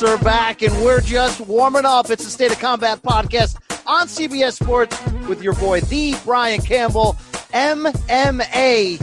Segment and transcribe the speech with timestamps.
[0.00, 2.10] Fights are back and we're just warming up.
[2.10, 7.16] It's the State of Combat podcast on CBS Sports with your boy, the Brian Campbell,
[7.52, 8.98] MMA.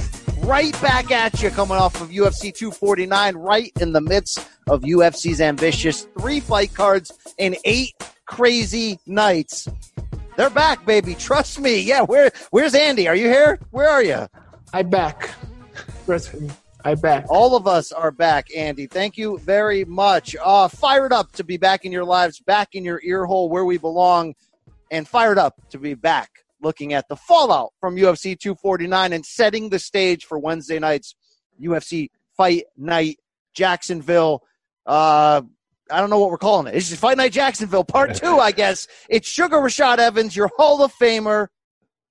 [0.46, 5.41] Right back at you, coming off of UFC 249, right in the midst of UFC's
[5.41, 7.93] ambitious three fight cards in eight
[8.26, 9.68] crazy nights.
[10.38, 11.16] They're back, baby.
[11.16, 11.82] Trust me.
[11.82, 13.08] Yeah, where where's Andy?
[13.08, 13.60] Are you here?
[13.71, 14.27] Where are you?
[14.74, 15.32] I'm back.
[16.05, 16.52] Listen,
[16.84, 17.26] I back.
[17.30, 18.88] All of us are back, Andy.
[18.88, 20.36] Thank you very much.
[20.42, 23.66] Uh, fired up to be back in your lives, back in your ear hole where
[23.66, 24.36] we belong,
[24.92, 26.30] and fired up to be back
[26.62, 31.16] looking at the fallout from UFC 249 and setting the stage for Wednesday night's
[31.62, 33.20] UFC Fight Night
[33.54, 34.44] Jacksonville.
[34.86, 35.42] Uh,
[35.90, 36.76] I don't know what we're calling it.
[36.76, 38.88] It's just Fight Night Jacksonville Part Two, I guess.
[39.10, 41.48] It's Sugar Rashad Evans, your Hall of Famer,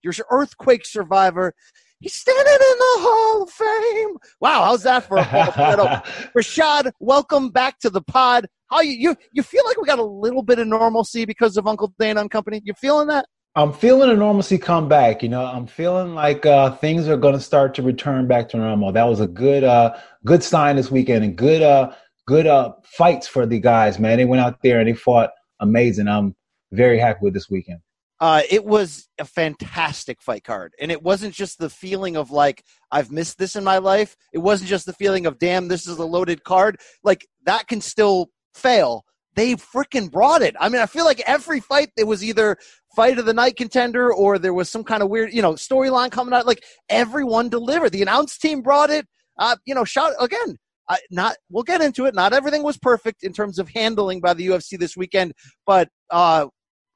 [0.03, 1.55] your earthquake survivor.
[2.01, 4.17] He's standing in the Hall of Fame.
[4.41, 6.31] Wow, how's that for a Hall of Fame?
[6.37, 8.47] Rashad, welcome back to the pod.
[8.71, 11.67] How you you you feel like we got a little bit of normalcy because of
[11.67, 12.61] Uncle Dana and company?
[12.65, 13.27] You feeling that?
[13.55, 15.23] I'm feeling a normalcy come back.
[15.23, 18.59] You know, I'm feeling like uh, things are going to start to return back to
[18.59, 18.93] normal.
[18.93, 21.93] That was a good, uh, good sign this weekend, and good, uh,
[22.27, 23.99] good uh, fights for the guys.
[23.99, 26.09] Man, they went out there and they fought amazing.
[26.09, 26.37] I'm
[26.73, 27.81] very happy with this weekend.
[28.19, 32.65] Uh, it was a fantastic fight card, and it wasn't just the feeling of like
[32.91, 34.17] I've missed this in my life.
[34.33, 36.79] It wasn't just the feeling of damn, this is a loaded card.
[37.05, 39.05] Like that can still fail.
[39.35, 40.57] They freaking brought it.
[40.59, 42.57] I mean, I feel like every fight there was either
[42.97, 46.11] fight of the night contender or there was some kind of weird, you know, storyline
[46.11, 46.47] coming out.
[46.47, 47.91] Like everyone delivered.
[47.91, 49.07] The announce team brought it.
[49.39, 50.57] Uh, you know, shout again.
[50.89, 52.15] I, not we'll get into it.
[52.15, 55.33] Not everything was perfect in terms of handling by the UFC this weekend,
[55.67, 56.47] but uh,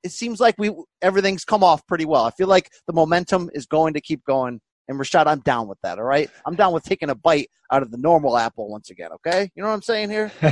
[0.03, 2.25] it seems like we everything's come off pretty well.
[2.25, 4.61] I feel like the momentum is going to keep going.
[4.91, 5.99] And Rashad, I'm down with that.
[5.99, 9.11] All right, I'm down with taking a bite out of the normal apple once again.
[9.13, 10.33] Okay, you know what I'm saying here?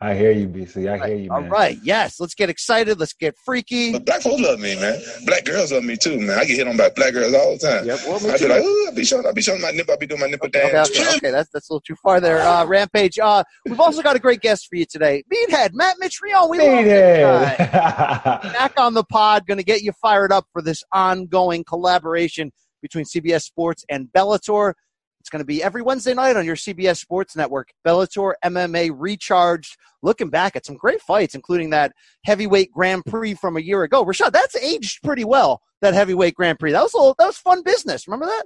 [0.00, 0.88] I hear you, BC.
[0.88, 1.50] I hear you, All man.
[1.50, 2.98] right, yes, let's get excited.
[2.98, 3.92] Let's get freaky.
[3.92, 4.98] But black folks love me, man.
[5.26, 6.38] Black girls love me too, man.
[6.38, 7.84] I get hit on by black girls all the time.
[7.84, 8.48] Yep, well, me I too.
[8.48, 10.26] be like, ooh, I be showing, I be showing my nipple, I be doing my
[10.26, 10.88] nipple Okay, dance.
[10.90, 12.40] okay, okay, that's that's a little too far there.
[12.40, 13.18] Uh, Rampage.
[13.18, 16.48] Uh, we've also got a great guest for you today, Meathead Matt Mitrione.
[16.48, 17.66] We love this guy.
[17.66, 18.42] Meathead.
[18.54, 23.04] back on the pod, going to get you fired up for this ongoing collaboration between
[23.04, 24.74] CBS Sports and Bellator.
[25.20, 27.72] It's going to be every Wednesday night on your CBS Sports Network.
[27.86, 29.76] Bellator MMA Recharged.
[30.02, 31.92] Looking back at some great fights, including that
[32.24, 34.04] heavyweight Grand Prix from a year ago.
[34.04, 35.60] Rashad, that's aged pretty well.
[35.82, 36.72] That heavyweight Grand Prix.
[36.72, 38.08] That was a little, that was fun business.
[38.08, 38.44] Remember that?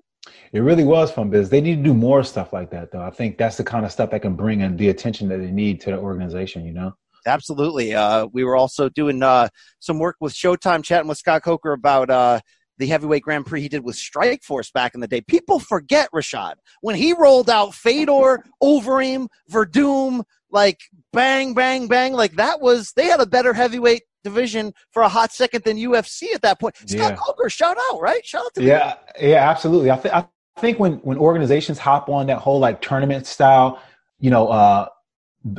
[0.53, 1.51] it really was fun business.
[1.51, 3.03] They need to do more stuff like that, though.
[3.03, 5.51] I think that's the kind of stuff that can bring in the attention that they
[5.51, 6.65] need to the organization.
[6.65, 6.93] You know.
[7.27, 7.95] Absolutely.
[7.95, 9.49] Uh, we were also doing uh,
[9.81, 12.41] some work with Showtime, chatting with Scott Coker about uh,
[12.79, 15.21] the heavyweight Grand Prix he did with Strike Force back in the day.
[15.21, 20.81] People forget Rashad when he rolled out Fedor, Overeem, Werdum, like
[21.13, 22.13] bang, bang, bang.
[22.13, 26.35] Like that was they had a better heavyweight division for a hot second than UFC
[26.35, 26.77] at that point.
[26.77, 27.17] Scott Yeah.
[27.17, 28.25] Coker, shout out, right?
[28.25, 29.91] Shout out to Yeah, yeah, absolutely.
[29.91, 30.27] I, th- I
[30.59, 33.81] think when when organizations hop on that whole like tournament style,
[34.19, 34.89] you know, uh,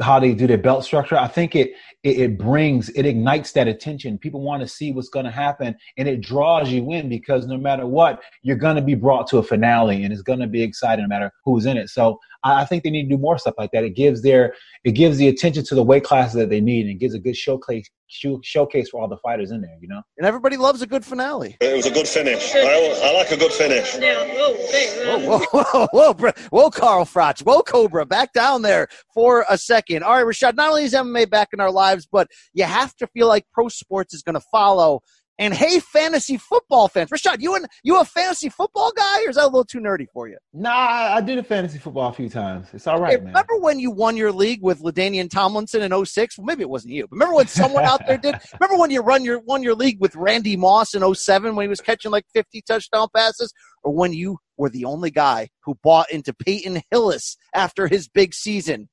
[0.01, 1.73] how they do their belt structure, I think it
[2.05, 4.17] it, it brings it ignites that attention.
[4.19, 7.57] People want to see what's going to happen, and it draws you in because no
[7.57, 10.61] matter what, you're going to be brought to a finale, and it's going to be
[10.61, 11.90] exciting no matter who's in it.
[11.90, 13.84] So I, I think they need to do more stuff like that.
[13.84, 14.53] It gives their
[14.84, 17.19] it gives the attention to the weight classes that they need, and it gives a
[17.19, 19.78] good showcase show, showcase for all the fighters in there.
[19.81, 20.02] You know.
[20.17, 21.57] And everybody loves a good finale.
[21.59, 22.53] It was a good finish.
[22.53, 23.96] I, I like a good finish.
[23.96, 26.31] Whoa, whoa, whoa, whoa, bro.
[26.49, 30.03] whoa, Carl Froch, whoa, Cobra, back down there for a second.
[30.03, 33.07] All right, Rashad, not only is MMA back in our lives, but you have to
[33.07, 35.01] feel like pro sports is going to follow
[35.37, 39.35] And hey, fantasy football fans, Rashad, you and you a fantasy football guy, or is
[39.35, 40.37] that a little too nerdy for you?
[40.53, 40.69] Nah,
[41.17, 42.67] I did a fantasy football a few times.
[42.71, 43.27] It's all right, Hey, man.
[43.33, 46.37] remember when you won your league with LaDainian Tomlinson in 06?
[46.37, 47.03] Well, maybe it wasn't you.
[47.09, 48.35] But remember when someone out there did?
[48.61, 51.69] Remember when you run your won your league with Randy Moss in 07 when he
[51.69, 53.53] was catching like 50 touchdown passes?
[53.83, 58.33] Or when you were the only guy who bought into Peyton Hillis after his big
[58.33, 58.87] season?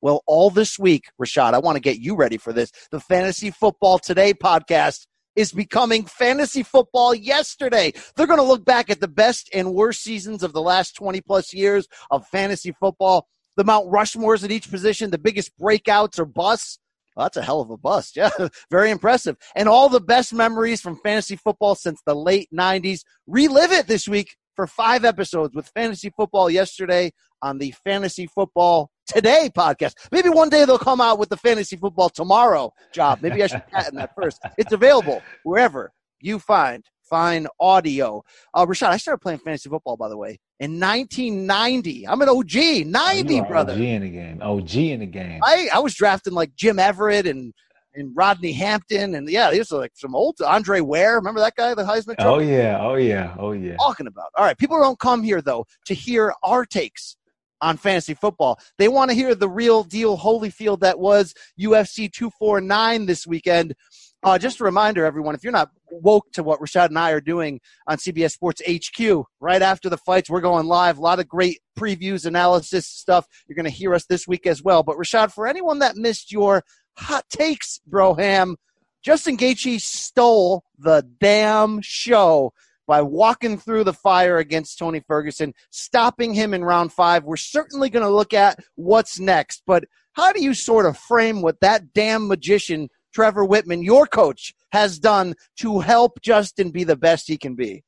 [0.00, 2.70] Well, all this week, Rashad, I want to get you ready for this.
[2.90, 7.92] The Fantasy Football Today podcast is becoming fantasy football yesterday.
[8.14, 11.20] They're going to look back at the best and worst seasons of the last 20
[11.20, 16.24] plus years of fantasy football, the Mount Rushmores at each position, the biggest breakouts or
[16.24, 16.78] busts.
[17.16, 18.16] Well, that's a hell of a bust.
[18.16, 18.30] Yeah,
[18.70, 19.36] very impressive.
[19.56, 23.00] And all the best memories from fantasy football since the late 90s.
[23.26, 27.12] Relive it this week for five episodes with fantasy football yesterday
[27.42, 29.94] on the Fantasy Football Today podcast.
[30.12, 33.20] Maybe one day they'll come out with the Fantasy Football Tomorrow job.
[33.22, 34.38] Maybe I should patent that first.
[34.58, 35.90] It's available wherever
[36.20, 38.22] you find fine audio.
[38.52, 42.06] Uh, Rashad, I started playing fantasy football, by the way, in 1990.
[42.06, 42.54] I'm an OG,
[42.86, 43.72] 90, Oh, You are brother.
[43.72, 44.42] OG in the game.
[44.42, 45.40] OG in the game.
[45.42, 47.52] I, I was drafting like Jim Everett and
[47.94, 51.16] and Rodney Hampton and yeah, these are like some old Andre Ware.
[51.16, 52.46] Remember that guy, the Heisman Oh Trophy?
[52.52, 52.78] yeah.
[52.80, 53.34] Oh yeah.
[53.38, 53.76] Oh yeah.
[53.78, 54.26] talking about.
[54.36, 57.16] All right, people don't come here though to hear our takes
[57.60, 58.58] on fantasy football.
[58.78, 63.74] They want to hear the real deal Holyfield that was UFC 249 this weekend.
[64.22, 67.20] Uh, just a reminder, everyone, if you're not woke to what Rashad and I are
[67.20, 70.98] doing on CBS Sports HQ, right after the fights, we're going live.
[70.98, 73.26] A lot of great previews, analysis stuff.
[73.46, 74.82] You're going to hear us this week as well.
[74.82, 76.64] But Rashad, for anyone that missed your
[76.96, 78.56] hot takes, Broham,
[79.04, 82.52] Justin Gaethje stole the damn show
[82.88, 87.22] by walking through the fire against Tony Ferguson, stopping him in round five.
[87.22, 91.42] We're certainly going to look at what's next, but how do you sort of frame
[91.42, 96.96] what that damn magician, Trevor Wittman, your coach, has done to help Justin be the
[96.96, 97.84] best he can be?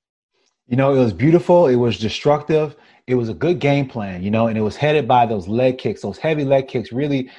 [0.69, 1.67] You know, it was beautiful.
[1.67, 2.77] It was destructive.
[3.09, 5.79] It was a good game plan, you know, and it was headed by those leg
[5.79, 6.03] kicks.
[6.03, 7.31] Those heavy leg kicks really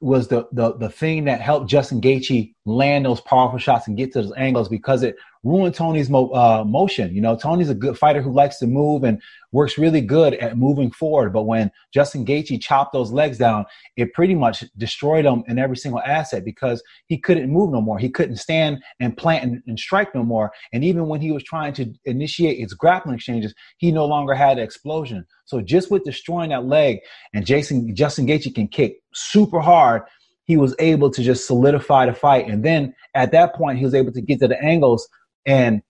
[0.00, 4.12] was the the the thing that helped Justin Gaethje land those powerful shots and get
[4.12, 7.14] to those angles because it ruined Tony's mo- uh, motion.
[7.14, 9.22] You know, Tony's a good fighter who likes to move and
[9.52, 11.32] works really good at moving forward.
[11.32, 13.64] But when Justin Gaethje chopped those legs down,
[13.96, 17.98] it pretty much destroyed him in every single asset because he couldn't move no more.
[17.98, 20.52] He couldn't stand and plant and, and strike no more.
[20.72, 24.58] And even when he was trying to initiate his grappling exchanges, he no longer had
[24.58, 25.24] the explosion.
[25.44, 26.98] So just with destroying that leg,
[27.32, 30.02] and Jason Justin Gaethje can kick super hard.
[30.48, 33.94] He was able to just solidify the fight, and then at that point, he was
[33.94, 35.06] able to get to the angles
[35.46, 35.82] and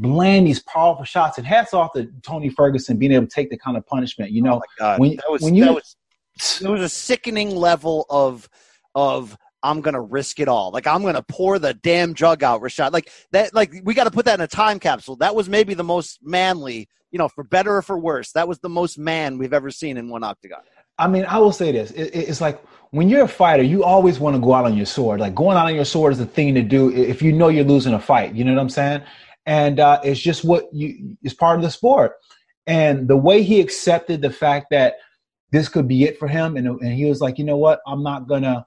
[0.00, 1.36] land these powerful shots.
[1.36, 4.30] And hats off to Tony Ferguson being able to take the kind of punishment.
[4.30, 5.96] You oh know, Oh my God, when- that was when you- that was
[6.62, 8.48] it was a sickening level of
[8.94, 10.70] of I'm gonna risk it all.
[10.70, 12.92] Like I'm gonna pour the damn jug out, Rashad.
[12.92, 13.52] Like that.
[13.52, 15.16] Like we got to put that in a time capsule.
[15.16, 18.32] That was maybe the most manly, you know, for better or for worse.
[18.32, 20.60] That was the most man we've ever seen in one octagon.
[21.02, 23.82] I mean, I will say this: it, it- it's like when you're a fighter, you
[23.84, 25.18] always want to go out on your sword.
[25.18, 27.64] Like going out on your sword is the thing to do if you know you're
[27.64, 28.34] losing a fight.
[28.34, 29.02] You know what I'm saying?
[29.46, 32.12] And uh, it's just what you it's part of the sport.
[32.66, 34.94] And the way he accepted the fact that
[35.50, 38.02] this could be it for him, and, and he was like, you know what, I'm
[38.02, 38.64] not gonna,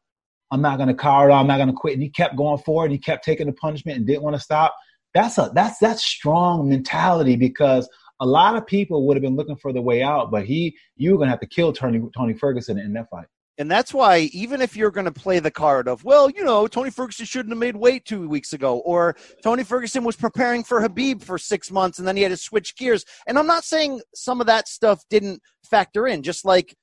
[0.52, 1.94] I'm not gonna cower I'm not gonna quit.
[1.94, 2.92] And he kept going forward.
[2.92, 4.76] He kept taking the punishment and didn't want to stop.
[5.14, 7.88] That's a that's that's strong mentality because
[8.20, 11.12] a lot of people would have been looking for the way out, but he you
[11.12, 13.28] were gonna have to kill Tony Tony Ferguson in that fight.
[13.58, 16.68] And that's why, even if you're going to play the card of, well, you know,
[16.68, 20.82] Tony Ferguson shouldn't have made weight two weeks ago, or Tony Ferguson was preparing for
[20.82, 23.06] Khabib for six months and then he had to switch gears.
[23.28, 26.76] And I'm not saying some of that stuff didn't factor in, just like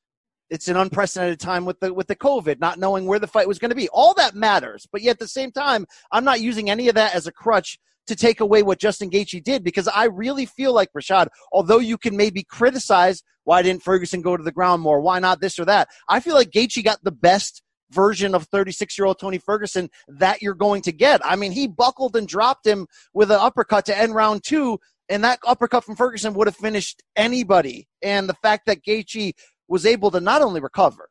[0.48, 3.58] it's an unprecedented time with the with the COVID, not knowing where the fight was
[3.58, 3.88] going to be.
[3.90, 7.14] All that matters, but yet at the same time, I'm not using any of that
[7.14, 10.90] as a crutch to take away what Justin Gaethje did because I really feel like
[10.96, 15.18] Rashad, although you can maybe criticize why didn't Ferguson go to the ground more, why
[15.18, 19.06] not this or that, I feel like Gaethje got the best version of 36 year
[19.06, 21.20] old Tony Ferguson that you're going to get.
[21.24, 24.78] I mean, he buckled and dropped him with an uppercut to end round two,
[25.08, 27.88] and that uppercut from Ferguson would have finished anybody.
[28.02, 29.32] And the fact that Gaethje
[29.68, 31.08] was able to not only recover,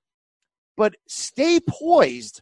[0.76, 2.42] but stay poised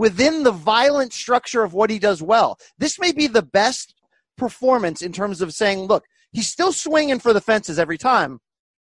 [0.00, 2.58] within the violent structure of what he does well.
[2.78, 3.94] This may be the best
[4.38, 8.40] performance in terms of saying, look, he's still swinging for the fences every time,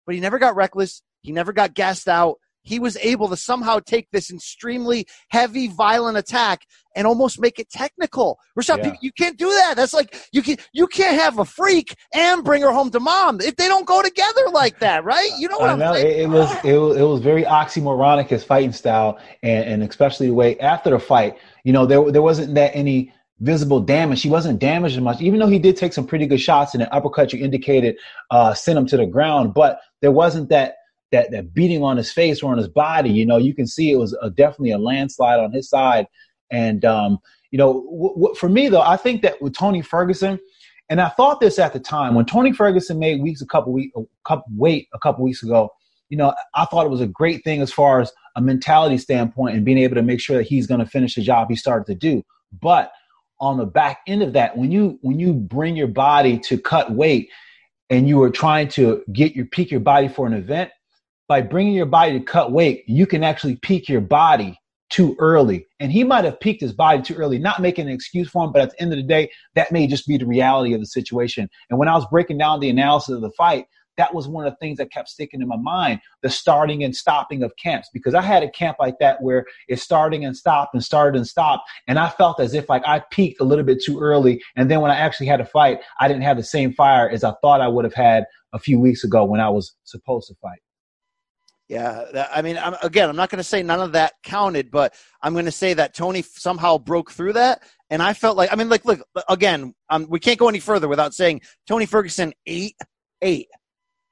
[0.06, 1.02] but he never got reckless.
[1.20, 2.38] He never got gassed out.
[2.62, 6.62] He was able to somehow take this extremely heavy, violent attack
[6.94, 8.38] and almost make it technical.
[8.58, 8.94] Rashad, Yeah.
[9.00, 9.74] you- can't do that.
[9.76, 13.40] That's like you can you can't have a freak and bring her home to mom.
[13.40, 15.30] If they don't go together like that, right?
[15.38, 16.06] You know what I I'm know saying?
[16.06, 20.26] it, it was it was it was very oxymoronic his fighting style, and, and especially
[20.28, 24.22] the way after the fight, you know, there there wasn't that any visible damage.
[24.22, 26.82] He wasn't damaged as much, even though he did take some pretty good shots and
[26.82, 27.96] an uppercut you indicated
[28.30, 29.52] uh, sent him to the ground.
[29.54, 30.76] But there wasn't that
[31.12, 33.10] that that beating on his face or on his body.
[33.10, 36.06] You know, you can see it was a, definitely a landslide on his side.
[36.50, 37.18] And um,
[37.50, 40.40] you know, w- w- for me though, I think that with Tony Ferguson,
[40.88, 43.92] and I thought this at the time when Tony Ferguson made weeks a couple week
[43.96, 45.70] a couple wait a couple weeks ago.
[46.08, 49.56] You know, I thought it was a great thing as far as a mentality standpoint
[49.56, 51.86] and being able to make sure that he's going to finish the job he started
[51.86, 52.22] to do.
[52.60, 52.92] But
[53.40, 56.92] on the back end of that, when you when you bring your body to cut
[56.92, 57.30] weight
[57.88, 60.70] and you are trying to get your peak your body for an event,
[61.32, 64.54] by bringing your body to cut weight, you can actually peak your body
[64.90, 65.66] too early.
[65.80, 68.52] And he might have peaked his body too early, not making an excuse for him,
[68.52, 70.86] but at the end of the day, that may just be the reality of the
[70.86, 71.48] situation.
[71.70, 73.64] And when I was breaking down the analysis of the fight,
[73.96, 76.94] that was one of the things that kept sticking in my mind the starting and
[76.94, 80.72] stopping of camps because i had a camp like that where it's starting and stopped
[80.72, 83.82] and started and stopped and i felt as if like i peaked a little bit
[83.84, 86.72] too early and then when i actually had a fight i didn't have the same
[86.72, 88.24] fire as i thought i would have had
[88.54, 90.60] a few weeks ago when i was supposed to fight
[91.72, 94.92] yeah, I mean, I'm, again, I'm not going to say none of that counted, but
[95.22, 98.56] I'm going to say that Tony somehow broke through that, and I felt like, I
[98.56, 102.74] mean, like, look, again, um, we can't go any further without saying Tony Ferguson eight,
[103.22, 103.48] eight,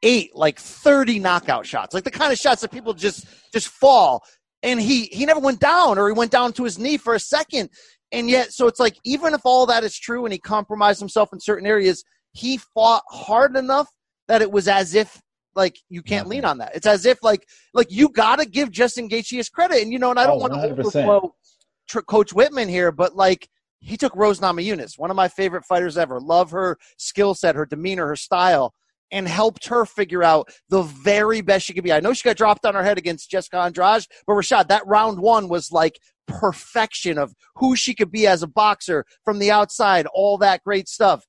[0.03, 4.25] eight, like 30 knockout shots, like the kind of shots that people just just fall,
[4.63, 7.21] and he he never went down, or he went down to his knee for a
[7.21, 7.69] second,
[8.11, 11.29] and yet, so it's like even if all that is true, and he compromised himself
[11.35, 13.89] in certain areas, he fought hard enough
[14.29, 15.21] that it was as if
[15.55, 16.75] like you can't lean on that.
[16.75, 19.99] It's as if like like you got to give Justin Gaethje his credit, and you
[19.99, 21.35] know, and I don't oh, want to overflow
[22.07, 23.49] Coach Wittman here, but like
[23.81, 26.21] he took Rose Namajunas, one of my favorite fighters ever.
[26.21, 28.75] Love her skill set, her demeanor, her style,
[29.11, 31.93] and helped her figure out the very best she could be.
[31.93, 35.19] I know she got dropped on her head against Jessica Andrade, but Rashad, that round
[35.19, 40.07] one was like perfection of who she could be as a boxer from the outside,
[40.15, 41.25] all that great stuff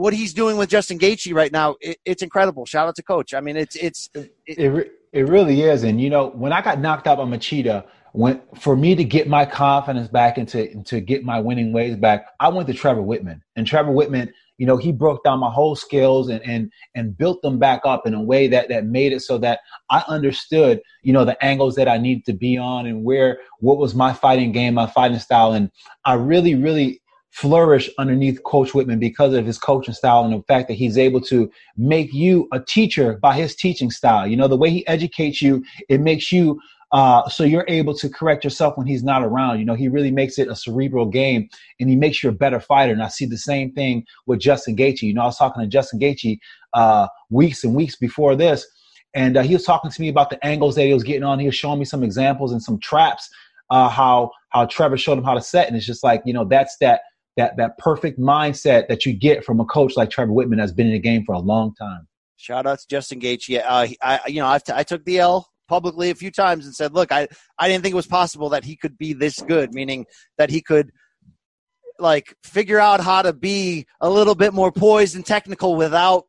[0.00, 2.64] what he's doing with Justin Gaethje right now, it, it's incredible.
[2.64, 3.34] Shout out to Coach.
[3.34, 5.84] I mean, it's it's it, it, it really is.
[5.84, 9.28] And you know, when I got knocked out by Machida, when for me to get
[9.28, 13.02] my confidence back and to to get my winning ways back, I went to Trevor
[13.02, 13.42] Wittman.
[13.56, 17.42] And Trevor Wittman, you know, he broke down my whole skills and and and built
[17.42, 21.12] them back up in a way that that made it so that I understood, you
[21.12, 24.52] know, the angles that I needed to be on and where what was my fighting
[24.52, 25.52] game, my fighting style.
[25.52, 25.70] And
[26.06, 30.68] I really, really flourish underneath Coach Wittman because of his coaching style and the fact
[30.68, 34.26] that he's able to make you a teacher by his teaching style.
[34.26, 36.60] You know, the way he educates you, it makes you
[36.92, 39.60] uh, so you're able to correct yourself when he's not around.
[39.60, 42.58] You know, he really makes it a cerebral game and he makes you a better
[42.58, 42.92] fighter.
[42.92, 45.02] And I see the same thing with Justin Gaethje.
[45.02, 46.40] You know, I was talking to Justin Gaethje
[46.74, 48.66] uh, weeks and weeks before this,
[49.14, 51.38] and uh, he was talking to me about the angles that he was getting on.
[51.38, 53.30] He was showing me some examples and some traps,
[53.70, 55.68] uh, how how Trevor showed him how to set.
[55.68, 57.02] And it's just like, you know, that's that
[57.36, 60.86] that that perfect mindset that you get from a coach like Trevor Wittman that's been
[60.86, 62.06] in the game for a long time.
[62.36, 63.62] Shout out to Justin Gaethje.
[63.64, 66.74] Uh, I you know I've t- I took the L publicly a few times and
[66.74, 69.72] said, look, I I didn't think it was possible that he could be this good,
[69.72, 70.06] meaning
[70.38, 70.90] that he could
[72.00, 76.24] like figure out how to be a little bit more poised and technical without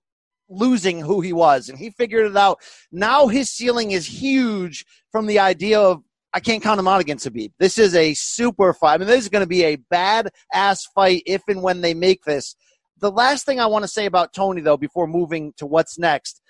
[0.50, 2.60] losing who he was and he figured it out
[2.91, 7.27] now his ceiling is huge from the idea of I can't count him out against
[7.27, 7.51] Khabib.
[7.59, 8.95] This is a super fight.
[8.95, 11.93] I mean, this is going to be a bad ass fight if and when they
[11.93, 12.55] make this.
[13.00, 16.41] The last thing I want to say about Tony, though, before moving to what's next,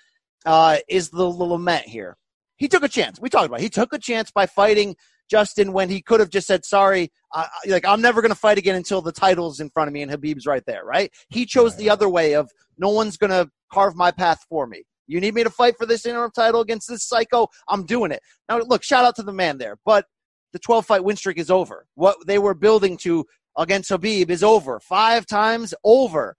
[0.44, 2.16] uh, is the, the lament here.
[2.56, 3.20] He took a chance.
[3.20, 3.64] We talked about it.
[3.64, 4.94] He took a chance by fighting
[5.28, 8.58] Justin when he could have just said, sorry, uh, like, I'm never going to fight
[8.58, 11.10] again until the title's in front of me and Khabib's right there, right?
[11.28, 14.84] He chose the other way of no one's going to carve my path for me.
[15.06, 17.48] You need me to fight for this interim title against this psycho?
[17.68, 18.20] I'm doing it.
[18.48, 20.06] Now, look, shout out to the man there, but
[20.52, 21.86] the 12 fight win streak is over.
[21.94, 23.24] What they were building to
[23.56, 24.80] against Khabib is over.
[24.80, 26.36] Five times over.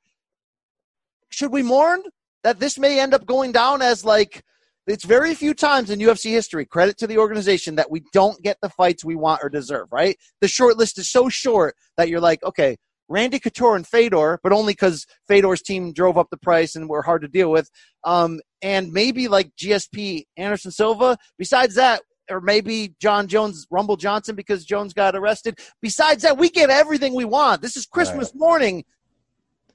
[1.30, 2.04] Should we mourn
[2.44, 4.44] that this may end up going down as like
[4.86, 8.58] it's very few times in UFC history, credit to the organization, that we don't get
[8.62, 10.18] the fights we want or deserve, right?
[10.42, 12.78] The short list is so short that you're like, okay,
[13.14, 17.04] Randy Couture and Fedor, but only because Fedor's team drove up the price and were
[17.04, 17.70] hard to deal with.
[18.04, 21.16] Um, and maybe like GSP Anderson Silva.
[21.38, 22.02] Besides that,
[22.32, 25.60] or maybe Jon Jones, Rumble Johnson, because Jones got arrested.
[25.80, 27.62] Besides that, we get everything we want.
[27.62, 28.40] This is Christmas right.
[28.40, 28.84] morning.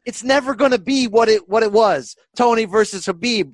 [0.05, 2.17] It's never going to be what it what it was.
[2.37, 3.53] Tony versus Khabib.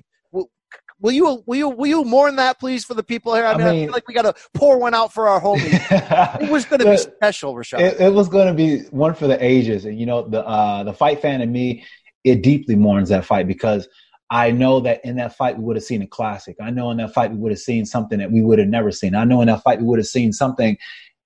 [1.01, 3.45] Will you will you will you mourn that please for the people here?
[3.45, 5.41] I mean, I, mean, I feel like we got to pour one out for our
[5.41, 6.41] homies.
[6.41, 7.79] it was going to be special, Rashad.
[7.79, 10.83] It, it was going to be one for the ages, and you know the uh,
[10.83, 11.83] the fight fan in me,
[12.23, 13.89] it deeply mourns that fight because
[14.29, 16.55] I know that in that fight we would have seen a classic.
[16.61, 18.91] I know in that fight we would have seen something that we would have never
[18.91, 19.15] seen.
[19.15, 20.77] I know in that fight we would have seen something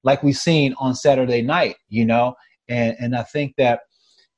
[0.04, 2.36] like we've seen on Saturday night, you know.
[2.68, 3.82] and and I think that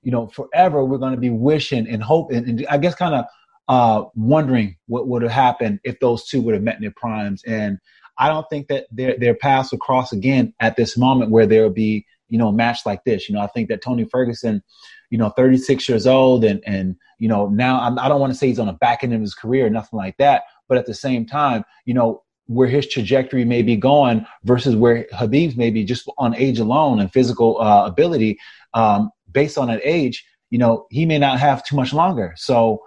[0.03, 3.25] you know forever we're going to be wishing and hoping and I guess kind of
[3.71, 7.41] uh, wondering what would have happened if those two would have met in their primes.
[7.45, 7.79] And
[8.17, 11.63] I don't think that their their paths will cross again at this moment where there
[11.63, 13.29] will be you know a match like this.
[13.29, 14.61] You know, I think that Tony Ferguson,
[15.09, 18.33] you know, 36 years old, and and you know now I'm, I do not want
[18.33, 20.43] to say he's on the back end of his career, nothing like that.
[20.67, 25.05] But at the same time, you know, where his trajectory may be going versus where
[25.13, 28.37] Khabib's may be just on age alone and physical uh, ability,
[28.73, 32.33] um, based on that age, you know, he may not have too much longer.
[32.35, 32.81] So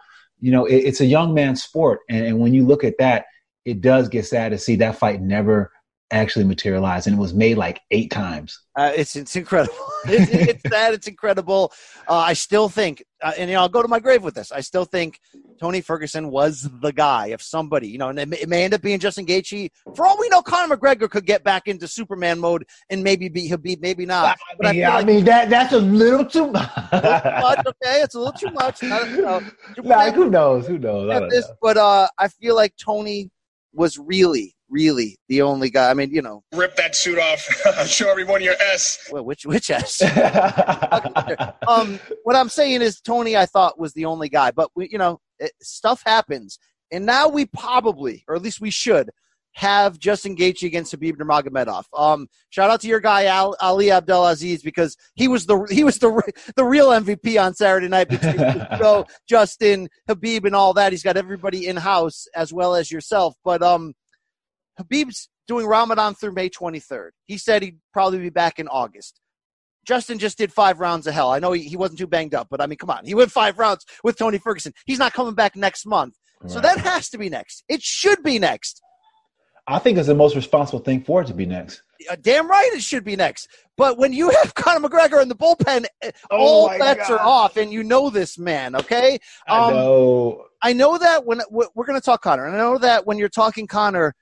[0.45, 2.01] you know, it, it's a young man's sport.
[2.11, 3.25] And, and when you look at that,
[3.65, 5.73] it does get sad to see that fight never
[6.15, 8.61] actually materialized and it was made like eight times.
[8.77, 9.75] Uh, it's it's incredible.
[10.07, 11.73] It's, it's that it's incredible.
[12.07, 14.53] Uh, i still think uh, and you know i'll go to my grave with this.
[14.53, 15.19] I still think
[15.59, 18.75] tony ferguson was the guy if somebody you know and it may, it may end
[18.75, 19.71] up being justin Gaethje.
[19.97, 23.49] for all we know conor mcgregor could get back into superman mode and maybe be
[23.49, 24.37] Khabib, maybe not.
[24.59, 26.71] But I, yeah, I, like mean that that's a little too much.
[26.93, 28.03] Okay?
[28.03, 28.83] It's a little too much.
[28.83, 29.41] Not, you know,
[29.83, 30.67] like, who knows?
[30.67, 31.31] Who knows?
[31.31, 31.55] This, know.
[31.63, 33.31] but uh, i feel like tony
[33.73, 35.89] was really really the only guy.
[35.91, 37.41] I mean, you know, rip that suit off.
[37.87, 39.09] Show everyone your S.
[39.11, 40.03] Well, which which S?
[41.69, 44.99] um, what I'm saying is Tony, I thought was the only guy, but we, you
[44.99, 46.59] know, it, stuff happens,
[46.91, 49.11] and now we probably, or at least we should.
[49.57, 51.85] Have Justin Gaethje against Khabib Nurmagomedov.
[51.97, 55.97] Um, shout out to your guy Al, Ali Abdelaziz because he was the he was
[55.99, 56.11] the
[56.57, 58.37] the real MVP on Saturday night between
[58.81, 60.91] Joe, Justin, Khabib, and all that.
[60.91, 63.37] He's got everybody in house as well as yourself.
[63.45, 63.95] But um,
[64.79, 67.11] Khabib's doing Ramadan through May 23rd.
[67.27, 69.21] He said he'd probably be back in August.
[69.85, 71.31] Justin just did five rounds of hell.
[71.31, 73.05] I know he, he wasn't too banged up, but I mean, come on.
[73.05, 74.73] He went five rounds with Tony Ferguson.
[74.87, 76.15] He's not coming back next month.
[76.41, 76.51] Right.
[76.51, 77.65] So that has to be next.
[77.69, 78.81] It should be next.
[79.67, 81.83] I think it's the most responsible thing for it to be next.
[82.11, 83.49] Uh, damn right it should be next.
[83.79, 87.57] But when you have Conor McGregor in the bullpen, eh, oh all bets are off,
[87.57, 89.15] and you know this man, okay?
[89.49, 90.45] Um, I know.
[90.63, 93.29] I know that when we're going to talk Conor, and I know that when you're
[93.29, 94.15] talking Conor,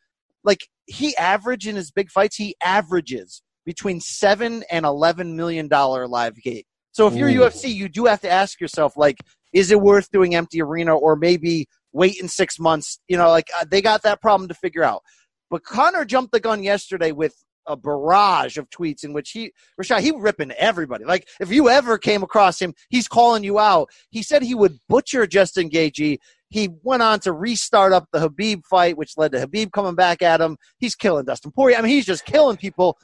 [0.45, 6.09] like he average in his big fights, he averages between seven and eleven million dollar
[6.09, 6.67] live gate.
[6.93, 7.49] So if you're Ooh.
[7.49, 9.19] UFC, you do have to ask yourself, like,
[9.53, 12.99] is it worth doing empty arena or maybe wait in six months?
[13.09, 15.03] You know, like uh, they got that problem to figure out.
[15.51, 17.35] But Conor jumped the gun yesterday with
[17.67, 21.05] a barrage of tweets in which he Rashad he ripping everybody.
[21.05, 23.89] Like if you ever came across him, he's calling you out.
[24.11, 26.19] He said he would butcher Justin Gaethje
[26.53, 30.21] he went on to restart up the Khabib fight, which led to Khabib coming back
[30.21, 30.59] at him.
[30.79, 31.79] He's killing Dustin Poirier.
[31.79, 32.99] I mean, he's just killing people.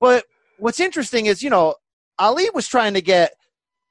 [0.00, 0.24] But
[0.58, 1.74] what's interesting is, you know,
[2.18, 3.32] Ali was trying to get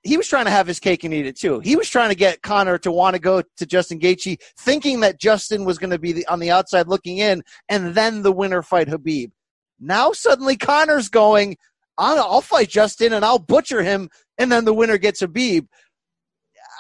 [0.02, 1.60] he was trying to have his cake and eat it too.
[1.62, 5.20] He was trying to get Conor to want to go to Justin Gaethje, thinking that
[5.20, 8.62] Justin was going to be the, on the outside looking in, and then the winner
[8.62, 9.32] fight Khabib.
[9.80, 11.58] Now suddenly Conor's going,
[11.98, 15.68] I'll, I'll fight Justin and I'll butcher him, and then the winner gets Khabib.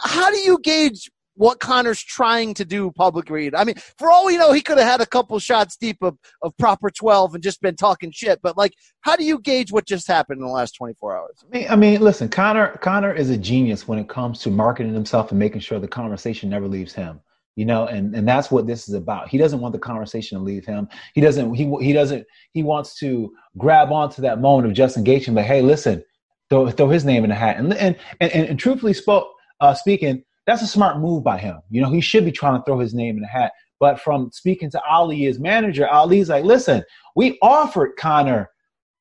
[0.04, 3.54] How do you gauge what Conor's trying to do public read.
[3.56, 6.18] I mean, for all we know, he could have had a couple shots deep of,
[6.42, 8.40] of proper 12 and just been talking shit.
[8.42, 11.44] But, like, how do you gauge what just happened in the last 24 hours?
[11.44, 14.94] I mean, I mean listen, Conor, Conor is a genius when it comes to marketing
[14.94, 17.20] himself and making sure the conversation never leaves him.
[17.58, 19.30] You know, and, and that's what this is about.
[19.30, 20.90] He doesn't want the conversation to leave him.
[21.14, 21.54] He doesn't.
[21.54, 22.28] He he doesn't.
[22.52, 26.04] He wants to grab onto that moment of and be like, "Hey, listen,
[26.50, 29.30] throw throw his name in the hat." And and and, and truthfully spoke,
[29.62, 31.60] uh, speaking, that's a smart move by him.
[31.70, 33.52] You know, he should be trying to throw his name in the hat.
[33.80, 36.84] But from speaking to Ali, his manager, Ali's like, listen,
[37.16, 38.50] we offered Conor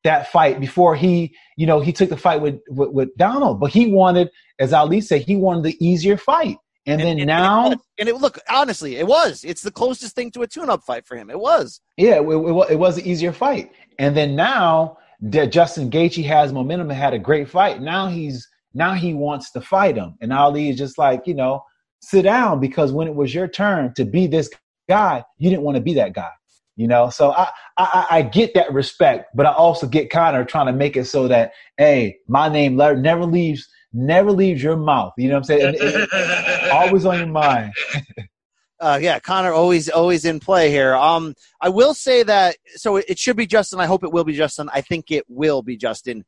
[0.02, 3.70] that fight before he, you know, he took the fight with, with, with Donald, but
[3.70, 6.56] he wanted, as Ali said, he wanted the easier fight.
[6.86, 9.42] And, and then and, now, and it, and it, look honestly, it was.
[9.42, 11.30] It's the closest thing to a tune-up fight for him.
[11.30, 11.80] It was.
[11.96, 13.72] Yeah, it, it, it was an easier fight.
[13.98, 18.46] And then now that Justin Gaethje has momentum and had a great fight, now he's
[18.74, 20.16] now he wants to fight him.
[20.20, 21.64] And Ali is just like, you know,
[22.00, 24.50] sit down because when it was your turn to be this
[24.88, 26.30] guy, you didn't want to be that guy.
[26.76, 30.66] You know, so I, I I get that respect, but I also get Conor trying
[30.66, 35.12] to make it so that hey, my name never leaves never leaves your mouth.
[35.16, 35.74] You know what I'm saying?
[35.76, 37.72] It, it, always on your mind.
[38.80, 40.96] uh, yeah, Conor always always in play here.
[40.96, 43.78] Um, I will say that so it, it should be Justin.
[43.78, 44.68] I hope it will be Justin.
[44.74, 46.24] I think it will be Justin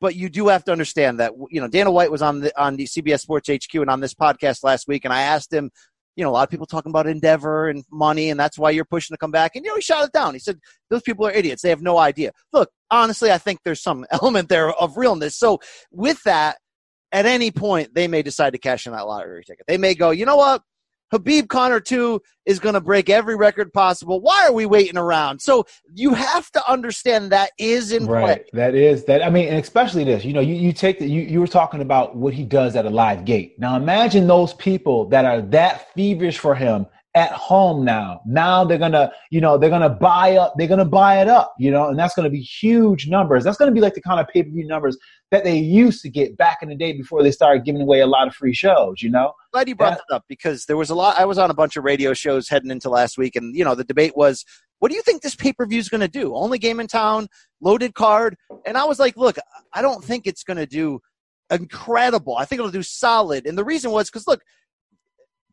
[0.00, 2.76] but you do have to understand that you know Dana White was on the on
[2.76, 5.70] the CBS Sports HQ and on this podcast last week, and I asked him,
[6.16, 8.84] you know, a lot of people talking about Endeavor and money, and that's why you're
[8.84, 10.34] pushing to come back, and you know, he shot it down.
[10.34, 10.58] He said
[10.90, 12.32] those people are idiots; they have no idea.
[12.52, 15.36] Look, honestly, I think there's some element there of realness.
[15.36, 16.58] So with that,
[17.12, 19.66] at any point, they may decide to cash in that lottery ticket.
[19.66, 20.62] They may go, you know what?
[21.12, 24.20] Khabib Conor 2 is going to break every record possible.
[24.20, 25.40] Why are we waiting around?
[25.40, 28.24] So you have to understand that is in right.
[28.24, 28.44] play.
[28.52, 29.22] That is that.
[29.22, 30.24] I mean, and especially this.
[30.24, 32.86] You know, you, you take the, you you were talking about what he does at
[32.86, 33.58] a live gate.
[33.58, 36.86] Now imagine those people that are that feverish for him
[37.16, 38.20] at home now.
[38.26, 41.70] Now they're gonna, you know, they're gonna buy up, they're gonna buy it up, you
[41.70, 43.42] know, and that's gonna be huge numbers.
[43.42, 44.98] That's gonna be like the kind of pay-per-view numbers
[45.30, 48.06] that they used to get back in the day before they started giving away a
[48.06, 49.32] lot of free shows, you know?
[49.50, 51.54] Glad you brought that, that up because there was a lot I was on a
[51.54, 54.44] bunch of radio shows heading into last week and you know, the debate was
[54.78, 56.34] what do you think this pay-per-view is going to do?
[56.34, 57.28] Only game in town,
[57.62, 59.38] loaded card, and I was like, look,
[59.72, 61.00] I don't think it's going to do
[61.50, 62.36] incredible.
[62.36, 63.46] I think it'll do solid.
[63.46, 64.42] And the reason was because look,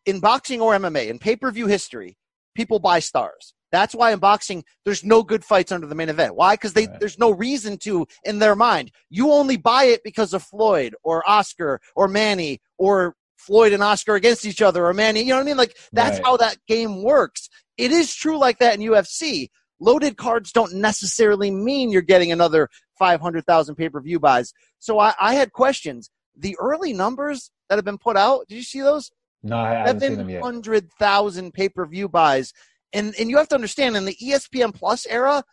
[0.05, 2.17] in boxing or MMA, in pay per view history,
[2.55, 3.53] people buy stars.
[3.71, 6.35] That's why in boxing, there's no good fights under the main event.
[6.35, 6.53] Why?
[6.53, 6.87] Because right.
[6.99, 8.91] there's no reason to in their mind.
[9.09, 14.13] You only buy it because of Floyd or Oscar or Manny or Floyd and Oscar
[14.13, 15.21] against each other or Manny.
[15.21, 15.57] You know what I mean?
[15.57, 16.25] Like that's right.
[16.25, 17.49] how that game works.
[17.77, 19.49] It is true like that in UFC.
[19.79, 24.53] Loaded cards don't necessarily mean you're getting another 500,000 pay per view buys.
[24.77, 26.11] So I, I had questions.
[26.37, 29.11] The early numbers that have been put out, did you see those?
[29.43, 30.43] No, I haven't seen them yet.
[30.43, 32.53] 700,000 pay per view buys.
[32.93, 35.43] And, and you have to understand, in the ESPN Plus era,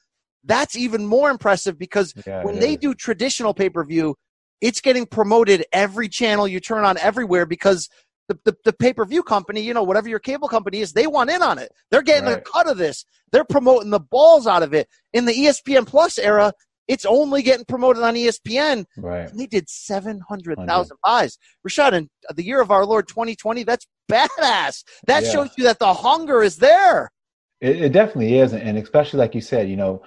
[0.44, 2.78] that's even more impressive because yeah, when they is.
[2.78, 4.14] do traditional pay per view,
[4.60, 7.88] it's getting promoted every channel you turn on everywhere because
[8.28, 11.06] the, the, the pay per view company, you know, whatever your cable company is, they
[11.06, 11.72] want in on it.
[11.90, 12.38] They're getting right.
[12.38, 13.04] a cut of this.
[13.32, 14.88] They're promoting the balls out of it.
[15.12, 16.52] In the ESPN Plus era,
[16.90, 18.84] it's only getting promoted on ESPN.
[18.96, 19.30] Right.
[19.30, 21.38] And they did 700,000 buys.
[21.66, 24.82] Rashad, in the year of our Lord 2020, that's badass.
[25.06, 25.30] That yeah.
[25.30, 27.12] shows you that the hunger is there.
[27.60, 28.52] It, it, definitely is.
[28.54, 30.02] And especially like you said, you know,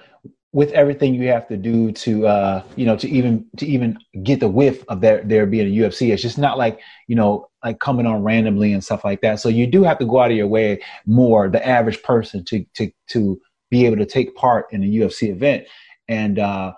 [0.52, 4.42] with everything you have to do to, uh, you know, to even, to even get
[4.42, 7.80] the whiff of there, there being a UFC, it's just not like, you know, like
[7.80, 9.40] coming on randomly and stuff like that.
[9.40, 12.66] So you do have to go out of your way more, the average person to,
[12.76, 13.40] to, to
[13.72, 15.66] be able to take part in a UFC event
[16.08, 16.74] and uh,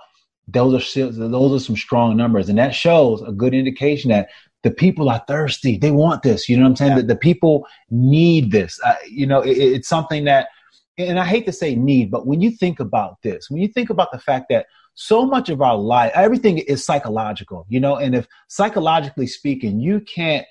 [0.47, 4.29] those are those are some strong numbers, and that shows a good indication that
[4.63, 5.77] the people are thirsty.
[5.77, 6.49] They want this.
[6.49, 6.91] You know what I'm saying?
[6.91, 6.97] Yeah.
[6.97, 8.79] That the people need this.
[8.83, 10.47] Uh, you know, it, it's something that,
[10.97, 13.89] and I hate to say need, but when you think about this, when you think
[13.89, 17.65] about the fact that so much of our life, everything is psychological.
[17.69, 20.45] You know, and if psychologically speaking, you can't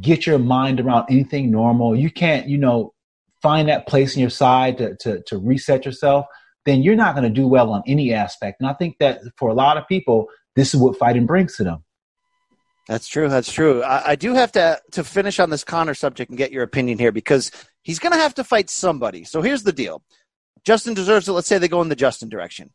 [0.00, 2.92] get your mind around anything normal, you can't, you know,
[3.42, 6.26] find that place in your side to to, to reset yourself
[6.66, 8.60] then you're not going to do well on any aspect.
[8.60, 11.64] And I think that for a lot of people, this is what fighting brings to
[11.64, 11.84] them.
[12.88, 13.28] That's true.
[13.28, 13.82] That's true.
[13.82, 16.98] I, I, do have to to finish on this Conor subject and get your opinion
[16.98, 17.50] here because
[17.82, 19.24] he's going to have to fight somebody.
[19.24, 20.02] So here's the deal:
[20.64, 21.32] Justin deserves it.
[21.32, 22.72] Let's say they go in the Justin direction.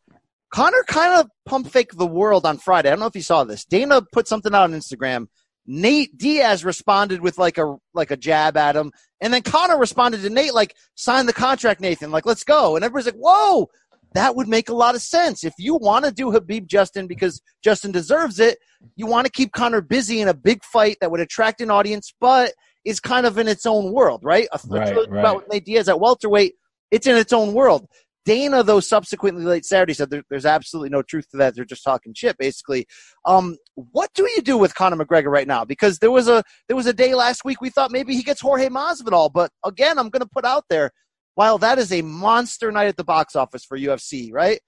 [0.52, 2.90] Conor kind of pump fake the world on Friday.
[2.90, 3.66] I don't know if you saw this.
[3.66, 5.28] Dana put something out on Instagram.
[5.72, 10.24] Nate Diaz responded with like a like a jab at him, and then Conor responded
[10.24, 12.10] to Nate like, "Sign the contract, Nathan.
[12.10, 13.68] Like, let's go." And everybody's like, "Whoa,
[14.16, 15.44] that would make a lot of sense.
[15.44, 18.58] If you want to do Khabib Justin because Justin deserves it,
[18.96, 22.12] you want to keep Conor busy in a big fight that would attract an audience,
[22.20, 22.54] but
[22.84, 24.48] is kind of in its own world, right?
[24.52, 25.20] A right, right.
[25.20, 26.56] about Nate Diaz at welterweight,
[26.90, 27.88] it's in its own world.
[28.26, 31.56] Dana, though, subsequently late Saturday said there, there's absolutely no truth to that.
[31.56, 32.86] They're just talking shit, basically.
[33.26, 33.58] Um,
[33.92, 35.66] what do you do with Conor McGregor right now?
[35.66, 38.42] Because there was a there was a day last week we thought maybe he gets
[38.42, 40.92] Jorge Masvidal, but again, I'm going to put out there
[41.36, 44.60] while that is a monster night at the box office for UFC, right?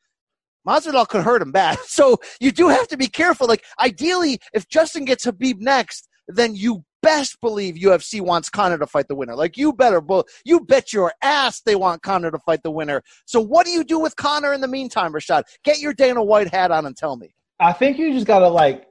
[0.68, 1.78] Masvidal could hurt him bad.
[1.88, 3.48] So you do have to be careful.
[3.48, 8.88] Like ideally, if Justin gets Khabib next, then you best believe UFC wants Conor to
[8.88, 9.36] fight the winner.
[9.36, 10.02] Like you better,
[10.46, 13.02] you bet your ass they want Conor to fight the winner.
[13.26, 15.44] So what do you do with Conor in the meantime, Rashad?
[15.64, 17.34] Get your Dana White hat on and tell me.
[17.60, 18.88] I think you just gotta like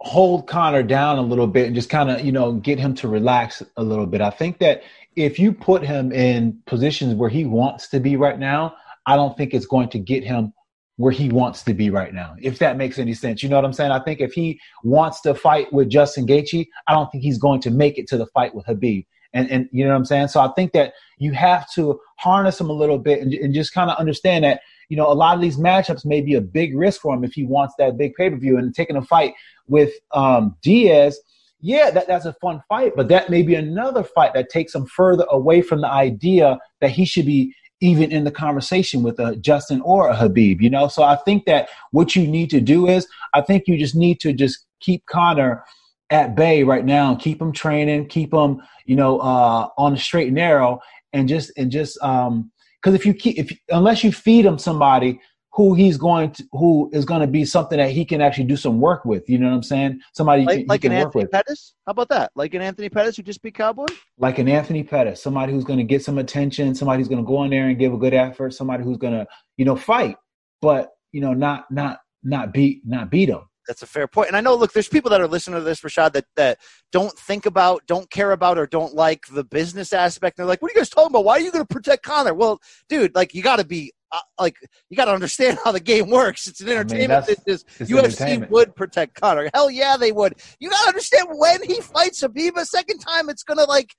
[0.00, 3.08] hold Conor down a little bit and just kind of you know get him to
[3.08, 4.20] relax a little bit.
[4.20, 4.82] I think that
[5.16, 8.74] if you put him in positions where he wants to be right now,
[9.06, 10.52] I don't think it's going to get him
[10.96, 12.34] where he wants to be right now.
[12.40, 13.90] If that makes any sense, you know what I'm saying?
[13.90, 17.60] I think if he wants to fight with Justin Gaethje, I don't think he's going
[17.62, 19.06] to make it to the fight with Khabib.
[19.32, 20.28] And and you know what I'm saying?
[20.28, 23.74] So I think that you have to harness him a little bit and, and just
[23.74, 26.76] kind of understand that you know a lot of these matchups may be a big
[26.76, 29.34] risk for him if he wants that big pay per view and taking a fight
[29.68, 31.18] with um, Diaz
[31.60, 34.86] yeah, that, that's a fun fight, but that may be another fight that takes him
[34.86, 39.36] further away from the idea that he should be even in the conversation with a
[39.36, 40.88] Justin or a Khabib, you know?
[40.88, 44.20] So I think that what you need to do is I think you just need
[44.20, 45.64] to just keep Conor
[46.10, 50.28] at bay right now keep him training, keep him, you know, uh, on the straight
[50.28, 50.78] and narrow
[51.12, 52.50] and just, and just, um,
[52.86, 55.20] cause if you keep, if, unless you feed him somebody
[55.56, 58.56] who he's going to who is going to be something that he can actually do
[58.56, 59.28] some work with.
[59.28, 60.00] You know what I'm saying?
[60.12, 61.72] Somebody Like, he, like an Anthony with, Pettis?
[61.86, 62.30] How about that?
[62.36, 63.86] Like an Anthony Pettis who just beat Cowboy?
[64.18, 67.26] like an Anthony Pettis, somebody who's going to get some attention, somebody who's going to
[67.26, 70.16] go in there and give a good effort, somebody who's going to you know fight,
[70.60, 73.40] but you know not not not beat not beat him.
[73.66, 74.28] That's a fair point.
[74.28, 76.58] And I know, look, there's people that are listening to this, Rashad, that, that
[76.92, 80.36] don't think about, don't care about, or don't like the business aspect.
[80.36, 81.24] They're like, what are you guys talking about?
[81.24, 82.34] Why are you going to protect Conor?
[82.34, 84.56] Well, dude, like, you got to be, uh, like,
[84.88, 86.46] you got to understand how the game works.
[86.46, 87.64] It's an entertainment that's- business.
[87.80, 89.50] it's UFC would protect Conor.
[89.52, 90.34] Hell yeah, they would.
[90.60, 93.94] You got to understand when he fights Khabib a second time, it's going to, like,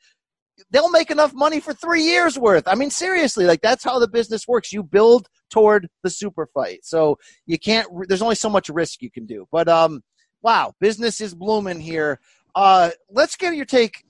[0.72, 2.68] they'll make enough money for three years worth.
[2.68, 4.74] I mean, seriously, like that's how the business works.
[4.74, 7.88] You build toward the super fight, so you can't.
[8.08, 9.48] There's only so much risk you can do.
[9.52, 10.04] But um,
[10.42, 12.20] wow, business is blooming here.
[12.56, 14.04] Uh, let's get your take.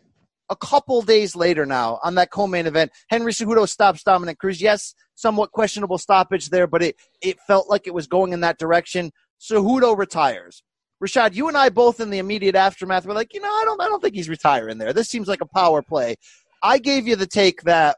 [0.49, 4.61] A couple days later now on that co-main event, Henry Cejudo stops Dominick Cruz.
[4.61, 8.57] Yes, somewhat questionable stoppage there, but it it felt like it was going in that
[8.57, 9.11] direction.
[9.41, 10.63] Cejudo retires.
[11.03, 13.79] Rashad, you and I both in the immediate aftermath were like, you know, I don't,
[13.79, 14.93] I don't think he's retiring there.
[14.93, 16.15] This seems like a power play.
[16.63, 17.97] I gave you the take that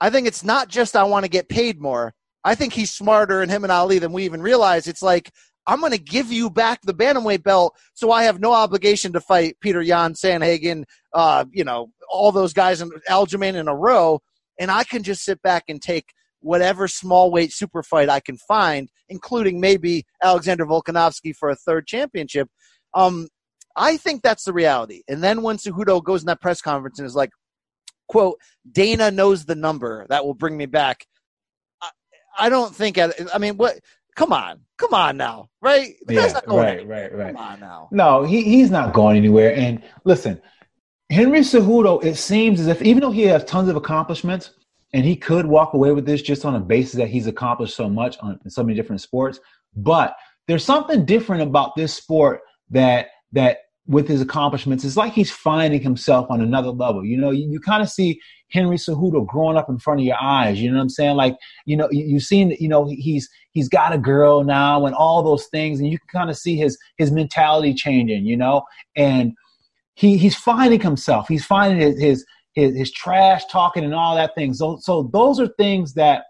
[0.00, 2.14] I think it's not just I want to get paid more.
[2.44, 4.86] I think he's smarter in him and Ali than we even realize.
[4.88, 5.30] It's like
[5.66, 9.20] I'm going to give you back the bantamweight belt, so I have no obligation to
[9.20, 14.20] fight Peter Yan Sandhagen, uh, you know, all those guys in Aljamain in a row,
[14.58, 16.06] and I can just sit back and take
[16.40, 21.86] whatever small weight super fight I can find, including maybe Alexander Volkanovski for a third
[21.86, 22.48] championship.
[22.94, 23.28] Um,
[23.76, 25.02] I think that's the reality.
[25.08, 27.30] And then when Cejudo goes in that press conference and is like,
[28.08, 28.38] quote,
[28.70, 31.06] Dana knows the number that will bring me back.
[32.38, 33.80] I, don't think, I, I mean, what,
[34.16, 35.94] come on, come on now, right?
[36.06, 37.10] The Yeah, not going right, anywhere.
[37.10, 37.34] right, right.
[37.34, 37.88] Come on now.
[37.90, 39.54] No, he, he's not going anywhere.
[39.54, 40.40] And listen,
[41.10, 44.52] Henry Cejudo, it seems as if even though he has tons of accomplishments
[44.92, 47.88] and he could walk away with this just on a basis that he's accomplished so
[47.88, 49.40] much on in so many different sports,
[49.74, 50.16] but
[50.46, 52.40] there's something different about this sport
[52.70, 57.04] that that with his accomplishments, it's like he's finding himself on another level.
[57.04, 60.20] You know, you, you kind of see Henry Cejudo growing up in front of your
[60.20, 60.60] eyes.
[60.60, 61.16] You know what I'm saying?
[61.16, 64.94] Like, you know, you, you've seen, you know, he's he's got a girl now and
[64.94, 68.26] all those things, and you can kind of see his his mentality changing.
[68.26, 68.62] You know,
[68.96, 69.32] and
[69.94, 71.28] he he's finding himself.
[71.28, 74.58] He's finding his his his, his trash talking and all that things.
[74.58, 76.24] So so those are things that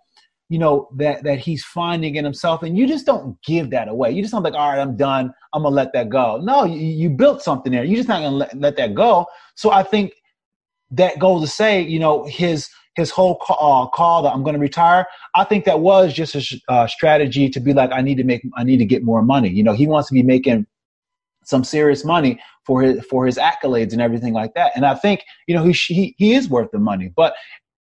[0.50, 4.10] you know that that he's finding in himself, and you just don't give that away.
[4.10, 5.32] You just don't like, all right, I'm done.
[5.54, 6.38] I'm gonna let that go.
[6.42, 7.84] No, you, you built something there.
[7.84, 9.26] You're just not gonna let, let that go.
[9.54, 10.12] So I think
[10.90, 14.58] that goes to say, you know, his his whole call, uh, call that I'm to
[14.58, 15.06] retire.
[15.36, 18.24] I think that was just a sh- uh, strategy to be like, I need to
[18.24, 19.48] make, I need to get more money.
[19.48, 20.66] You know, he wants to be making
[21.44, 24.72] some serious money for his for his accolades and everything like that.
[24.74, 27.34] And I think you know he he, he is worth the money, but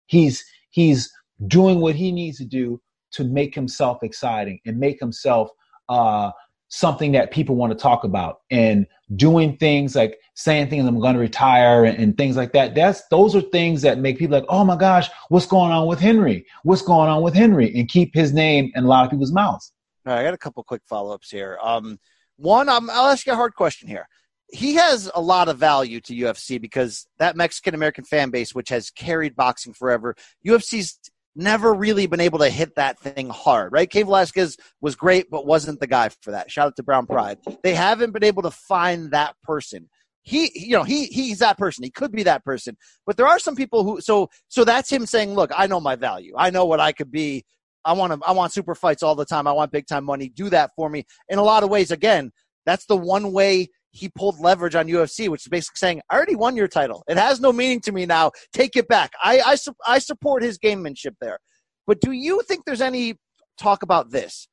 [0.07, 1.11] he's he's
[1.47, 5.49] doing what he needs to do to make himself exciting and make himself
[5.89, 6.31] uh,
[6.69, 11.13] something that people want to talk about and doing things like saying things I'm going
[11.13, 12.75] to retire and, and things like that.
[12.75, 15.99] That's those are things that make people like, oh my gosh, what's going on with
[15.99, 16.45] Henry?
[16.63, 17.73] What's going on with Henry?
[17.75, 19.71] And keep his name in a lot of people's mouths.
[20.05, 21.57] All right, I got a couple quick follow ups here.
[21.63, 21.99] Um,
[22.37, 24.07] one, I'll ask you a hard question here.
[24.51, 28.69] He has a lot of value to UFC because that Mexican American fan base, which
[28.69, 30.99] has carried boxing forever, UFC's
[31.35, 33.89] never really been able to hit that thing hard, right?
[33.89, 36.49] Cain Velasquez was great, but wasn't the guy for that.
[36.49, 37.37] Shout out to Brown Pride.
[37.63, 39.89] They haven't been able to find that person.
[40.23, 41.83] He, you know, he he's that person.
[41.83, 42.77] He could be that person.
[43.05, 45.95] But there are some people who so so that's him saying, "Look, I know my
[45.95, 46.33] value.
[46.35, 47.45] I know what I could be.
[47.83, 48.27] I want to.
[48.27, 49.45] I want super fights all the time.
[49.45, 50.29] I want big time money.
[50.29, 52.31] Do that for me." In a lot of ways, again,
[52.65, 56.35] that's the one way he pulled leverage on UFC, which is basically saying, "I already
[56.35, 57.03] won your title.
[57.07, 58.31] It has no meaning to me now.
[58.53, 61.39] Take it back." I I, su- I support his gamemanship there.
[61.87, 63.15] But do you think there's any
[63.57, 64.47] talk about this?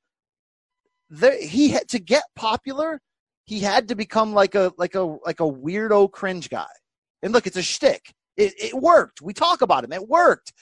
[1.11, 3.00] There, he had to get popular.
[3.44, 6.72] He had to become like a like a like a weirdo cringe guy.
[7.22, 8.12] And look, it's a shtick.
[8.37, 9.20] It it worked.
[9.20, 9.92] We talk about him.
[9.92, 10.52] It worked.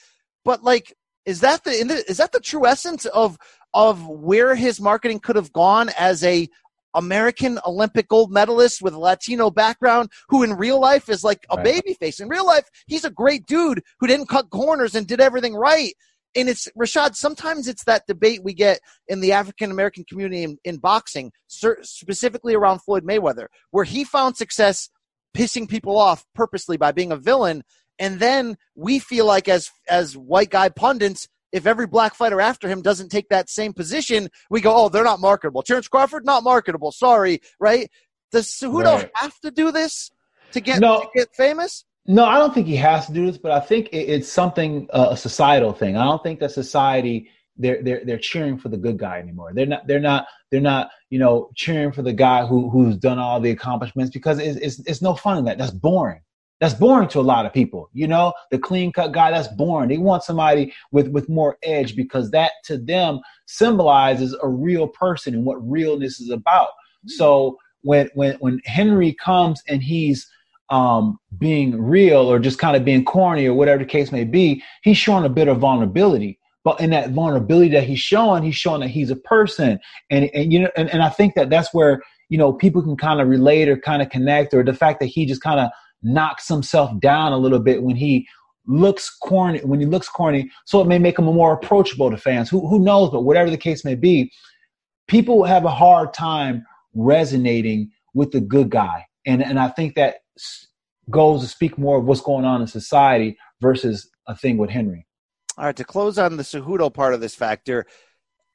[0.43, 0.93] But like,
[1.25, 3.37] is that the is that the true essence of
[3.73, 6.49] of where his marketing could have gone as a
[6.93, 11.55] American Olympic gold medalist with a Latino background who in real life is like a
[11.55, 11.63] Right.
[11.63, 12.19] baby face.
[12.19, 15.93] In real life, he's a great dude who didn't cut corners and did everything right.
[16.33, 20.57] And it's Rashad, sometimes it's that debate we get in the African American community in,
[20.63, 24.89] in boxing, specifically around Floyd Mayweather, where he found success
[25.35, 27.63] pissing people off purposely by being a villain.
[27.99, 32.67] And then we feel like as as white guy pundits, if every black fighter after
[32.67, 35.61] him doesn't take that same position, we go, oh, they're not marketable.
[35.61, 36.91] Terrence Crawford, not marketable.
[36.91, 37.89] Sorry, right?
[38.31, 39.11] Does Cejudo Right.
[39.15, 40.11] have to do this
[40.53, 41.01] to get No.
[41.01, 41.85] to get famous?
[42.07, 44.87] No, I don't think he has to do this, but I think it, it's something
[44.91, 45.97] uh, a societal thing.
[45.97, 49.51] I don't think that society they're they're they're cheering for the good guy anymore.
[49.53, 53.19] They're not they're not they're not you know cheering for the guy who who's done
[53.19, 55.57] all the accomplishments because it's it's, it's no fun in that.
[55.57, 56.21] That's boring.
[56.61, 57.89] That's boring to a lot of people.
[57.91, 59.31] You know, the clean cut guy.
[59.31, 59.89] That's boring.
[59.89, 65.33] They want somebody with with more edge because that to them symbolizes a real person
[65.33, 66.69] and what realness is about.
[67.07, 70.29] So when when when Henry comes and he's
[70.69, 74.63] um, being real or just kind of being corny or whatever the case may be,
[74.83, 76.39] he's showing a bit of vulnerability.
[76.63, 79.79] But in that vulnerability that he's showing, he's showing that he's a person.
[80.11, 82.95] And, and you know, and, and I think that that's where, you know, people can
[82.95, 85.71] kind of relate or kind of connect or the fact that he just kind of
[86.03, 88.27] knocks himself down a little bit when he
[88.67, 90.49] looks corny, when he looks corny.
[90.65, 92.49] So it may make him more approachable to fans.
[92.49, 93.09] Who, who knows?
[93.09, 94.31] But whatever the case may be,
[95.07, 99.05] people have a hard time resonating with the good guy.
[99.25, 100.17] And, and I think that
[101.09, 105.05] goes to speak more of what's going on in society versus a thing with Henry.
[105.57, 107.85] All right, to close on the Cejudo part of this factor,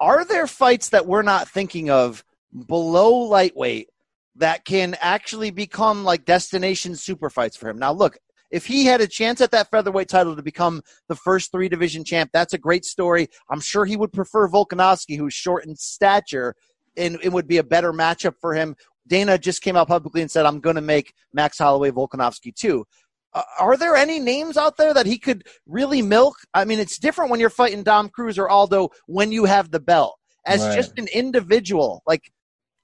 [0.01, 2.25] are there fights that we're not thinking of
[2.67, 3.89] below lightweight
[4.39, 7.79] that can actually become like destination super fights for him?
[7.79, 8.19] Now, look,
[8.51, 12.05] if he had a chance at that featherweight title to become the first three division
[12.05, 13.29] champ, that's a great story.
[13.51, 16.55] I'm sure he would prefer Volkanovski, who's short in stature,
[16.97, 18.77] and it would be a better matchup for him.
[19.09, 22.85] Dana just came out publicly and said, I'm going to make Max Holloway Volkanovski too.
[23.33, 26.37] Uh, are there any names out there that he could really milk?
[26.55, 29.81] I mean, it's different when you're fighting Dom Cruz or Aldo when you have the
[29.81, 30.19] belt.
[30.47, 30.77] As right.
[30.77, 32.31] just an individual, like,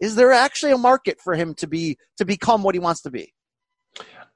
[0.02, 3.10] is there actually a market for him to be to become what he wants to
[3.10, 3.32] be?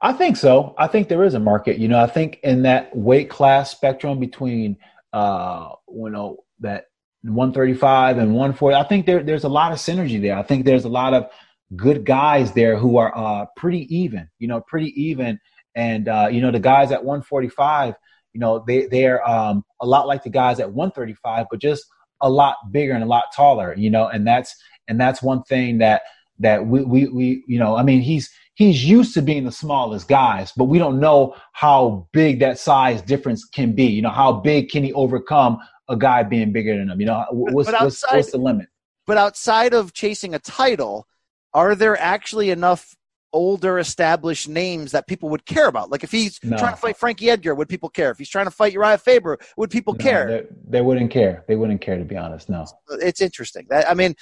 [0.00, 0.74] I think so.
[0.78, 1.78] I think there is a market.
[1.78, 4.76] You know, I think in that weight class spectrum between,
[5.12, 6.84] uh, you know, that
[7.22, 10.38] 135 and 140, I think there, there's a lot of synergy there.
[10.38, 11.30] I think there's a lot of
[11.74, 15.40] good guys there who are uh, pretty even, you know, pretty even.
[15.74, 17.94] And, uh, you know, the guys at 145,
[18.34, 21.86] you know, they, they're um, a lot like the guys at 135, but just
[22.20, 24.54] a lot bigger and a lot taller, you know, and that's,
[24.88, 26.02] and that's one thing that,
[26.38, 30.08] that we, we, we, you know, I mean, he's, he's used to being the smallest
[30.08, 33.86] guys, but we don't know how big that size difference can be.
[33.86, 37.00] You know, how big can he overcome a guy being bigger than him?
[37.00, 38.66] You know, what's, outside, what's, what's the limit?
[39.06, 41.06] But outside of chasing a title,
[41.54, 42.94] are there actually enough
[43.32, 45.90] older established names that people would care about?
[45.90, 46.56] Like if he's no.
[46.56, 48.10] trying to fight Frankie Edgar, would people care?
[48.10, 50.26] If he's trying to fight Uriah Faber, would people no, care?
[50.26, 51.44] They, they, wouldn't care.
[51.46, 52.48] They wouldn't care to be honest.
[52.48, 52.66] No.
[52.90, 53.66] It's interesting.
[53.70, 54.14] I mean,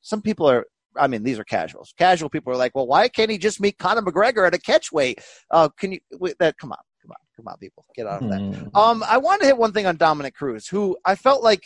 [0.00, 0.66] some people are.
[0.96, 1.92] I mean, these are casuals.
[1.98, 5.16] Casual people are like, well, why can't he just meet Conor McGregor at a catchweight?
[5.50, 6.00] Uh, can you?
[6.38, 8.40] That come on, come on, come on, people, get out of that.
[8.40, 8.76] Mm.
[8.76, 11.62] Um, I wanted to hit one thing on Dominick Cruz, who I felt like,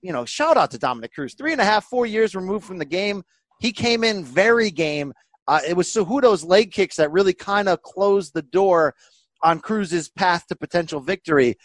[0.00, 1.34] you know, shout out to Dominick Cruz.
[1.34, 3.22] Three and a half, four years removed from the game
[3.58, 5.12] he came in very game.
[5.48, 8.94] Uh, it was Cejudo's leg kicks that really kind of closed the door
[9.42, 11.56] on Cruz's path to potential victory.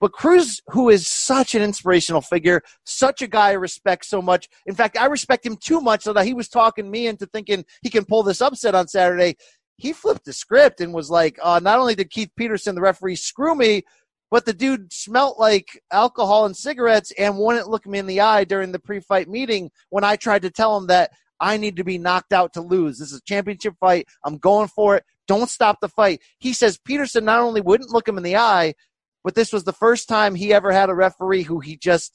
[0.00, 4.48] But Cruz, who is such an inspirational figure, such a guy I respect so much.
[4.66, 7.64] In fact, I respect him too much so that he was talking me into thinking
[7.82, 9.36] he can pull this upset on Saturday.
[9.76, 13.16] He flipped the script and was like, uh, not only did Keith Peterson, the referee,
[13.16, 13.82] screw me,
[14.30, 18.44] but the dude smelt like alcohol and cigarettes and wouldn't look me in the eye
[18.44, 21.84] during the pre fight meeting when I tried to tell him that I need to
[21.84, 22.98] be knocked out to lose.
[22.98, 24.06] This is a championship fight.
[24.24, 25.04] I'm going for it.
[25.26, 26.20] Don't stop the fight.
[26.38, 28.74] He says Peterson not only wouldn't look him in the eye,
[29.28, 32.14] but this was the first time he ever had a referee who he just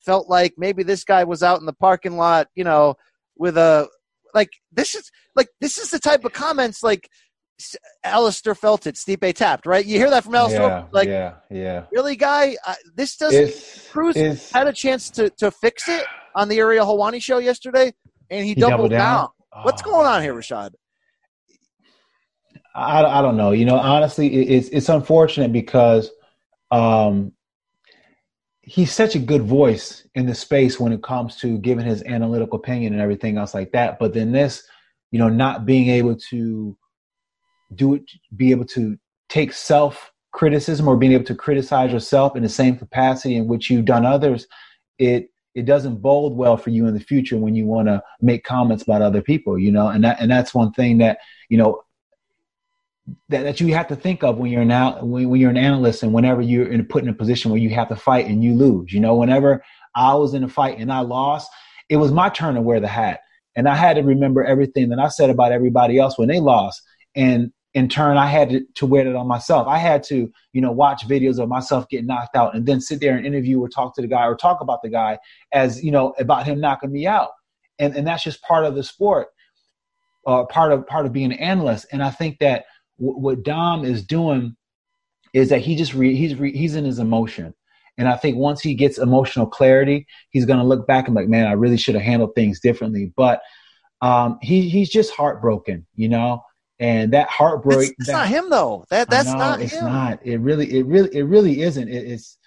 [0.00, 2.96] felt like maybe this guy was out in the parking lot, you know,
[3.36, 3.88] with a
[4.34, 7.08] like this is like this is the type of comments like
[8.02, 9.86] Alistair felt it, Stipe tapped, right?
[9.86, 10.62] You hear that from Alistair?
[10.62, 11.84] Yeah, like, yeah, yeah.
[11.92, 12.56] Really, guy?
[12.66, 13.92] Uh, this doesn't.
[13.92, 14.16] Cruz
[14.50, 16.02] had a chance to to fix it
[16.34, 17.94] on the Ariel Helwani show yesterday
[18.30, 19.16] and he, he doubled, doubled, down.
[19.16, 19.28] down.
[19.52, 20.72] Oh, What's going on here, Rashad?
[22.74, 23.52] I, I don't know.
[23.52, 26.10] You know, honestly, it's it's unfortunate because
[26.70, 27.32] um,
[28.62, 32.58] he's such a good voice in the space when it comes to giving his analytical
[32.58, 33.98] opinion and everything else like that.
[33.98, 34.62] But then this,
[35.10, 36.76] you know, not being able to
[37.74, 38.02] do it,
[38.36, 42.76] be able to take self criticism or being able to criticize yourself in the same
[42.76, 44.46] capacity in which you've done others,
[44.98, 48.44] it it doesn't bode well for you in the future when you want to make
[48.44, 51.80] comments about other people, you know, and that and that's one thing that you know
[53.28, 56.02] that, that you have to think of when you're now when, when you're an analyst
[56.02, 58.54] and whenever you're in put in a position where you have to fight and you
[58.54, 58.92] lose.
[58.92, 59.62] You know, whenever
[59.94, 61.50] I was in a fight and I lost,
[61.88, 63.20] it was my turn to wear the hat,
[63.56, 66.82] and I had to remember everything that I said about everybody else when they lost,
[67.14, 69.68] and in turn, I had to, to wear it on myself.
[69.68, 72.98] I had to, you know, watch videos of myself get knocked out and then sit
[72.98, 75.18] there and interview or talk to the guy or talk about the guy
[75.52, 77.28] as, you know, about him knocking me out.
[77.78, 79.28] And, and that's just part of the sport,
[80.26, 81.86] uh, part of, part of being an analyst.
[81.92, 82.64] And I think that
[82.98, 84.56] w- what Dom is doing
[85.32, 87.54] is that he just, re- he's, re- he's in his emotion.
[87.98, 91.28] And I think once he gets emotional clarity, he's going to look back and like,
[91.28, 93.12] man, I really should have handled things differently.
[93.16, 93.40] But
[94.00, 96.42] um, he he's just heartbroken, you know.
[96.78, 97.96] And that heartbreak.
[97.98, 98.84] That's, that, not him though.
[98.90, 99.84] That that's know, not it's him.
[99.84, 100.24] not.
[100.24, 101.88] It really, it really, it really isn't.
[101.88, 102.38] It, it's,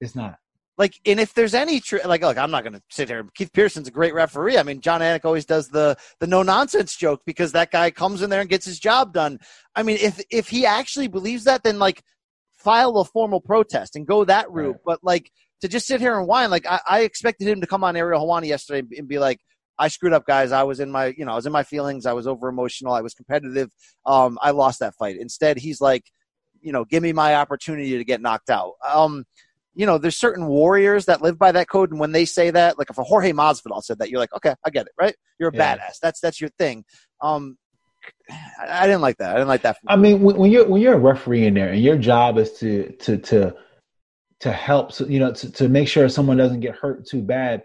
[0.00, 0.36] it's not.
[0.78, 3.26] Like, and if there's any tr- like, look, I'm not going to sit here.
[3.34, 4.58] Keith Peterson's a great referee.
[4.58, 8.20] I mean, Jon Anik always does the the no nonsense joke because that guy comes
[8.22, 9.38] in there and gets his job done.
[9.74, 12.02] I mean, if if he actually believes that, then like
[12.52, 14.72] file a formal protest and go that route.
[14.72, 14.80] Right.
[14.84, 15.30] But like
[15.62, 18.26] to just sit here and whine, like I, I expected him to come on Ariel
[18.26, 19.40] Helwani yesterday and, and be like,
[19.78, 20.52] I screwed up, guys.
[20.52, 22.06] I was in my, you know, I was in my feelings.
[22.06, 22.92] I was over emotional.
[22.92, 23.70] I was competitive.
[24.04, 25.16] Um, I lost that fight.
[25.18, 26.04] Instead, he's like,
[26.60, 28.72] you know, give me my opportunity to get knocked out.
[28.86, 29.24] Um,
[29.76, 32.78] you know, there's certain warriors that live by that code, and when they say that,
[32.78, 35.14] like if a Jorge Masvidal said that, you're like, okay, I get it, right?
[35.38, 35.76] You're a Yeah.
[35.76, 35.98] badass.
[36.00, 36.84] That's that's your thing.
[37.20, 37.58] Um,
[38.58, 39.30] I, I didn't like that.
[39.30, 39.76] I didn't like that.
[39.86, 42.52] I mean, when, when you're when you're a referee in there, and your job is
[42.54, 43.54] to to to
[44.40, 47.62] to help, so, you know, to, to make sure someone doesn't get hurt too bad.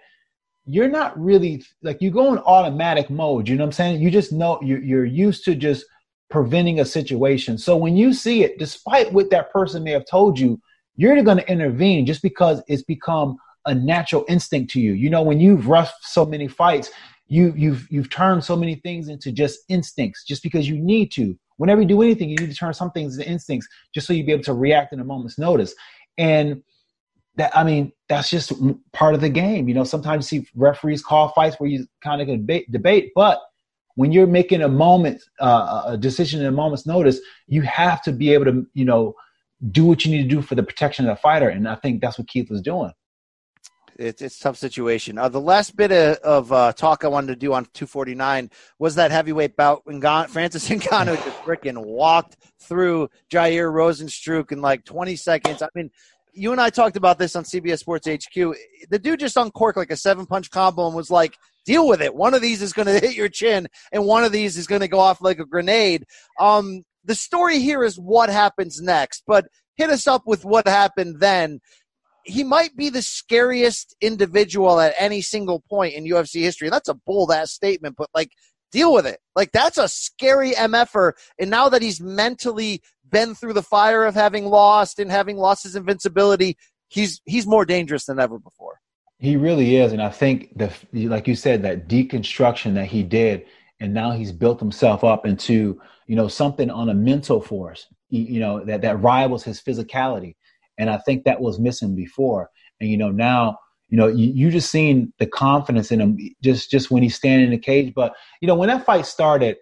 [0.65, 3.47] You're not really like you go in automatic mode.
[3.47, 4.01] You know what I'm saying?
[4.01, 5.85] You just know you're you're used to just
[6.29, 7.57] preventing a situation.
[7.57, 10.61] So when you see it, despite what that person may have told you,
[10.95, 14.93] you're going to intervene just because it's become a natural instinct to you.
[14.93, 16.89] You know, when you've roughed so many fights,
[17.27, 21.37] you you've you've turned so many things into just instincts just because you need to.
[21.57, 24.25] Whenever you do anything, you need to turn some things into instincts just so you
[24.25, 25.73] be able to react in a moment's notice.
[26.17, 26.61] And
[27.35, 28.51] that I mean, that's just
[28.91, 29.69] part of the game.
[29.69, 33.39] You know, sometimes you see referees call fights where you kind of debate, debate, but
[33.95, 38.11] when you're making a moment, uh, a decision in a moment's notice, you have to
[38.11, 39.13] be able to, you know,
[39.69, 41.49] do what you need to do for the protection of the fighter.
[41.49, 42.91] And I think that's what Keith was doing.
[43.97, 45.17] it's it's a tough situation.
[45.17, 48.49] Uh, the last bit of, of uh, talk I wanted to do on 249
[48.79, 49.85] was that heavyweight bout.
[49.85, 55.61] Ngan- Francis Ngannou just freaking walked through Jair Rozenstruik in like 20 seconds.
[55.61, 55.91] I mean,
[56.33, 58.55] you and I talked about this on CBS Sports HQ.
[58.89, 62.15] The dude just uncorked like a seven punch combo and was like, deal with it.
[62.15, 64.81] One of these is going to hit your chin, and one of these is going
[64.81, 66.05] to go off like a grenade.
[66.39, 69.45] Um, the story here is what happens next, but
[69.75, 71.59] hit us up with what happened then
[72.23, 76.69] he might be the scariest individual at any single point in UFC history.
[76.69, 78.31] That's a bold ass statement, but like,
[78.71, 79.19] deal with it.
[79.35, 81.13] Like, that's a scary MFer.
[81.39, 85.63] And now that he's mentally been through the fire of having lost and having lost
[85.63, 88.79] his invincibility, he's he's more dangerous than ever before.
[89.19, 93.45] He really is, and I think the like you said that deconstruction that he did,
[93.81, 98.39] and now he's built himself up into you know something on a mental force, you,
[98.39, 100.35] know that that rivals his physicality,
[100.77, 103.57] and I think that was missing before, and you know now
[103.89, 107.47] you know you, you just seen the confidence in him just just when he's standing
[107.47, 109.57] in the cage, but you know when that fight started,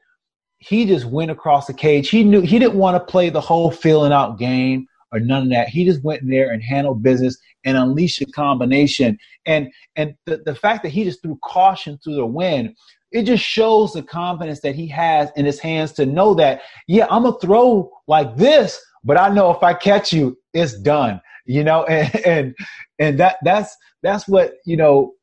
[0.60, 2.10] he just went across the cage.
[2.10, 5.50] He knew he didn't want to play the whole feeling out game or none of
[5.50, 5.70] that.
[5.70, 9.18] He just went in there and handled business and unleashed a combination.
[9.46, 12.76] And and the, the fact that he just threw caution through the wind,
[13.12, 17.08] it just shows the confidence that he has in his hands to know that, yeah,
[17.10, 21.22] I'm gonna throw like this, but I know if I catch you, it's done.
[21.46, 22.56] You know, and and,
[23.00, 25.14] and that that's that's what, you know,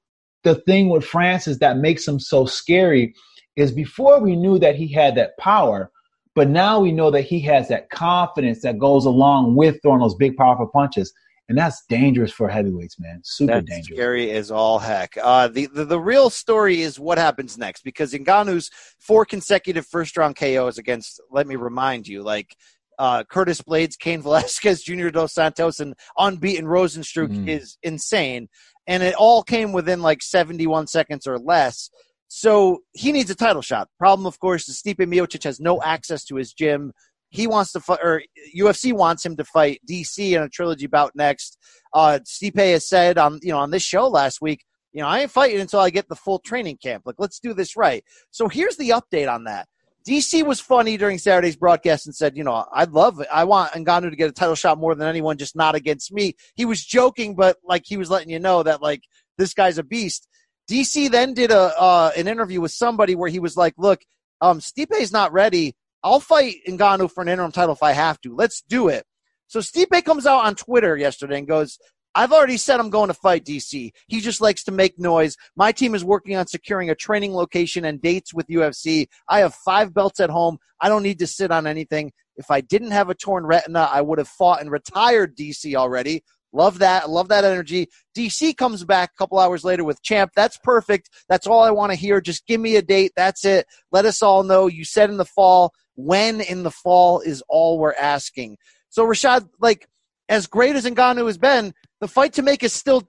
[0.44, 3.14] the thing with Francis that makes him so scary
[3.56, 5.90] is before we knew that he had that power,
[6.34, 10.14] but now we know that he has that confidence that goes along with throwing those
[10.14, 11.12] big, powerful punches.
[11.48, 13.20] And that's dangerous for heavyweights, man.
[13.22, 13.96] Super That's dangerous.
[13.96, 15.16] scary as all heck.
[15.22, 20.16] Uh, the, the the real story is what happens next because Ngannou's four consecutive first
[20.16, 21.20] round KOs against.
[21.30, 22.56] Let me remind you, like
[22.98, 27.48] uh, Curtis Blaydes, Cain Velasquez, Junior Dos Santos, and unbeaten Rozenstruik Mhm.
[27.48, 28.48] is insane,
[28.88, 31.90] and it all came within like 71 seconds or less.
[32.28, 33.88] So he needs a title shot.
[34.00, 36.92] Problem, of course, is Stipe Miocic has no access to his gym.
[37.30, 38.22] He wants to fight, or
[38.56, 41.58] UFC wants him to fight DC in a trilogy bout next.
[41.92, 45.20] Uh, Stipe has said on you know on this show last week, you know I
[45.20, 47.02] ain't fighting until I get the full training camp.
[47.04, 48.04] Like let's do this right.
[48.30, 49.68] So here's the update on that.
[50.06, 53.26] DC was funny during Saturday's broadcast and said, you know, I'd love it.
[53.32, 56.36] I want Ngannou to get a title shot more than anyone, just not against me.
[56.54, 59.02] He was joking, but like he was letting you know that like
[59.36, 60.28] this guy's a beast.
[60.70, 64.00] DC then did a uh, an interview with somebody where he was like, "Look,
[64.40, 65.74] um, Stipe's not ready.
[66.02, 68.34] I'll fight Ngannou for an interim title if I have to.
[68.34, 69.04] Let's do it."
[69.48, 71.78] So Stipe comes out on Twitter yesterday and goes,
[72.14, 73.92] "I've already said I'm going to fight DC.
[74.06, 75.36] He just likes to make noise.
[75.56, 79.08] My team is working on securing a training location and dates with UFC.
[79.28, 80.58] I have five belts at home.
[80.80, 82.12] I don't need to sit on anything.
[82.36, 86.22] If I didn't have a torn retina, I would have fought and retired DC already."
[86.52, 87.10] Love that.
[87.10, 87.88] Love that energy.
[88.16, 90.30] DC comes back a couple hours later with champ.
[90.34, 91.10] That's perfect.
[91.28, 92.20] That's all I want to hear.
[92.20, 93.12] Just give me a date.
[93.14, 93.66] That's it.
[93.92, 94.66] Let us all know.
[94.66, 95.74] You said in the fall.
[95.96, 98.58] When in the fall is all we're asking.
[98.88, 99.88] So Rashad, like
[100.28, 103.08] as great as Ngannou has been, the fight to make is still,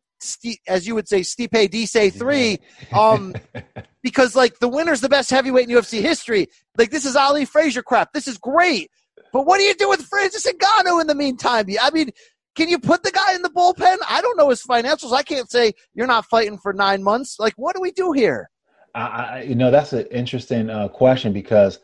[0.67, 2.59] as you would say, Stipe DC three,
[2.93, 3.35] um,
[4.03, 6.47] because like the winner's the best heavyweight in UFC history.
[6.77, 8.13] Like this is Ali Frazier crap.
[8.13, 8.89] This is great,
[9.33, 11.65] but what do you do with Francis Ngannou in the meantime?
[11.81, 12.11] I mean,
[12.55, 13.97] can you put the guy in the bullpen?
[14.09, 15.13] I don't know his financials.
[15.13, 17.37] I can't say you're not fighting for nine months.
[17.39, 18.49] Like, what do we do here?
[18.95, 21.79] I, I you know that's an interesting uh, question because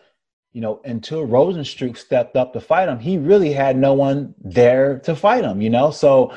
[0.53, 4.99] you know until Rozenstruik stepped up to fight him, he really had no one there
[4.99, 5.61] to fight him.
[5.61, 6.33] You know, so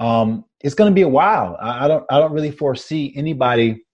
[0.00, 1.56] um, it's going to be a while.
[1.60, 3.84] I, I don't I don't really foresee anybody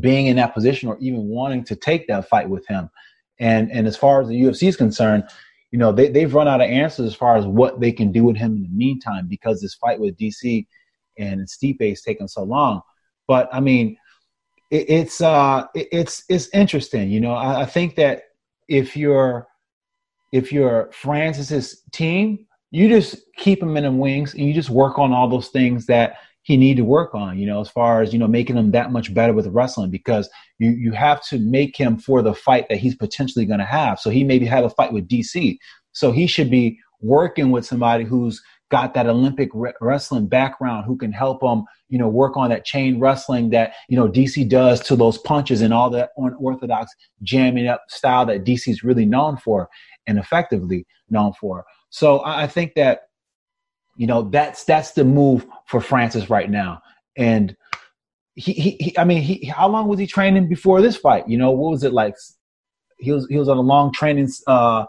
[0.00, 2.90] being in that position or even wanting to take that fight with him.
[3.38, 5.24] And and as far as the UFC is concerned,
[5.70, 8.24] you know they they've run out of answers as far as what they can do
[8.24, 10.66] with him in the meantime because this fight with DC
[11.18, 12.82] and Stipe is taking so long.
[13.28, 13.96] But I mean,
[14.70, 17.10] it, it's uh it, it's it's interesting.
[17.10, 18.22] You know, I, I think that
[18.68, 19.46] if you're
[20.32, 24.98] if you're Francis's team, you just keep him in the wings and you just work
[24.98, 28.12] on all those things that he need to work on, you know, as far as,
[28.12, 31.76] you know, making him that much better with wrestling because you, you have to make
[31.76, 33.98] him for the fight that he's potentially going to have.
[33.98, 35.58] So he maybe have a fight with DC.
[35.90, 38.40] So he should be working with somebody who's
[38.70, 42.64] got that Olympic re- wrestling background who can help him, you know, work on that
[42.64, 46.90] chain wrestling that, you know, DC does to those punches and all that unorthodox
[47.22, 49.68] jamming up style that DC is really known for
[50.06, 51.64] and effectively known for.
[51.90, 53.02] So I, I think that
[53.96, 56.80] you know, that's that's the move for Francis right now.
[57.16, 57.56] And
[58.34, 61.26] he, he, he I mean, he, how long was he training before this fight?
[61.28, 62.14] You know, what was it like?
[62.98, 64.84] He was he was on a long training, uh,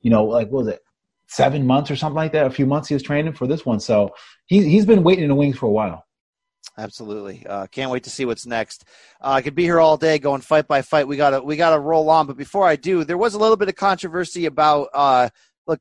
[0.00, 0.80] you know, like what was it,
[1.28, 2.46] seven months or something like that?
[2.46, 4.10] A few months he was training for this one, so
[4.46, 6.04] he he's been waiting in the wings for a while.
[6.76, 8.84] Absolutely, uh, can't wait to see what's next.
[9.20, 11.08] Uh, I could be here all day going fight by fight.
[11.08, 13.68] We gotta we gotta roll on, but before I do, there was a little bit
[13.68, 14.88] of controversy about.
[14.94, 15.28] Uh,
[15.66, 15.80] look,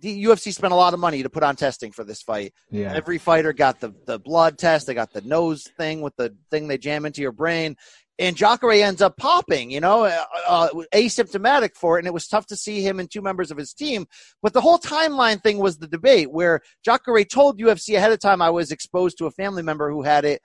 [0.00, 2.52] the UFC spent a lot of money to put on testing for this fight.
[2.70, 2.92] Yeah.
[2.94, 4.86] Every fighter got the the blood test.
[4.86, 7.76] They got the nose thing with the thing they jam into your brain.
[8.18, 12.00] And Jacare ends up popping, you know, uh, uh, asymptomatic for it.
[12.00, 14.06] And it was tough to see him and two members of his team.
[14.42, 18.40] But the whole timeline thing was the debate where Jacare told UFC ahead of time
[18.40, 20.40] I was exposed to a family member who had it.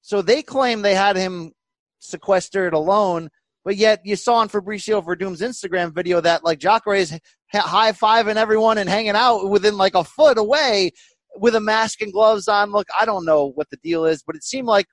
[0.00, 1.52] So they claim they had him
[2.00, 3.28] sequestered alone.
[3.64, 7.16] But yet you saw on Fabricio Werdum's Instagram video that like Jacare is
[7.52, 10.90] high fiving everyone and hanging out within like a foot away
[11.36, 12.72] with a mask and gloves on.
[12.72, 14.86] Look, I don't know what the deal is, but it seemed like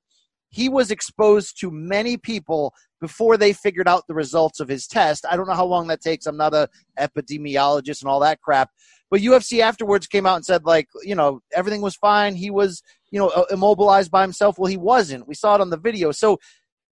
[0.50, 5.26] he was exposed to many people before they figured out the results of his test.
[5.30, 6.26] I don't know how long that takes.
[6.26, 8.72] I'm not a epidemiologist and all that crap.
[9.10, 12.36] But UFC afterwards came out and said like, you know, everything was fine.
[12.36, 14.58] He was, you know, immobilized by himself.
[14.58, 15.28] Well, he wasn't.
[15.28, 16.12] We saw it on the video.
[16.12, 16.40] So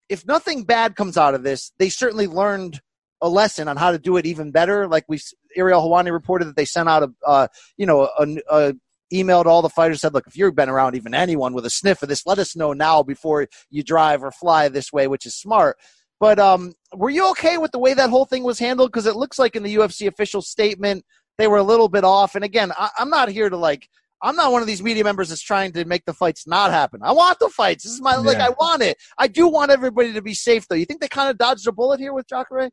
[0.09, 2.81] if nothing bad comes out of this, they certainly learned
[3.21, 4.87] a lesson on how to do it even better.
[4.87, 5.19] Like we,
[5.55, 7.47] Ariel Helwani reported that they sent out a, uh,
[7.77, 8.73] you know, a, a
[9.13, 11.69] email to all the fighters said, look, if you've been around even anyone with a
[11.69, 15.25] sniff of this, let us know now before you drive or fly this way, which
[15.25, 15.77] is smart.
[16.19, 18.91] But um, were you okay with the way that whole thing was handled?
[18.91, 21.03] Because it looks like in the UFC official statement
[21.37, 22.35] they were a little bit off.
[22.35, 23.89] And again, I, I'm not here to like
[24.21, 27.01] I'm not one of these media members that's trying to make the fights not happen.
[27.03, 27.83] I want the fights.
[27.83, 28.19] This is my yeah.
[28.19, 28.97] like I want it.
[29.17, 30.75] I do want everybody to be safe though.
[30.75, 32.69] You think they kind of dodged a bullet here with Jacare?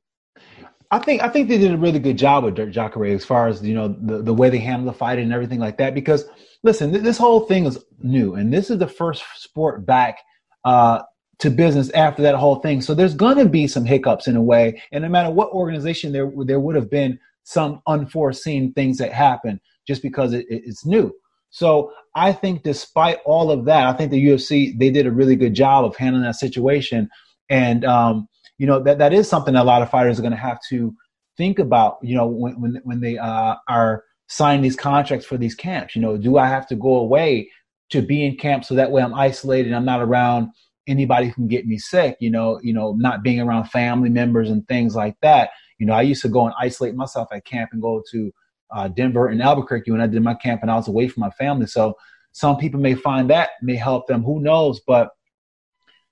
[0.91, 3.47] I think I think they did a really good job with Dirk Jacare as far
[3.47, 5.95] as you know the, the way they handle the fight and everything like that.
[5.95, 6.25] Because
[6.63, 10.19] listen, th- this whole thing is new, and this is the first sport back
[10.65, 11.03] uh,
[11.39, 12.81] to business after that whole thing.
[12.81, 16.13] So there's going to be some hiccups in a way, and no matter what organization
[16.13, 20.85] there there would have been some unforeseen things that happen just because it, it, it's
[20.85, 21.13] new.
[21.51, 25.37] So I think despite all of that, I think the UFC they did a really
[25.37, 27.09] good job of handling that situation.
[27.49, 28.29] And um,
[28.61, 30.61] you know that that is something that a lot of fighters are going to have
[30.69, 30.95] to
[31.39, 31.97] think about.
[32.03, 35.97] You know when when when they uh, are signing these contracts for these camps.
[35.97, 37.51] You know, do I have to go away
[37.89, 40.51] to be in camp so that way I'm isolated I'm not around
[40.87, 42.19] anybody who can get me sick.
[42.21, 45.51] You know, you know, not being around family members and things like that.
[45.79, 48.31] You know, I used to go and isolate myself at camp and go to
[48.73, 51.31] uh, Denver and Albuquerque when I did my camp and I was away from my
[51.31, 51.67] family.
[51.67, 51.95] So
[52.33, 54.23] some people may find that may help them.
[54.23, 54.81] Who knows?
[54.87, 55.09] But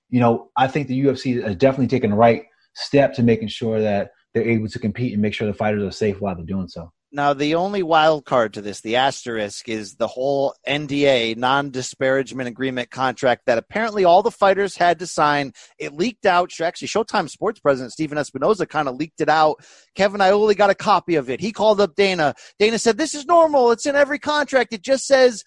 [0.09, 2.43] you know, I think the UFC has definitely taken the right
[2.73, 5.91] step to making sure that they're able to compete and make sure the fighters are
[5.91, 6.91] safe while they're doing so.
[7.11, 12.47] Now, the only wild card to this, the asterisk, is the whole NDA, non disparagement
[12.47, 15.53] agreement contract that apparently all the fighters had to sign.
[15.79, 16.51] It leaked out.
[16.61, 19.55] Actually, Showtime Sports president Stephen Espinoza kind of leaked it out.
[19.95, 21.39] Kevin Iole got a copy of it.
[21.39, 22.35] He called up Dana.
[22.59, 23.71] Dana said, This is normal.
[23.71, 24.71] It's in every contract.
[24.71, 25.43] It just says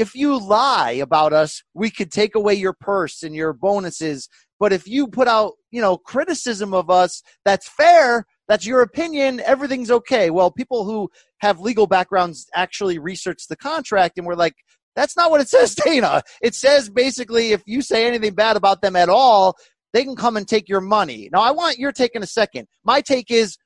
[0.00, 4.28] if you lie about us, we could take away your purse and your bonuses.
[4.58, 9.40] But if you put out, you know, criticism of us, that's fair that's your opinion.
[9.46, 10.28] Everything's okay.
[10.30, 14.54] Well, people who have legal backgrounds actually researched the contract and were like,
[14.96, 16.22] That's not what it says, Dana.
[16.42, 19.56] It says basically if you say anything bad about them at all,
[19.92, 21.28] they can come and take your money.
[21.32, 22.66] Now, I want your take in a second.
[22.82, 23.56] My take is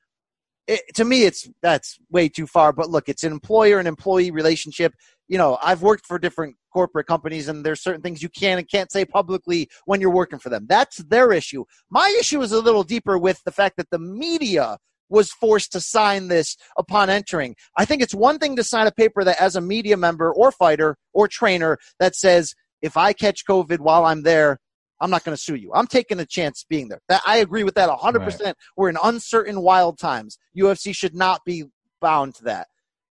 [0.67, 2.73] it, to me, it's that's way too far.
[2.73, 4.93] But look, it's an employer and employee relationship.
[5.27, 8.69] You know, I've worked for different corporate companies, and there's certain things you can and
[8.69, 10.65] can't say publicly when you're working for them.
[10.67, 11.65] That's their issue.
[11.89, 14.77] My issue is a little deeper with the fact that the media
[15.09, 17.55] was forced to sign this upon entering.
[17.77, 20.51] I think it's one thing to sign a paper that, as a media member or
[20.51, 24.59] fighter or trainer, that says if I catch COVID while I'm there,
[25.01, 25.71] I'm not going to sue you.
[25.73, 27.01] I'm taking a chance being there.
[27.09, 28.41] That, I agree with that 100%.
[28.43, 28.55] Right.
[28.77, 30.37] We're in uncertain, wild times.
[30.57, 31.65] UFC should not be
[32.01, 32.67] bound to that.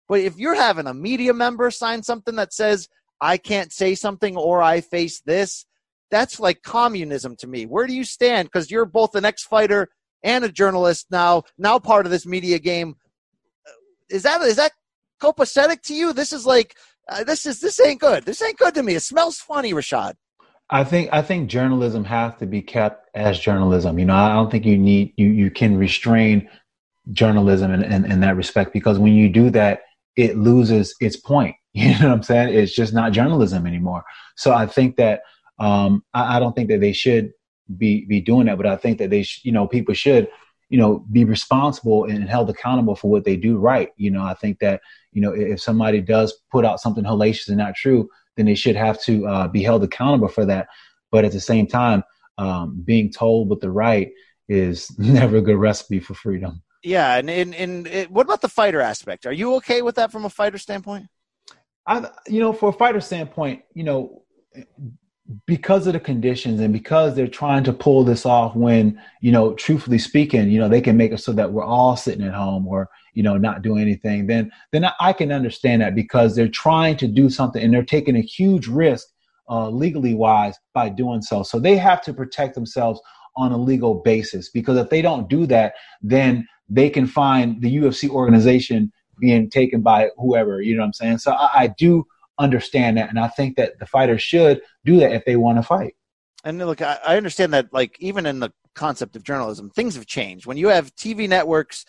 [0.08, 2.88] But if you're having a media member sign something that says,
[3.20, 5.64] I can't say something or I face this,
[6.10, 7.64] that's like communism to me.
[7.66, 8.48] Where do you stand?
[8.48, 9.88] Because you're both an ex fighter
[10.22, 12.96] and a journalist now, now part of this media game.
[14.10, 14.72] Is that is that
[15.22, 16.12] copacetic to you?
[16.12, 16.76] This is like
[17.08, 18.24] uh, this is this ain't good.
[18.24, 18.96] This ain't good to me.
[18.96, 20.14] It smells funny, Rashad.
[20.70, 23.98] I think I think journalism has to be kept as journalism.
[23.98, 26.48] You know, I don't think you need you you can restrain
[27.12, 29.82] journalism in, in, in that respect because when you do that,
[30.16, 31.56] it loses its point.
[31.72, 32.52] You know what I'm saying?
[32.52, 34.02] It's just not journalism anymore.
[34.36, 35.20] So I think that
[35.60, 37.30] um, I, I, don't think that they should
[37.76, 40.26] be be doing that, but I think that they sh- you know people should
[40.68, 43.90] you know be responsible and held accountable for what they do right.
[43.96, 44.80] You know, I think that
[45.12, 48.76] you know if somebody does put out something hellacious and not true, then they should
[48.76, 50.68] have to uh, be held accountable for that.
[51.10, 52.04] But at the same time,
[52.38, 54.10] um, being told what the right
[54.48, 56.62] is never a good recipe for freedom.
[56.82, 59.26] Yeah, and and, and it, what about the fighter aspect?
[59.26, 61.08] Are you okay with that from a fighter standpoint?
[61.86, 64.22] I, you know, for a fighter standpoint, you know,
[65.46, 69.54] because of the conditions and because they're trying to pull this off when, you know,
[69.54, 72.66] truthfully speaking, you know, they can make it so that we're all sitting at home
[72.66, 76.96] or, you know, not doing anything, then then I can understand that because they're trying
[76.98, 79.08] to do something and they're taking a huge risk
[79.48, 81.42] uh, legally wise by doing so.
[81.42, 83.00] So they have to protect themselves
[83.36, 87.76] on a legal basis because if they don't do that, then they can find the
[87.76, 90.62] UFC organization being taken by whoever.
[90.62, 91.18] You know what I'm saying?
[91.18, 92.06] So I, I do
[92.38, 95.62] understand that, and I think that the fighters should do that if they want to
[95.62, 95.94] fight.
[96.44, 97.72] And look, I, I understand that.
[97.72, 100.46] Like even in the concept of journalism, things have changed.
[100.46, 101.84] When you have TV networks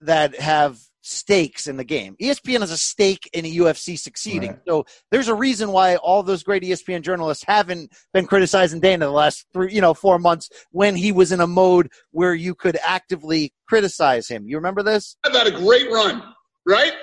[0.00, 2.16] that have stakes in the game.
[2.20, 4.52] ESPN has a stake in a UFC succeeding.
[4.52, 4.60] Right.
[4.66, 9.12] So there's a reason why all those great ESPN journalists haven't been criticizing Dana the
[9.12, 12.78] last three, you know, four months when he was in a mode where you could
[12.82, 14.46] actively criticize him.
[14.46, 15.16] You remember this?
[15.24, 16.22] I've had a great run,
[16.66, 16.94] right?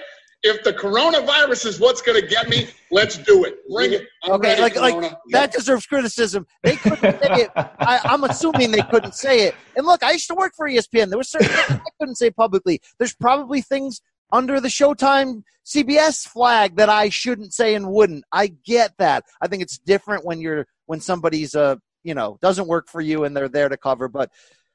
[0.43, 3.57] If the coronavirus is what's going to get me, let's do it.
[3.69, 4.07] Bring it.
[4.23, 5.07] I'm okay, ready, like corona.
[5.07, 6.47] like that deserves criticism.
[6.63, 7.51] They couldn't say it.
[7.55, 9.55] I, am assuming they couldn't say it.
[9.75, 11.09] And look, I used to work for ESPN.
[11.09, 12.81] There were certain things I couldn't say publicly.
[12.97, 18.23] There's probably things under the Showtime CBS flag that I shouldn't say and wouldn't.
[18.31, 19.25] I get that.
[19.41, 23.25] I think it's different when you're when somebody's uh you know doesn't work for you
[23.25, 24.31] and they're there to cover, but.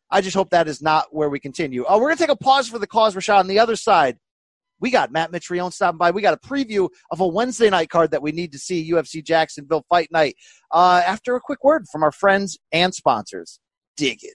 [0.08, 1.84] I just hope that is not where we continue.
[1.84, 3.40] Uh, we're going to take a pause for the cause, Rashad.
[3.40, 4.18] On the other side,
[4.81, 6.11] we got Matt Mitrione stopping by.
[6.11, 9.24] We got a preview of a Wednesday night card that we need to see UFC
[9.24, 10.37] Jacksonville Fight Night.
[10.70, 13.61] Uh, after a quick word from our friends and sponsors.
[13.97, 14.35] Dig it.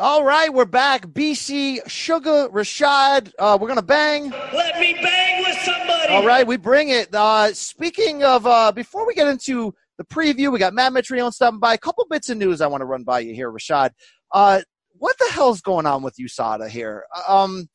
[0.00, 1.08] All right, we're back.
[1.08, 3.32] BC Sugar Rashad.
[3.36, 4.30] Uh, we're gonna bang.
[4.30, 6.14] Let me bang with somebody.
[6.14, 7.12] All right, we bring it.
[7.12, 11.58] Uh, speaking of, uh, before we get into the preview, we got Matt Mitrione stopping
[11.58, 11.74] by.
[11.74, 13.90] A couple bits of news I want to run by you here, Rashad.
[14.32, 14.60] Uh,
[14.92, 17.04] what the hell's going on with USADA here?
[17.26, 17.68] Um,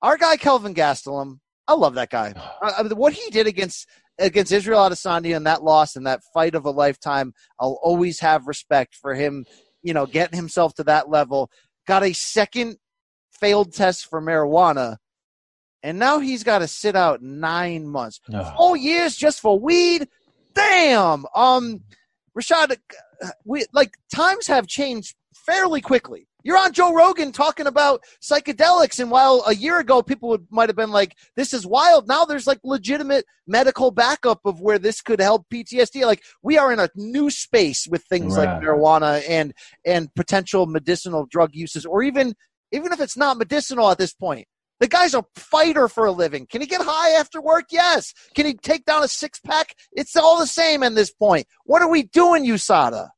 [0.00, 1.40] our guy Kelvin Gastelum.
[1.68, 2.32] I love that guy.
[2.62, 3.86] Uh, what he did against
[4.18, 8.46] against Israel Adesanya and that loss and that fight of a lifetime, I'll always have
[8.46, 9.44] respect for him.
[9.82, 11.48] You know, getting himself to that level
[11.86, 12.76] got a second
[13.32, 14.96] failed test for marijuana.
[15.82, 18.20] and now he's got to sit out nine months.
[18.32, 18.54] Ugh.
[18.56, 20.08] Four years just for weed.
[20.54, 21.26] Damn.
[21.34, 21.82] Um,
[22.36, 22.76] Rashad,
[23.22, 26.26] uh, we like times have changed fairly quickly.
[26.46, 30.68] You're on Joe Rogan talking about psychedelics, and while a year ago people would might
[30.68, 35.00] have been like, "This is wild," now there's like legitimate medical backup of where this
[35.00, 36.06] could help PTSD.
[36.06, 41.26] Like we are in a new space with things like marijuana and and potential medicinal
[41.26, 42.36] drug uses, or even
[42.70, 44.46] even if it's not medicinal at this point.
[44.78, 46.46] The guy's a fighter for a living.
[46.46, 47.64] Can he get high after work?
[47.72, 48.14] Yes.
[48.36, 49.74] Can he take down a six pack?
[49.90, 51.48] It's all the same at this point.
[51.64, 53.08] What are we doing, USADA?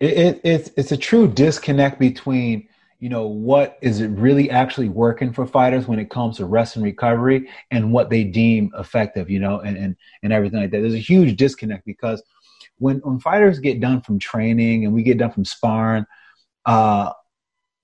[0.00, 2.68] it, it, it's it's a true disconnect between
[2.98, 6.76] you know what is it really actually working for fighters when it comes to rest
[6.76, 10.80] and recovery and what they deem effective you know and and, and everything like that.
[10.80, 12.22] There's a huge disconnect because
[12.78, 16.04] when when fighters get done from training and we get done from sparring
[16.66, 17.12] uh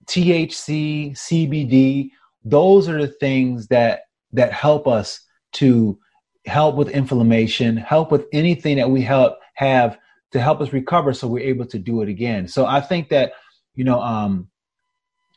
[0.06, 2.10] thc cbd
[2.44, 4.02] those are the things that
[4.32, 5.20] that help us
[5.52, 5.98] to
[6.44, 9.98] help with inflammation help with anything that we help have
[10.32, 12.48] to help us recover so we're able to do it again.
[12.48, 13.32] So i think that
[13.76, 14.48] you know um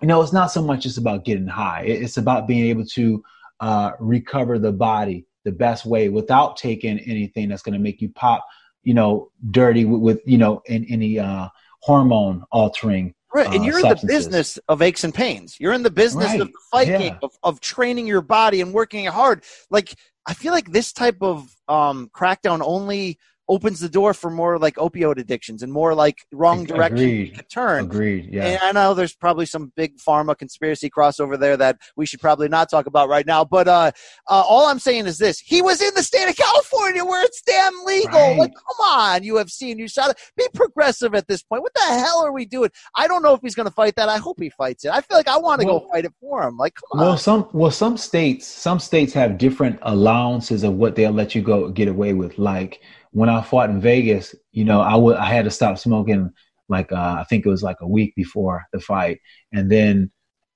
[0.02, 3.24] you know it's not so much just about getting high it's about being able to
[3.60, 8.10] uh recover the body the best way without taking anything that's going to make you
[8.10, 8.46] pop
[8.84, 11.48] you know dirty with, with you know in any uh
[11.82, 15.60] hormone altering Right, and uh, you're in the business of aches and pains.
[15.60, 16.98] You're in the business of Right, the fight yeah.
[16.98, 19.44] game of, of training your body and working hard.
[19.70, 19.94] Like
[20.26, 23.20] I feel like this type of um, crackdown only
[23.50, 27.38] opens the door for more like opioid addictions and more like wrong direction agreed.
[27.38, 27.86] you turn.
[27.86, 32.06] agreed yeah And I know there's probably some big pharma conspiracy crossover there that we
[32.06, 33.46] should probably not talk about right now.
[33.46, 33.92] But uh,
[34.30, 37.42] uh, all I'm saying is this: he was in the state of California where it's
[37.42, 38.12] damn legal.
[38.20, 38.38] Right.
[38.38, 41.62] Like, come on, UFC and USADA, be progressive at this point.
[41.62, 42.70] What the hell are we doing?
[42.96, 44.10] I don't know if he's going to fight that.
[44.10, 44.92] I hope he fights it.
[44.92, 46.58] I feel like I want to go fight it for him.
[46.58, 47.18] Like, come Well, on.
[47.18, 51.70] some well some states some states have different allowances of what they'll let you go
[51.70, 52.38] get away with.
[52.38, 52.82] Like
[53.12, 56.32] when I fought in Vegas, you know, I would I had to stop smoking
[56.70, 59.20] like uh, I think it was like a week before the fight,
[59.52, 60.12] and then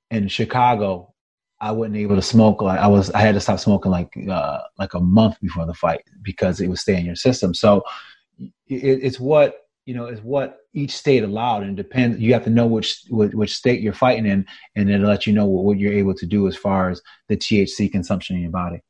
[0.10, 1.14] in Chicago,
[1.60, 2.62] I wasn't able to smoke.
[2.62, 5.74] Like I was, I had to stop smoking like uh, like a month before the
[5.74, 7.54] fight because it would stay in your system.
[7.54, 7.84] So
[8.40, 12.20] it, it's what you know is what each state allowed, and depends.
[12.20, 14.46] You have to know which which, which state you're fighting in,
[14.76, 17.38] and it'll let you know what, what you're able to do as far as the
[17.38, 18.82] THC consumption in your body.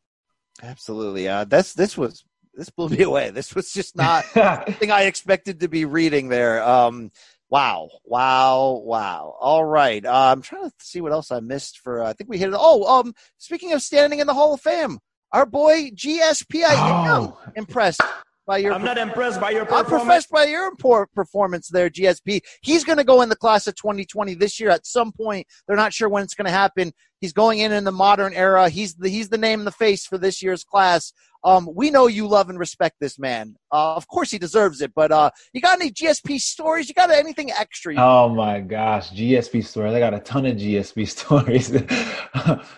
[0.63, 1.27] Absolutely.
[1.27, 2.23] Uh, that's this was
[2.53, 3.29] this blew me away.
[3.29, 6.63] This was just not something I expected to be reading there.
[6.63, 7.11] Um,
[7.49, 9.35] wow, wow, wow.
[9.39, 10.05] All right.
[10.05, 11.79] Uh, I'm trying to see what else I missed.
[11.79, 12.55] For uh, I think we hit it.
[12.57, 14.99] Oh, um, speaking of standing in the Hall of Fame,
[15.31, 16.63] our boy GSP.
[16.63, 18.01] I am impressed
[18.45, 18.73] by your.
[18.73, 20.01] I'm not impressed by your I'm performance.
[20.01, 22.41] impressed by your poor performance there, GSP.
[22.61, 25.47] He's going to go in the class of 2020 this year at some point.
[25.67, 26.91] They're not sure when it's going to happen.
[27.19, 28.69] He's going in in the modern era.
[28.69, 31.13] He's the he's the name and the face for this year's class.
[31.43, 33.55] Um, we know you love and respect this man.
[33.71, 34.91] Uh, of course, he deserves it.
[34.95, 36.87] But uh, you got any GSP stories?
[36.87, 37.95] You got anything extra?
[37.97, 39.93] Oh my gosh, GSP stories.
[39.93, 41.71] I got a ton of GSP stories.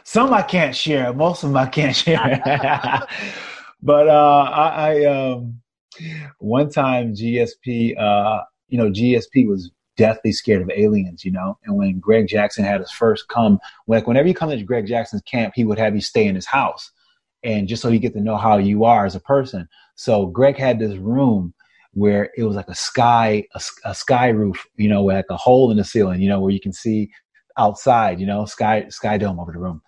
[0.03, 1.14] Some I can't share.
[1.14, 3.01] Most of them I can't share.
[3.84, 5.61] but uh, I, I um,
[6.39, 11.57] one time GSP, uh, you know, GSP was deathly scared of aliens, you know.
[11.65, 15.21] And when Greg Jackson had his first come, like whenever you come to Greg Jackson's
[15.23, 16.91] camp, he would have you stay in his house,
[17.43, 19.67] and just so you get to know how you are as a person.
[19.95, 21.53] So Greg had this room
[21.93, 23.45] where it was like a sky
[23.86, 26.59] a sky roof you know like a hole in the ceiling you know where you
[26.59, 27.09] can see
[27.57, 29.81] outside you know sky sky dome over the room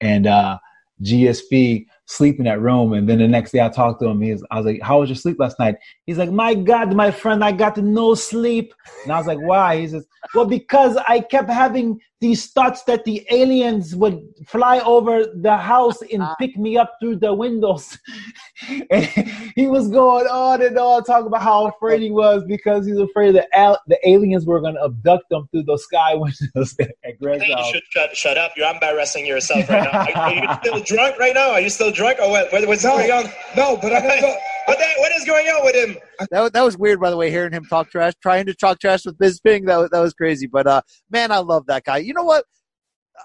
[0.00, 0.58] and uh
[1.02, 4.20] gsp sleep in that room and then the next day i talked to him.
[4.20, 5.76] He was, i was like how was your sleep last night?
[6.06, 8.74] He's like my god my friend i got no sleep.
[9.04, 9.80] And i was like why?
[9.80, 15.24] He says well because i kept having these thoughts that the aliens would fly over
[15.24, 16.34] the house and ah.
[16.38, 17.96] pick me up through the windows
[18.90, 19.04] and
[19.56, 23.34] he was going on and on talking about how afraid he was because he's afraid
[23.34, 27.12] that al- the aliens were going to abduct them through the sky windows at I
[27.20, 28.52] Greg's think you should shut, shut up.
[28.56, 30.00] You're embarrassing yourself right now.
[30.00, 31.50] Are, are you still drunk right now?
[31.52, 32.52] Are you still drunk or what?
[32.52, 33.24] what what's going on?
[33.56, 34.36] No, but I gotta.
[34.66, 35.96] What, the, what is going on with him?
[36.30, 38.78] that, was- that was weird, by the way, hearing him talk trash, trying to talk
[38.78, 39.66] trash with Bisping.
[39.66, 40.46] That, was- that was crazy.
[40.46, 41.96] But, uh, man, I love that guy.
[41.96, 42.44] You know what?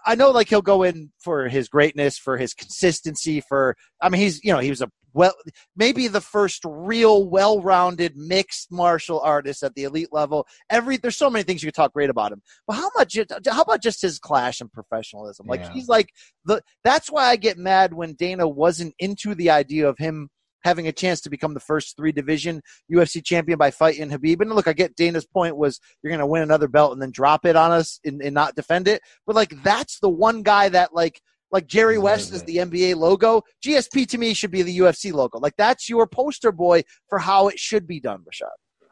[0.06, 4.22] I know, like, he'll go in for his greatness, for his consistency, for, I mean,
[4.22, 5.34] he's, you know, he was a, well,
[5.78, 10.45] maybe the first real well rounded mixed martial artist at the elite level.
[10.70, 12.41] Every, there's so many things you could talk great about him.
[12.68, 15.47] But how much, how about just his clash and professionalism?
[15.47, 15.72] Like, Yeah.
[15.72, 16.09] he's like,
[16.43, 20.30] the, that's why I get mad when Dana wasn't into the idea of him
[20.66, 22.61] having a chance to become the first three division
[22.91, 24.41] UFC champion by fighting Khabib.
[24.41, 27.11] And look, I get Dana's point was you're going to win another belt and then
[27.11, 29.01] drop it on us and, and not defend it.
[29.26, 31.22] But like, that's the one guy that like
[31.52, 33.43] Like Jerry West is the NBA logo.
[33.64, 35.39] GSP to me should be the UFC logo.
[35.39, 38.50] Like that's your poster boy for how it should be done, Rashad.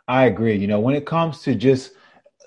[0.08, 0.56] I agree.
[0.56, 1.92] You know, when it comes to just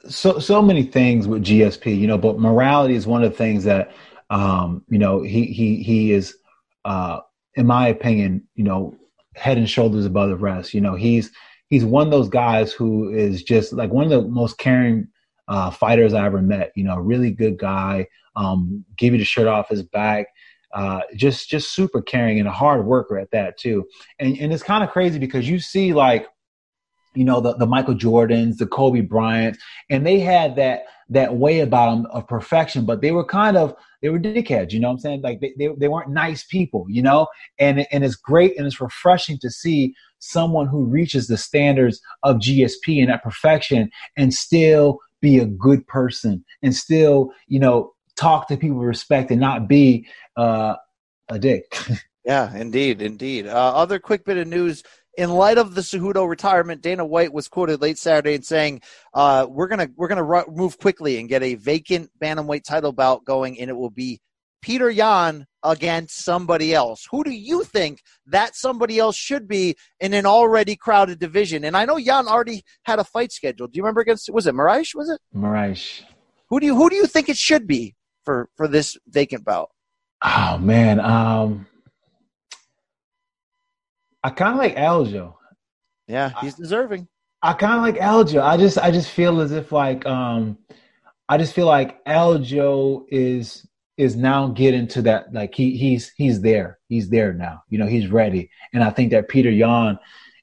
[0.09, 3.65] so so many things with GSP, you know, but morality is one of the things
[3.65, 3.93] that
[4.31, 6.37] um, you know, he he he is
[6.85, 7.21] uh
[7.55, 8.95] in my opinion, you know,
[9.35, 10.75] head and shoulders above the rest.
[10.75, 11.31] You know, he's
[11.69, 15.09] he's one of those guys who is just like one of the most caring
[15.49, 16.73] uh, fighters I ever met.
[16.75, 18.07] You know, really good guy.
[18.35, 20.27] Um, give you the shirt off his back.
[20.75, 23.87] Uh, just just super caring and a hard worker at that too.
[24.19, 26.27] And and it's kind of crazy because you see like
[27.17, 29.57] you know the, the michael jordans the kobe bryant
[29.91, 33.75] and they had that that way about them of perfection but they were kind of
[34.03, 36.85] they were dickheads you know what i'm saying like they, they, they weren't nice people
[36.89, 37.27] you know
[37.59, 42.37] and and it's great and it's refreshing to see someone who reaches the standards of
[42.37, 48.49] gsp and that perfection and still be a good person and still you know talk
[48.49, 50.07] to people with respect and not be
[50.37, 50.75] uh,
[51.29, 51.65] a dick
[52.27, 53.47] Yeah, indeed, indeed.
[53.47, 54.83] Uh, other quick bit of news.
[55.17, 58.83] In light of the Cejudo retirement, Dana White was quoted late Saturday and saying,
[59.15, 63.25] uh, "We're gonna we're gonna ru- move quickly and get a vacant bantamweight title bout
[63.25, 64.21] going, and it will be
[64.63, 67.07] Peter Yan against somebody else.
[67.11, 71.65] Who do you think that somebody else should be in an already crowded division?
[71.65, 73.73] And I know Yan already had a fight scheduled.
[73.73, 74.95] Do you remember against was it Moraes?
[74.95, 76.03] Was it Moraes.
[76.49, 77.95] Who do you who do you think it should be
[78.25, 79.71] for for this vacant bout?
[80.23, 81.67] Oh man, um,
[84.23, 85.35] I kind of like Aljo.
[86.09, 87.09] Yeah, he's deserving.
[87.43, 88.43] I kind of like Aljo.
[88.43, 90.59] I just, I just feel as if like, um,
[91.29, 93.67] I just feel like Aljo is
[93.97, 96.79] is now getting to that like he he's he's there.
[96.89, 97.63] He's there now.
[97.69, 98.51] You know, he's ready.
[98.73, 99.99] And I think that Peter Yan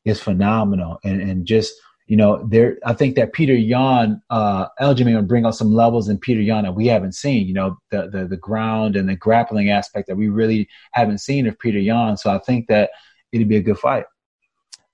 [0.06, 1.00] is phenomenal.
[1.04, 1.74] And and just
[2.08, 6.10] you know, there I think that Peter Yan, uh Aljo may bring out some levels
[6.10, 7.48] in Peter Yan that we haven't seen.
[7.48, 11.48] You know, the the the ground and the grappling aspect that we really haven't seen
[11.48, 12.18] of Peter Yan.
[12.18, 12.90] So I think that
[13.32, 14.06] it'd be a good fight.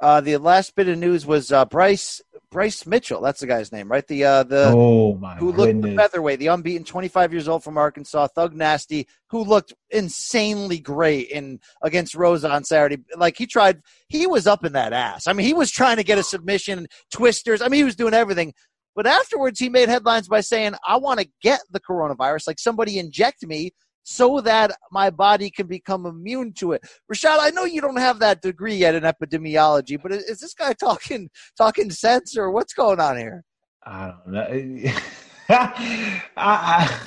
[0.01, 3.21] Uh, the last bit of news was uh, Bryce Bryce Mitchell.
[3.21, 4.05] That's the guy's name, right?
[4.07, 5.95] The uh, the oh my who looked the goodness.
[5.97, 11.59] featherweight, the unbeaten, 25 years old from Arkansas, Thug Nasty, who looked insanely great in
[11.83, 13.03] against Rosa on Saturday.
[13.15, 15.27] Like he tried, he was up in that ass.
[15.27, 17.61] I mean, he was trying to get a submission, twisters.
[17.61, 18.53] I mean, he was doing everything.
[18.95, 22.47] But afterwards, he made headlines by saying, "I want to get the coronavirus.
[22.47, 23.71] Like somebody inject me."
[24.11, 26.81] So that my body can become immune to it.
[27.13, 30.55] Rashad, I know you don't have that degree yet in epidemiology, but is is this
[30.55, 33.43] guy talking talking sense or what's going on here?
[33.85, 34.91] I don't know.
[35.49, 36.99] I, I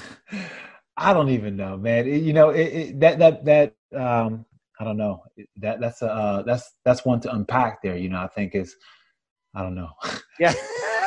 [0.97, 2.07] I don't even know, man.
[2.07, 4.47] It- you know, it, it, that that that um,
[4.79, 5.25] I don't know.
[5.57, 7.97] That that's a uh, that's that's one to unpack there.
[7.97, 8.77] You know, I think is
[9.57, 9.91] I don't know.
[10.39, 10.55] Yeah.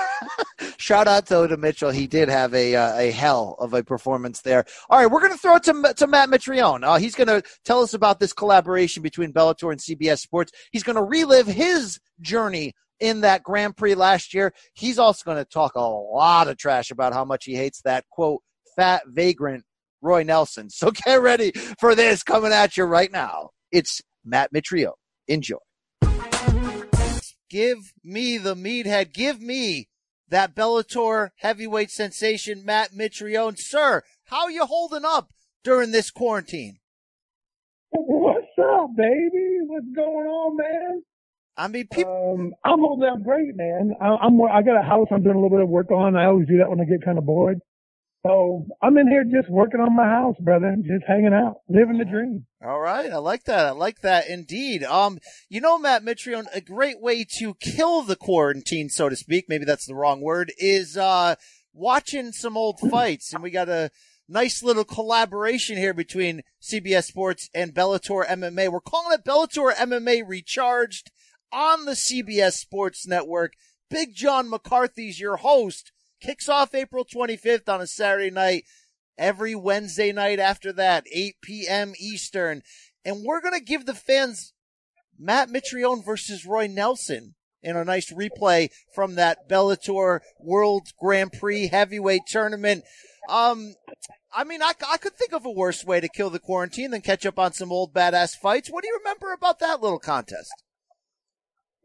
[0.77, 1.91] Shout out though to Mitchell.
[1.91, 4.65] He did have a uh, a hell of a performance there.
[4.89, 6.83] All right, we're going to throw it to to Matt Mitrione.
[6.83, 10.51] Uh, he's going to tell us about this collaboration between Bellator and CBS Sports.
[10.71, 14.53] He's going to relive his journey in that Grand Prix last year.
[14.73, 18.05] He's also going to talk a lot of trash about how much he hates that
[18.09, 18.41] quote
[18.75, 19.63] fat vagrant
[20.01, 20.69] Roy Nelson.
[20.69, 23.51] So get ready for this coming at you right now.
[23.71, 24.93] It's Matt Mitrione.
[25.27, 25.57] Enjoy.
[27.49, 29.13] Give me the meathead.
[29.13, 29.87] Give me
[30.29, 33.57] that Bellator heavyweight sensation, Matt Mitrione.
[33.57, 35.31] Sir, how you holding up
[35.63, 36.79] during this quarantine?
[37.91, 39.59] What's up, baby?
[39.67, 41.03] What's going on, man?
[41.57, 42.35] I mean, people.
[42.37, 43.93] Um, I'm holding up great, man.
[44.01, 44.41] I, I'm.
[44.41, 46.15] I got a house I'm doing a little bit of work on.
[46.15, 47.59] I always do that when I get kind of bored.
[48.25, 50.75] So I'm in here just working on my house, brother.
[50.81, 52.47] Just hanging out, living the dream.
[52.65, 53.67] All right, I like that.
[53.67, 54.83] I like that indeed.
[54.83, 59.45] Um, you know, Matt Mitrione, a great way to kill the quarantine, so to speak.
[59.47, 60.51] Maybe that's the wrong word.
[60.57, 61.35] Is uh
[61.71, 63.91] watching some old fights, and we got a
[64.27, 68.71] nice little collaboration here between CBS Sports and Bellator MMA.
[68.71, 71.11] We're calling it Bellator MMA Recharged
[71.53, 73.53] on the CBS Sports Network.
[73.87, 75.91] Big John McCarthy's your host.
[76.21, 78.63] Kicks off April 25th on a Saturday night.
[79.17, 81.93] Every Wednesday night after that, 8 p.m.
[81.97, 82.63] Eastern.
[83.05, 84.53] And we're going to give the fans
[85.17, 91.67] Matt Mitrione versus Roy Nelson in a nice replay from that Bellator World Grand Prix
[91.67, 92.83] heavyweight tournament.
[93.29, 93.73] Um,
[94.33, 97.01] I mean, I, I could think of a worse way to kill the quarantine than
[97.01, 98.69] catch up on some old badass fights.
[98.69, 100.51] What do you remember about that little contest?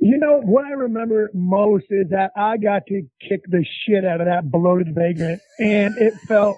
[0.00, 4.22] You know what I remember most is that I got to kick the shit out
[4.22, 6.56] of that bloated vagrant, and it felt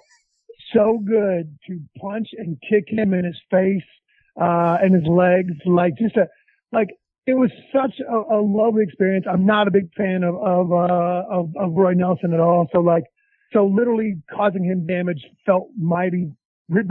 [0.72, 3.82] so good to punch and kick him in his face
[4.40, 6.28] uh, and his legs, like just a
[6.70, 6.90] like
[7.26, 9.26] it was such a, a lovely experience.
[9.30, 12.78] I'm not a big fan of of, uh, of of Roy Nelson at all, so
[12.78, 13.04] like
[13.52, 16.30] so literally causing him damage felt mighty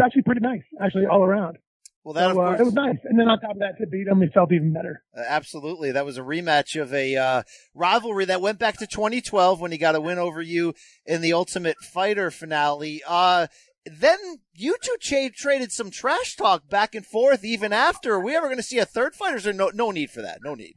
[0.03, 1.57] actually pretty nice, actually all around.
[2.03, 2.97] Well, that So, of uh, it was nice.
[3.03, 5.03] And then on top of that, to beat him, it felt even better.
[5.15, 5.91] Uh, absolutely.
[5.91, 7.43] That was a rematch of a uh,
[7.75, 10.73] rivalry that went back to 2012 when he got a win over you
[11.05, 13.01] in the Ultimate Fighter finale.
[13.07, 13.47] Uh,
[13.85, 14.17] then
[14.53, 18.13] you two cha- traded some trash talk back and forth even after.
[18.13, 19.33] Are we ever going to see a third fight?
[19.33, 20.39] Or is there no, no need for that?
[20.43, 20.75] No need.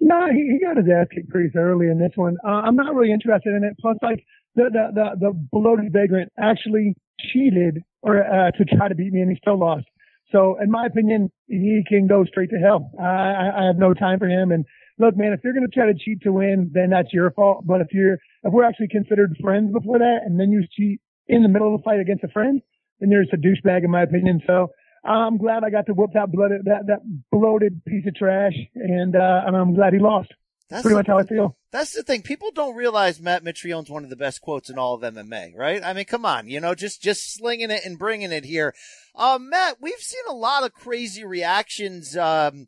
[0.00, 2.36] No, he, he got his ass kicked pretty thoroughly in this one.
[2.46, 3.74] Uh, I'm not really interested in it.
[3.80, 4.24] Plus, like
[4.54, 6.94] the the the, the bloated vagrant actually
[7.32, 9.86] cheated or uh, to try to beat me, and he still lost.
[10.34, 12.90] So, in my opinion, he can go straight to hell.
[13.00, 14.50] I, I, have no time for him.
[14.50, 14.64] And
[14.98, 17.64] look, man, if you're going to try to cheat to win, then that's your fault.
[17.64, 21.44] But if you're if we're actually considered friends before that, and then you cheat in
[21.44, 22.60] the middle of the fight against a friend,
[22.98, 24.40] then you're just a douchebag, in my opinion.
[24.46, 24.68] So.
[25.06, 29.14] I'm glad I got to whoop that blooded, that, that bloated piece of trash, and,
[29.14, 30.32] uh, and I'm glad he lost.
[30.70, 31.56] That's Pretty the- much how I feel.
[31.70, 32.22] That's the thing.
[32.22, 35.82] People don't realize Matt Mitrione's one of the best quotes in all of MMA, right?
[35.84, 38.74] I mean, come on, you know, just just slinging it and bringing it here.
[39.14, 42.66] Uh, Matt, we've seen a lot of crazy reactions um,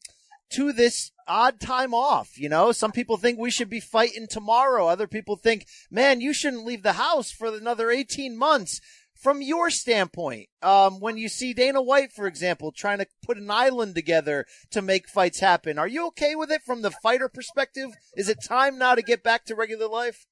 [0.51, 2.37] to this odd time off.
[2.39, 4.89] You know, some people think we should be fighting tomorrow.
[4.89, 8.81] Other people think, man, you shouldn't leave the house for another eighteen months.
[9.21, 13.51] From your standpoint, um, when you see Dana White, for example, trying to put an
[13.51, 17.91] island together to make fights happen, are you okay with it from the fighter perspective?
[18.17, 20.27] Is it time now to get back to regular life?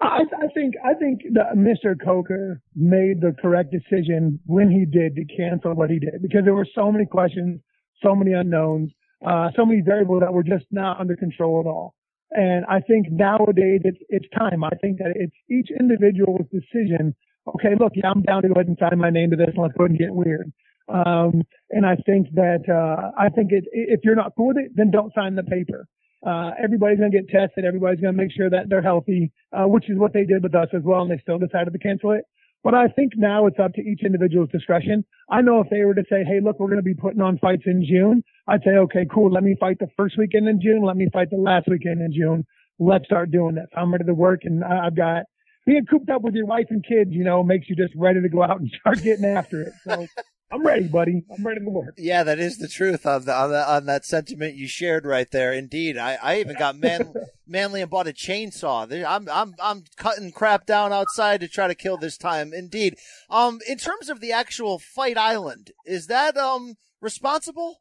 [0.00, 1.94] I, I think I think that Mr.
[2.04, 6.54] Coker made the correct decision when he did to cancel what he did because there
[6.54, 7.60] were so many questions,
[8.02, 8.90] so many unknowns,
[9.24, 11.94] uh, so many variables that were just not under control at all.
[12.32, 14.64] And I think nowadays it's it's time.
[14.64, 17.14] I think that it's each individual's decision.
[17.48, 19.62] Okay, look, yeah, I'm down to go ahead and sign my name to this, and
[19.62, 20.52] let's go ahead and get weird.
[20.88, 24.72] Um, and I think that uh, I think it, if you're not cool with it,
[24.74, 25.86] then don't sign the paper.
[26.24, 27.64] Uh, everybody's going to get tested.
[27.64, 30.54] Everybody's going to make sure that they're healthy, uh, which is what they did with
[30.54, 31.02] us as well.
[31.02, 32.24] And they still decided to cancel it.
[32.62, 35.04] But I think now it's up to each individual's discretion.
[35.28, 37.38] I know if they were to say, Hey, look, we're going to be putting on
[37.38, 38.22] fights in June.
[38.46, 39.32] I'd say, okay, cool.
[39.32, 40.82] Let me fight the first weekend in June.
[40.84, 42.46] Let me fight the last weekend in June.
[42.78, 43.66] Let's start doing this.
[43.76, 45.24] I'm ready to work and I've got
[45.64, 48.28] being cooped up with your wife and kids, you know, makes you just ready to
[48.28, 49.72] go out and start getting after it.
[49.84, 50.06] So
[50.52, 51.24] I'm ready, buddy.
[51.34, 51.94] I'm ready to work.
[51.96, 55.30] Yeah, that is the truth on, the, on, the, on that sentiment you shared right
[55.30, 55.50] there.
[55.50, 57.14] Indeed, I, I even got man,
[57.46, 58.86] manly and bought a chainsaw.
[59.06, 62.52] I'm I'm I'm cutting crap down outside to try to kill this time.
[62.52, 62.98] Indeed.
[63.30, 67.78] Um, in terms of the actual fight island, is that um responsible?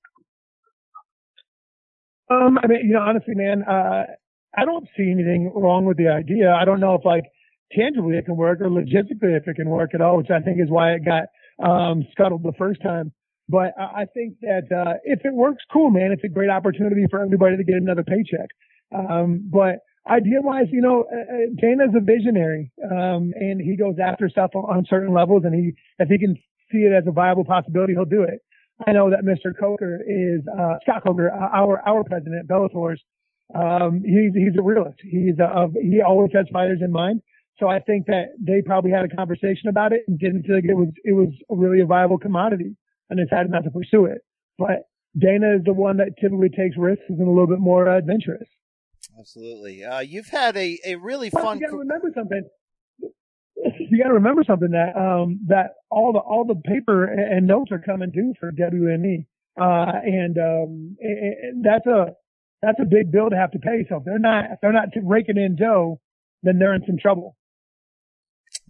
[2.29, 4.05] Um, I mean, you know, honestly, man, uh,
[4.55, 6.53] I don't see anything wrong with the idea.
[6.53, 7.25] I don't know if like
[7.76, 10.59] tangibly it can work or logistically if it can work at all, which I think
[10.61, 11.24] is why it got,
[11.65, 13.11] um, scuttled the first time.
[13.49, 16.11] But I think that, uh, if it works, cool, man.
[16.13, 18.47] It's a great opportunity for everybody to get another paycheck.
[18.95, 23.95] Um, but idea wise, you know, uh, uh, Dana's a visionary, um, and he goes
[24.01, 26.36] after stuff on, certain levels and he, if he can
[26.72, 28.39] see it as a viable possibility, he'll do it.
[28.88, 29.51] I know that Mr.
[29.57, 33.01] Coker is, uh, Scott Coker, uh, our, our president, Bellator's,
[33.53, 34.99] um, he's, he's a realist.
[35.03, 37.22] He's, uh, he always has fighters in mind.
[37.59, 40.75] So I think that they probably had a conversation about it and didn't think it
[40.75, 42.75] was, it was really a viable commodity
[43.09, 44.19] and decided not to pursue it.
[44.57, 44.87] But
[45.17, 48.47] Dana is the one that typically takes risks and a little bit more uh, adventurous.
[49.19, 49.83] Absolutely.
[49.83, 51.59] Uh, you've had a, a really But fun.
[51.59, 52.43] you got to remember something.
[53.89, 57.71] You got to remember something that um, that all the all the paper and notes
[57.71, 59.25] are coming due for WME,
[59.59, 62.15] uh, and um, and that's a
[62.61, 63.85] that's a big bill to have to pay.
[63.89, 65.99] So if they're not if they're not raking in dough,
[66.41, 67.35] then they're in some trouble.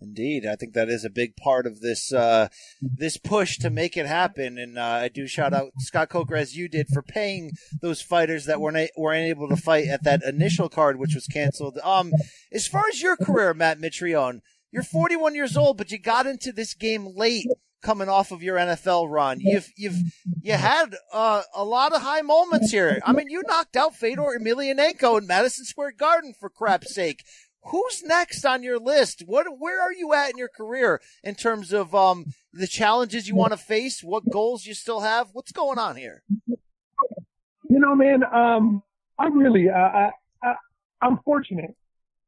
[0.01, 2.47] Indeed, I think that is a big part of this uh,
[2.81, 4.57] this push to make it happen.
[4.57, 8.45] And uh, I do shout out Scott Coker as you did for paying those fighters
[8.45, 11.77] that weren't weren't able to fight at that initial card, which was canceled.
[11.83, 12.11] Um,
[12.51, 14.41] as far as your career, Matt Mitrione,
[14.71, 17.47] you're 41 years old, but you got into this game late,
[17.81, 19.39] coming off of your NFL run.
[19.39, 19.97] You've you've
[20.41, 22.99] you had uh, a lot of high moments here.
[23.05, 27.23] I mean, you knocked out Fedor Emelianenko in Madison Square Garden for crap's sake.
[27.65, 29.23] Who's next on your list?
[29.25, 33.35] What, where are you at in your career in terms of um, the challenges you
[33.35, 34.03] want to face?
[34.03, 35.29] What goals you still have?
[35.33, 36.23] What's going on here?
[36.47, 38.81] You know, man, um,
[39.19, 40.09] I'm really, uh, I,
[40.43, 40.55] I,
[41.01, 41.75] I'm fortunate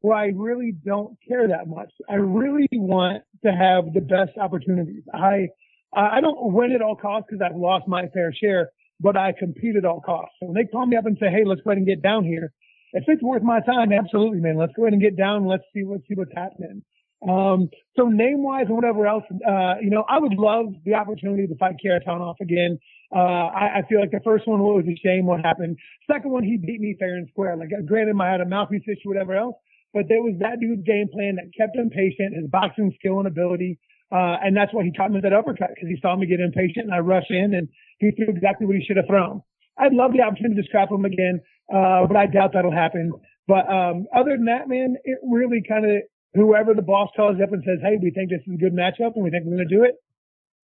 [0.02, 1.92] where I really don't care that much.
[2.10, 5.04] I really want to have the best opportunities.
[5.14, 5.48] I,
[5.96, 8.70] I don't win at all costs because I've lost my fair share,
[9.00, 10.36] but I compete at all costs.
[10.40, 12.24] So when they call me up and say, Hey, let's go ahead and get down
[12.24, 12.54] here.
[12.94, 14.58] If it's worth my time, absolutely, man.
[14.58, 15.48] Let's go ahead and get down.
[15.48, 16.84] Let's see, let's see what's happening.
[17.28, 21.48] Um, so name wise and whatever else, uh, you know, I would love the opportunity
[21.48, 22.78] to fight Kharitonov again.
[23.16, 25.78] Uh, I, I feel like the first one was a shame what happened.
[26.12, 27.56] Second one, he beat me fair and square.
[27.56, 29.56] Like, granted, I had a mouthpiece issue, whatever else,
[29.94, 33.28] but there was that dude's game plan that kept him patient, his boxing skill and
[33.28, 33.80] ability.
[34.12, 36.86] Uh, and that's why he taught me that uppercut because he saw me get impatient
[36.86, 37.68] and I rush in and
[38.00, 39.42] he threw exactly what he should have thrown.
[39.78, 41.42] I'd love the opportunity to scrap him again,
[41.74, 43.12] uh, but I doubt that'll happen.
[43.48, 46.04] But, um, other than that, man, it really kind of,
[46.34, 49.16] whoever the boss calls up and says, Hey, we think this is a good matchup
[49.16, 49.96] and we think we're going to do it.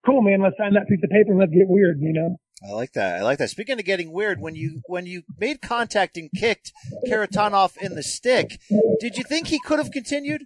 [0.05, 0.41] Cool, man.
[0.41, 2.38] Let's sign that piece of paper and let's get weird, you know?
[2.68, 3.20] I like that.
[3.20, 3.49] I like that.
[3.49, 6.74] Speaking of getting weird, when you when you made contact and kicked
[7.07, 8.60] Kharitonov in the stick,
[8.99, 10.45] did you think he could have continued?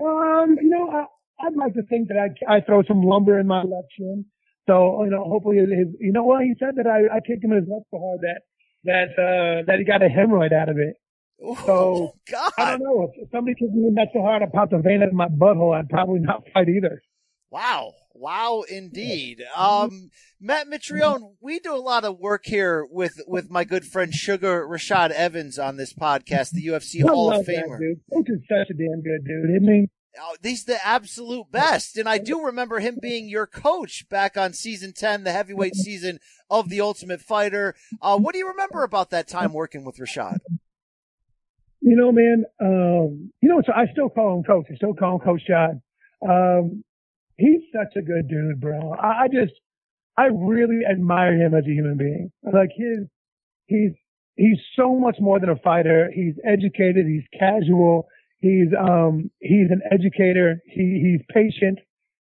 [0.00, 3.46] Um, you know, I, I'd like to think that I, I throw some lumber in
[3.48, 4.24] my left shin.
[4.66, 6.42] So, you know, hopefully his, you know what?
[6.42, 8.40] He said that I, I kicked him in his nuts so hard that,
[8.84, 10.94] that, uh, that he got a hemorrhoid out of it.
[11.66, 12.52] So, God.
[12.56, 13.10] I don't know.
[13.16, 15.26] If somebody kicked me in that so hard I popped a vein out of my
[15.28, 17.02] butthole, I'd probably not fight either.
[17.50, 17.94] Wow.
[18.14, 19.42] Wow, indeed.
[19.56, 20.10] Um,
[20.40, 24.66] Matt Mitrione, we do a lot of work here with, with my good friend Sugar
[24.68, 27.78] Rashad Evans on this podcast, the UFC I Hall of that Famer.
[27.78, 28.00] dude.
[28.12, 29.90] Coach is such a damn good dude, isn't he?
[30.20, 31.96] Oh, he's the absolute best.
[31.96, 36.18] And I do remember him being your coach back on season 10, the heavyweight season
[36.50, 37.74] of The Ultimate Fighter.
[38.00, 40.38] Uh, what do you remember about that time working with Rashad?
[41.80, 44.66] You know, man, um, you know, so I still call him coach.
[44.70, 45.80] I still call him Coach Shad.
[46.26, 46.84] Um,
[47.36, 48.92] he's such a good dude, bro.
[48.92, 49.54] I, I just,
[50.16, 52.30] I really admire him as a human being.
[52.44, 53.08] Like his,
[53.66, 53.92] he's,
[54.36, 56.10] he's so much more than a fighter.
[56.14, 57.06] He's educated.
[57.06, 58.06] He's casual.
[58.42, 60.60] He's, um, he's an educator.
[60.66, 61.78] He, he's patient.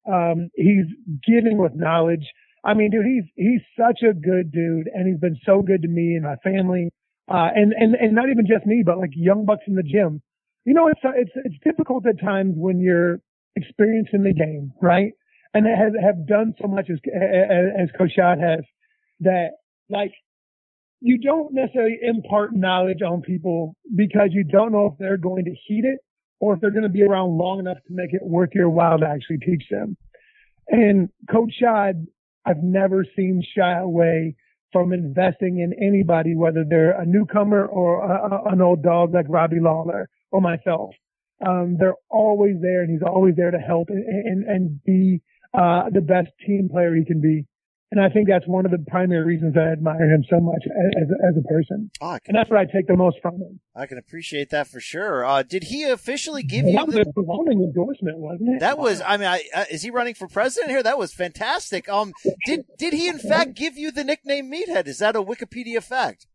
[0.06, 0.84] Um, he's
[1.26, 2.26] giving with knowledge.
[2.62, 5.88] I mean, dude, he's, he's such a good dude and he's been so good to
[5.88, 6.90] me and my family.
[7.26, 10.20] Uh, and, and, and not even just me, but like young bucks in the gym.
[10.66, 13.20] You know, it's, it's, it's difficult at times when you're
[13.56, 15.12] experiencing the game, right?
[15.54, 18.60] And have, have done so much as, as, as Coach Shad has
[19.20, 19.52] that
[19.88, 20.12] like
[21.00, 25.54] you don't necessarily impart knowledge on people because you don't know if they're going to
[25.66, 25.98] heed it
[26.40, 28.98] or if they're going to be around long enough to make it worth your while
[28.98, 29.96] to actually teach them.
[30.68, 32.06] And Coach Shad,
[32.46, 34.36] I've never seen shy away
[34.72, 39.26] from investing in anybody, whether they're a newcomer or a, a, an old dog like
[39.28, 40.94] Robbie Lawler or myself.
[41.46, 45.22] Um, they're always there and he's always there to help and, and, and be,
[45.52, 47.44] uh, the best team player he can be.
[47.92, 51.08] And I think that's one of the primary reasons I admire him so much as,
[51.28, 51.90] as a person.
[52.00, 53.58] Oh, and that's what I take the most from him.
[53.74, 55.24] I can appreciate that for sure.
[55.24, 58.60] Uh, did he officially give that you was the, a belonging endorsement, wasn't it?
[58.60, 60.84] that was, I mean, I, uh, is he running for president here?
[60.84, 61.88] That was fantastic.
[61.88, 62.12] Um,
[62.46, 64.86] did, did he in fact give you the nickname Meathead?
[64.86, 66.28] Is that a Wikipedia fact?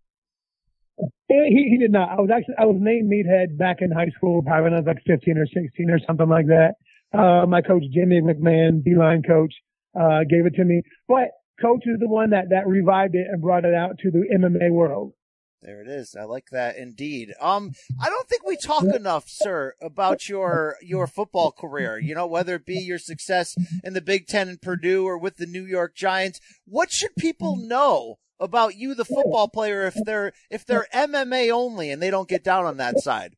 [1.30, 2.10] He, he did not.
[2.10, 4.88] I was actually, I was named Meathead back in high school, probably when I was
[4.88, 6.74] like 15 or 16 or something like that.
[7.18, 9.54] Uh, my coach, Jimmy McMahon, D-line coach,
[9.98, 10.82] uh, gave it to me.
[11.08, 11.32] But
[11.62, 14.72] coach is the one that, that revived it and brought it out to the MMA
[14.72, 15.14] world.
[15.62, 16.16] There it is.
[16.16, 17.34] I like that indeed.
[17.42, 21.98] Um, I don't think we talk enough, sir, about your your football career.
[21.98, 25.38] You know, whether it be your success in the Big Ten in Purdue or with
[25.38, 26.40] the New York Giants.
[26.66, 31.90] What should people know about you, the football player, if they're if they're MMA only
[31.90, 33.36] and they don't get down on that side?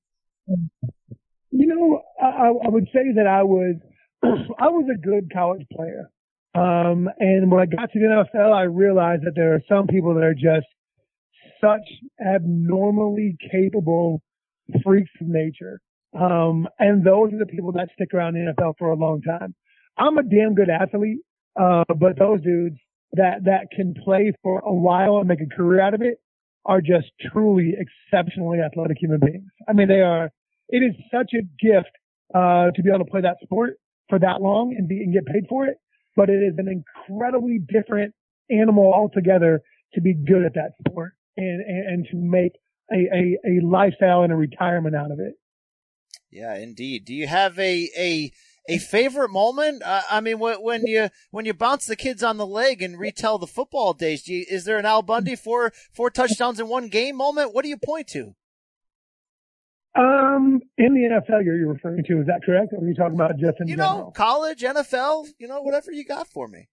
[0.47, 3.75] You know, I, I would say that I was,
[4.23, 6.11] I was a good college player.
[6.57, 10.15] Um, and when I got to the NFL, I realized that there are some people
[10.15, 10.65] that are just
[11.61, 11.87] such
[12.19, 14.21] abnormally capable
[14.83, 15.79] freaks of nature.
[16.19, 19.53] Um, and those are the people that stick around the NFL for a long time.
[19.97, 21.19] I'm a damn good athlete,
[21.59, 22.77] uh, but those dudes
[23.13, 26.19] that, that can play for a while and make a career out of it
[26.65, 29.49] are just truly exceptionally athletic human beings.
[29.67, 30.31] I mean, they are,
[30.69, 31.91] it is such a gift,
[32.33, 33.75] uh, to be able to play that sport
[34.09, 35.77] for that long and be, and get paid for it.
[36.17, 38.13] But it is an incredibly different
[38.51, 39.61] animal altogether
[39.93, 42.51] to be good at that sport and, and, and to make
[42.91, 45.35] a, a, a lifestyle and a retirement out of it.
[46.29, 47.05] Yeah, indeed.
[47.05, 48.31] Do you have a a
[48.67, 49.81] a favorite moment?
[49.83, 52.99] Uh, I mean, when, when you when you bounce the kids on the leg and
[52.99, 56.89] retell the football days, you, is there an Al Bundy four four touchdowns in one
[56.89, 57.53] game moment?
[57.53, 58.35] What do you point to?
[59.97, 62.71] Um, in the NFL, you're, you're referring to, is that correct?
[62.73, 63.97] Or are you talking about just in You general?
[63.97, 66.67] know, college, NFL, you know, whatever you got for me.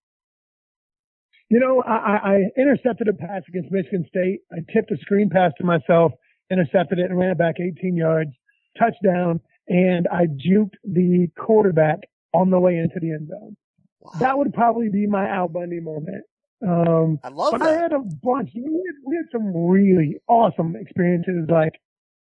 [1.49, 4.41] You know, I, I intercepted a pass against Michigan State.
[4.53, 6.13] I tipped a screen pass to myself,
[6.51, 8.31] intercepted it, and ran it back 18 yards,
[8.79, 12.01] touchdown, and I juked the quarterback
[12.33, 13.57] on the way into the end zone.
[14.21, 16.25] That would probably be my Al Bundy moment.
[16.67, 17.69] Um, I love but that.
[17.69, 18.51] I had a bunch.
[18.55, 21.47] We had, we had some really awesome experiences.
[21.49, 21.73] Like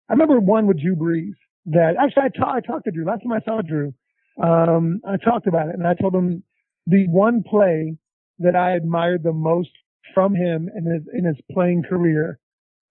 [0.09, 1.33] I remember one with Drew Brees
[1.67, 3.93] that actually I, ta- I talked to Drew last time I saw Drew.
[4.41, 6.43] Um, I talked about it and I told him
[6.87, 7.95] the one play
[8.39, 9.69] that I admired the most
[10.13, 12.39] from him in his in his playing career,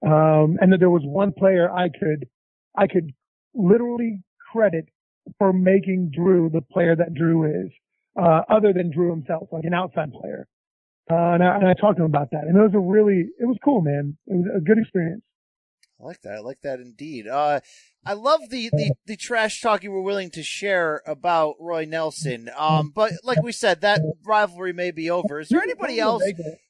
[0.04, 2.26] um, and that there was one player I could
[2.76, 3.12] I could
[3.54, 4.22] literally
[4.52, 4.86] credit
[5.38, 7.70] for making Drew the player that Drew is,
[8.20, 10.46] uh, other than Drew himself, like an outside player.
[11.10, 13.26] Uh, and I, and I talked to him about that and it was a really,
[13.38, 14.16] it was cool, man.
[14.26, 15.22] It was a good experience.
[16.02, 16.32] I like that.
[16.34, 17.28] I like that indeed.
[17.28, 17.60] Uh,
[18.04, 22.50] I love the, the, the trash talk you were willing to share about Roy Nelson.
[22.56, 25.38] Um, but like we said, that rivalry may be over.
[25.38, 26.24] Is there anybody else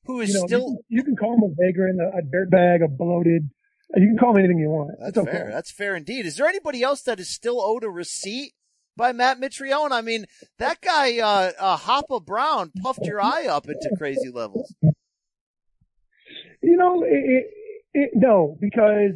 [0.05, 0.61] who is You know, still?
[0.61, 3.49] you, can- you can call him a vagrant, a, a dirtbag, a bloated.
[3.97, 4.91] You can call him anything you want.
[5.01, 5.31] That's okay.
[5.31, 5.51] fair.
[5.51, 6.27] That's fair indeed.
[6.27, 8.53] Is there anybody else that is still owed a receipt
[8.97, 9.93] by Matt Mitrione?
[9.93, 10.27] I mean,
[10.59, 14.75] that guy, uh, uh, Hapa Browne puffed your eye up into crazy levels.
[16.63, 17.47] You know, it, it,
[17.95, 19.13] it, no, because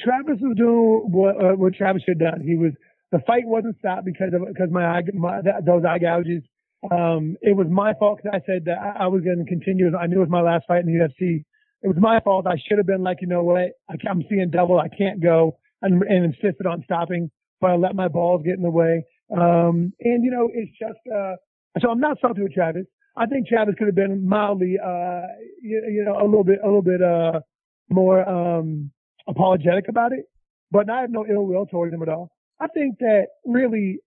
[0.00, 2.46] Travis was doing what, uh, what Travis should have done.
[2.46, 2.72] He was
[3.12, 6.42] the fight wasn't stopped because of because my, eye, my that, those eye gouges.
[6.90, 9.96] Um, it was my fault because I said that I, I was going to continue.
[9.96, 11.44] I knew it was my last fight in the UFC.
[11.82, 12.46] It was my fault.
[12.46, 13.72] I should have been like, you know what?
[13.88, 14.78] I, I'm seeing double.
[14.78, 17.30] I can't go and, and insisted on stopping,
[17.60, 19.04] but I let my balls get in the way.
[19.30, 21.36] Um, and you know, it's just, uh,
[21.80, 22.86] so I'm not salty with Travis.
[23.16, 25.22] I think Travis could have been mildly, uh,
[25.62, 27.40] you, you know, a little bit, a little bit, uh,
[27.90, 28.90] more, um,
[29.26, 30.26] apologetic about it,
[30.70, 32.30] but I have no ill will towards him at all.
[32.60, 33.98] I think that really,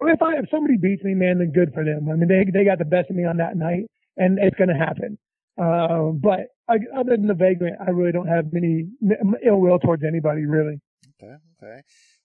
[0.00, 2.08] if I, if somebody beats me, man, then good for them.
[2.10, 3.86] I mean, they, they got the best of me on that night
[4.16, 5.18] and it's going to happen.
[5.58, 8.88] Uh, but I, other than the vagrant, I really don't have any
[9.44, 10.80] ill will towards anybody really.
[11.22, 11.34] Okay.
[11.62, 11.80] Okay.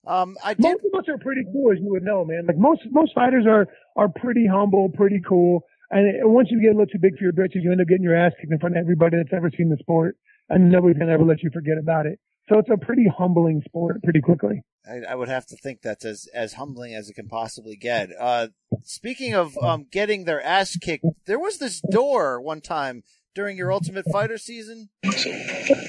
[0.06, 0.62] Um, I did.
[0.62, 2.46] Most of us are pretty cool, as you would know, man.
[2.46, 3.66] Like most most fighters are
[3.96, 5.62] are pretty humble, pretty cool.
[5.90, 8.02] And once you get a little too big for your britches, you end up getting
[8.02, 10.16] your ass kicked in front of everybody that's ever seen the sport,
[10.52, 12.20] and nobody's gonna ever let you forget about it.
[12.48, 14.62] So it's a pretty humbling sport, pretty quickly.
[14.86, 18.10] I, I would have to think that's as, as humbling as it can possibly get.
[18.18, 18.48] Uh,
[18.82, 23.04] speaking of um, getting their ass kicked, there was this door one time
[23.34, 24.90] during your Ultimate Fighter season.
[25.16, 25.30] So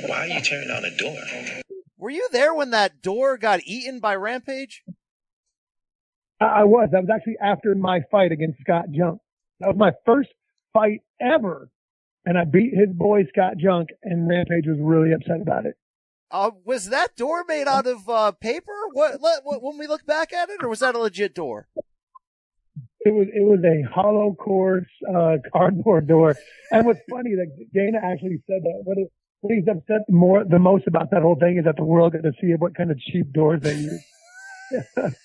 [0.07, 1.64] why are you tearing down the door?
[1.98, 4.84] Were you there when that door got eaten by Rampage?
[6.40, 6.90] I, I was.
[6.91, 9.19] That was actually after my fight against Scott Junk.
[9.60, 10.30] That was my first
[10.72, 11.69] fight ever,
[12.25, 15.75] and I beat his boy Scott Junk, and Rampage was really upset about it.
[16.31, 18.73] Uh, was that door made out of uh, paper?
[18.93, 19.43] What, what?
[19.45, 21.67] When we look back at it, or was that a legit door?
[23.05, 26.35] It was it was a hollow course uh, cardboard door.
[26.71, 28.81] And what's funny, that Dana actually said that.
[28.83, 31.83] What, it, what he's upset more the most about that whole thing is that the
[31.83, 34.03] world got to see what kind of cheap doors they use.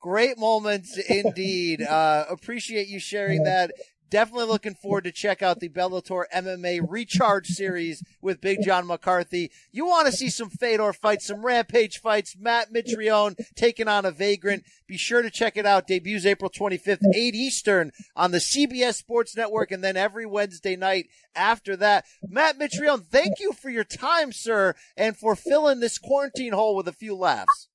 [0.00, 1.82] Great moments indeed.
[1.82, 3.72] Uh, appreciate you sharing that.
[4.12, 9.50] Definitely looking forward to check out the Bellator MMA Recharge series with Big John McCarthy.
[9.72, 14.10] You want to see some Fedor fights, some Rampage fights, Matt Mitrione taking on a
[14.10, 14.64] Vagrant.
[14.86, 15.86] Be sure to check it out.
[15.86, 21.06] Debuts April 25th, 8 Eastern on the CBS Sports Network and then every Wednesday night
[21.34, 22.04] after that.
[22.28, 26.86] Matt Mitrione, thank you for your time, sir, and for filling this quarantine hole with
[26.86, 27.70] a few laughs.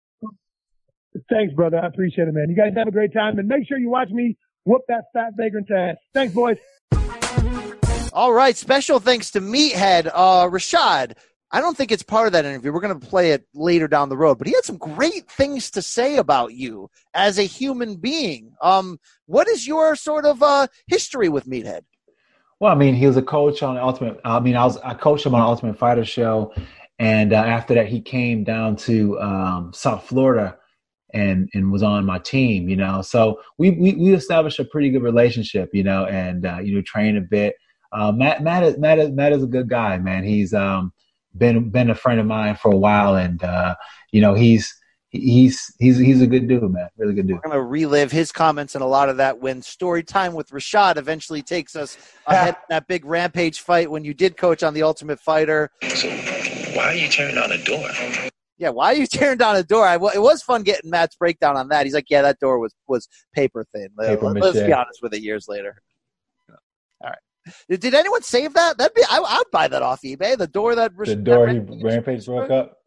[1.31, 1.79] Thanks, brother.
[1.79, 2.47] I appreciate it, man.
[2.47, 4.37] You guys have a great time, and make sure you watch me
[4.67, 5.95] whoop that fat vagrant's ass.
[6.13, 6.57] Thanks, boys.
[8.13, 8.55] All right.
[8.55, 11.13] Special thanks to Meathead, uh, Rashad.
[11.49, 12.73] I don't think it's part of that interview.
[12.73, 15.71] We're going to play it later down the road, but he had some great things
[15.71, 18.51] to say about you as a human being.
[18.61, 21.81] Um, what is your sort of, uh, history with Meathead?
[22.59, 24.19] Well, I mean, he was a coach on Ultimate.
[24.25, 26.53] I mean, I was I coached him on Ultimate Fighter show,
[26.97, 30.57] and uh, after that, he came down to um, South Florida
[31.13, 32.69] and and was on my team.
[32.69, 35.69] You know, so we we, we established a pretty good relationship.
[35.73, 37.55] You know, and uh, you know, trained a bit.
[37.91, 40.23] Uh, Matt Matt is, Matt is Matt is a good guy, man.
[40.23, 40.93] He's um
[41.35, 43.75] been been a friend of mine for a while, and uh,
[44.11, 44.73] you know, he's
[45.09, 46.89] he's he's he's a good dude, man.
[46.97, 47.37] Really good dude.
[47.37, 50.49] We're going to relive his comments and a lot of that when story time with
[50.49, 54.73] Rashad eventually takes us ahead in that big rampage fight when you did coach on
[54.73, 55.71] the Ultimate Fighter.
[55.95, 56.09] So
[56.75, 58.29] why are you tearing down the door?
[58.57, 59.85] Yeah, why are you tearing down a door?
[59.85, 61.85] I, it was fun getting Matt's breakdown on that.
[61.85, 63.89] He's like, yeah, that door was was paper thin.
[63.99, 65.21] Paper Let, us be honest with it.
[65.21, 65.81] Years later.
[67.01, 67.79] All right.
[67.79, 68.77] Did, anyone save that?
[68.77, 69.03] That'd be.
[69.09, 70.37] I, I'd buy that off eBay.
[70.37, 72.77] The door that The door he Rampage broke up.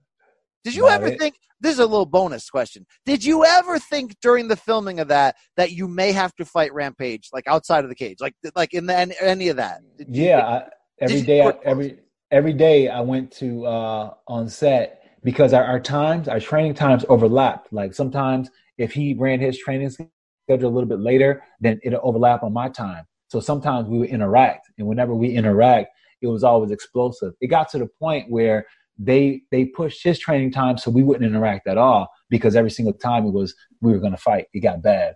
[0.65, 1.19] Did you Not ever it.
[1.19, 1.37] think?
[1.63, 2.87] This is a little bonus question.
[3.05, 6.73] Did you ever think during the filming of that that you may have to fight
[6.73, 9.81] Rampage, like outside of the cage, like like in the any, any of that?
[9.99, 11.99] Did Yeah, think- I, every you I, every
[12.31, 17.05] every day I went to uh, on set because our, our times, our training times
[17.09, 17.73] overlapped.
[17.73, 22.43] Like sometimes if he ran his training schedule a little bit later, then it'll overlap
[22.43, 23.05] on my time.
[23.29, 25.91] So sometimes we would interact, and whenever we interact,
[26.21, 27.33] it was always explosive.
[27.41, 28.67] It got to the point where
[28.99, 32.93] they they pushed his training time so we wouldn't interact at all because every single
[32.93, 34.47] time it was we were going to fight.
[34.53, 35.15] It got bad.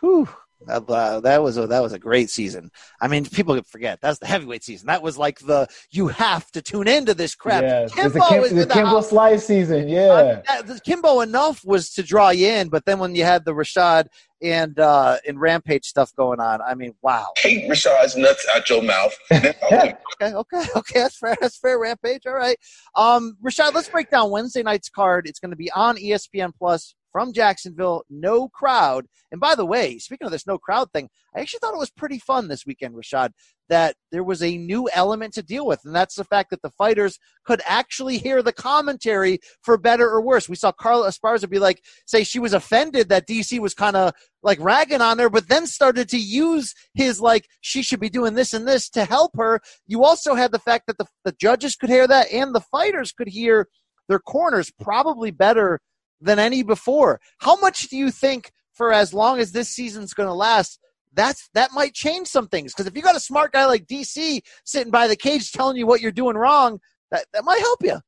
[0.00, 0.28] Whew.
[0.68, 2.70] Uh, that was a, that was a great season.
[3.00, 4.88] I mean, people could forget that's the heavyweight season.
[4.88, 7.62] That was like the you have to tune into this crap.
[7.62, 9.08] Yeah, Kimbo the, Kim, is the in the Kimbo house.
[9.10, 9.88] Slice season.
[9.88, 10.12] Yeah.
[10.12, 13.24] I mean, that- the Kimbo enough was to draw you in, but then when you
[13.24, 14.06] had the Rashad
[14.42, 17.28] and uh, and Rampage stuff going on, I mean, wow.
[17.38, 19.16] Hate Rashad's nuts out your mouth.
[19.32, 21.00] okay, okay, okay.
[21.00, 21.36] That's fair.
[21.40, 21.78] That's fair.
[21.78, 22.26] Rampage.
[22.26, 22.58] All right.
[22.94, 25.26] Um, Rashad, let's break down Wednesday night's card.
[25.26, 28.04] It's going to be on ESPN Plus from Jacksonville.
[28.08, 29.06] No crowd.
[29.32, 31.90] And by the way, speaking of this no crowd thing, I actually thought it was
[31.90, 33.30] pretty fun this weekend, Rashad.
[33.68, 36.70] That there was a new element to deal with, and that's the fact that the
[36.70, 40.48] fighters could actually hear the commentary for better or worse.
[40.48, 44.12] We saw Carla Esparza be like, say she was offended that DC was kind of
[44.42, 48.34] like ragging on her, but then started to use his like she should be doing
[48.34, 49.60] this and this to help her.
[49.86, 53.12] You also had the fact that the, the judges could hear that and the fighters
[53.12, 53.68] could hear
[54.08, 55.80] their corners probably better
[56.20, 57.20] than any before.
[57.38, 60.78] How much do you think for as long as this season's going to last?
[61.12, 64.42] That's that might change some things because if you got a smart guy like DC
[64.64, 66.78] sitting by the cage telling you what you're doing wrong,
[67.10, 68.00] that that might help you.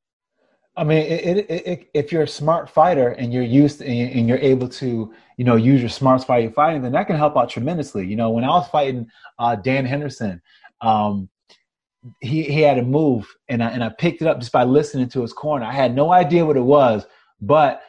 [0.75, 4.27] I mean, it, it, it, if you're a smart fighter and you're used to, and
[4.27, 7.37] you're able to, you know, use your smarts while you're fighting, then that can help
[7.37, 8.07] out tremendously.
[8.07, 9.07] You know, when I was fighting
[9.39, 10.41] uh, Dan Henderson,
[10.81, 11.29] um,
[12.21, 15.09] he he had a move, and I and I picked it up just by listening
[15.11, 15.67] to his corner.
[15.67, 17.07] I had no idea what it was,
[17.41, 17.83] but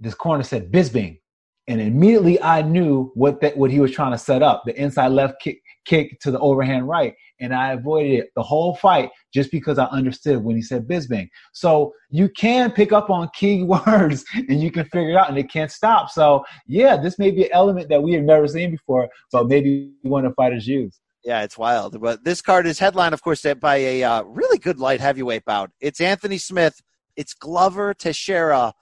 [0.00, 1.18] this corner said Bisping,
[1.66, 5.08] and immediately I knew what that what he was trying to set up the inside
[5.08, 9.50] left kick kick to the overhand right, and I avoided it the whole fight just
[9.50, 11.28] because I understood when he said Bisping.
[11.52, 15.38] So you can pick up on key words and you can figure it out, and
[15.38, 16.10] it can't stop.
[16.10, 19.92] So yeah, this may be an element that we have never seen before, but maybe
[20.02, 21.00] one of fighters use.
[21.24, 22.00] Yeah, it's wild.
[22.00, 25.70] But this card is headlined, of course, by a uh, really good light heavyweight bout.
[25.80, 26.80] It's Anthony Smith.
[27.16, 28.72] It's Glover Teixeira.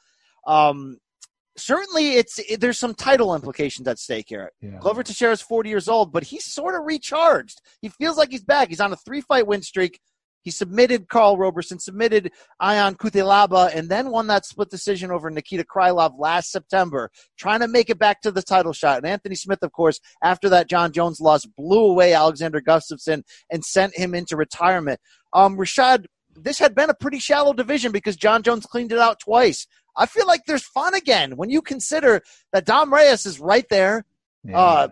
[0.46, 0.98] Um,
[1.56, 4.50] certainly, it's it, there's some title implications at stake here.
[4.60, 4.78] Yeah.
[4.80, 7.60] Glover Teixeira is 40 years old, but he's sort of recharged.
[7.80, 8.68] He feels like he's back.
[8.68, 10.00] He's on a three fight win streak.
[10.46, 12.30] He submitted Karl Roberson, submitted
[12.60, 17.66] Ion Cutelaba, and then won that split decision over Nikita Krylov last September, trying to
[17.66, 18.98] make it back to the title shot.
[18.98, 23.64] And Anthony Smith, of course, after that Jon Jones loss, blew away Alexander Gustafsson and
[23.64, 25.00] sent him into retirement.
[25.32, 26.06] Um, Rashad,
[26.36, 29.66] this had been a pretty shallow division because Jon Jones cleaned it out twice.
[29.96, 34.04] I feel like there's fun again when you consider that Dom Reyes is right there,
[34.52, 34.88] uh,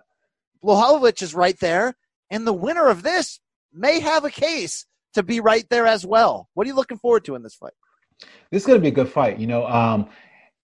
[0.63, 1.95] Blachowicz is right there,
[2.31, 3.41] and the winner of this
[3.73, 6.49] may have a case to be right there as well.
[6.55, 7.73] What are you looking forward to in this fight?
[8.51, 9.39] This is going to be a good fight.
[9.39, 10.09] You know, um,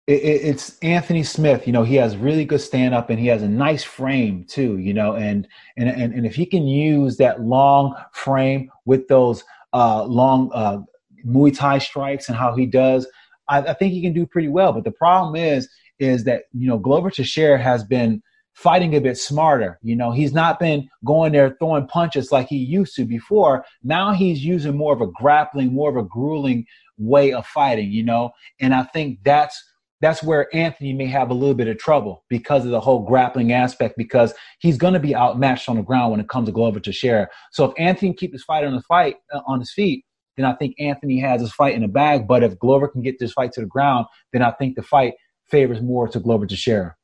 [0.07, 1.67] it, it, it's Anthony Smith.
[1.67, 4.79] You know, he has really good stand up and he has a nice frame too.
[4.79, 5.47] You know, and
[5.77, 10.79] and and, and if he can use that long frame with those uh, long uh,
[11.25, 13.07] Muay Thai strikes and how he does,
[13.51, 14.73] I, I think he can do pretty well.
[14.73, 15.69] But the problem is,
[15.99, 18.23] is that you know Glover Teixeira has been
[18.55, 19.79] fighting a bit smarter.
[19.83, 23.65] You know, he's not been going there throwing punches like he used to before.
[23.83, 26.67] Now he's using more of a grappling, more of a grueling
[26.99, 28.33] way of fighting, you know?
[28.61, 29.63] And I think that's
[30.03, 33.53] that's where Anthony may have a little bit of trouble because of the whole grappling
[33.53, 36.81] aspect, because he's going to be outmatched on the ground when it comes to Glover
[36.81, 37.29] Teixeira.
[37.53, 40.05] So if Anthony can keep his fight on the fight uh, on his feet,
[40.41, 42.27] then I think Anthony has his fight in the bag.
[42.27, 45.15] But if Glover can get this fight to the ground, then I think the fight
[45.49, 46.97] favors more to Glover Teixeira.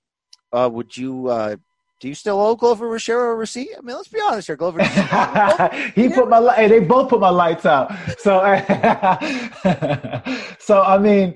[0.53, 1.29] Uh, would you?
[1.29, 1.57] Uh,
[2.01, 3.71] do you still owe Glover Teixeira a receipt?
[3.77, 4.83] I mean, let's be honest here, Glover.
[5.95, 6.69] he put my light.
[6.69, 7.93] They both put my lights out.
[8.19, 8.41] So,
[10.59, 11.35] so I mean,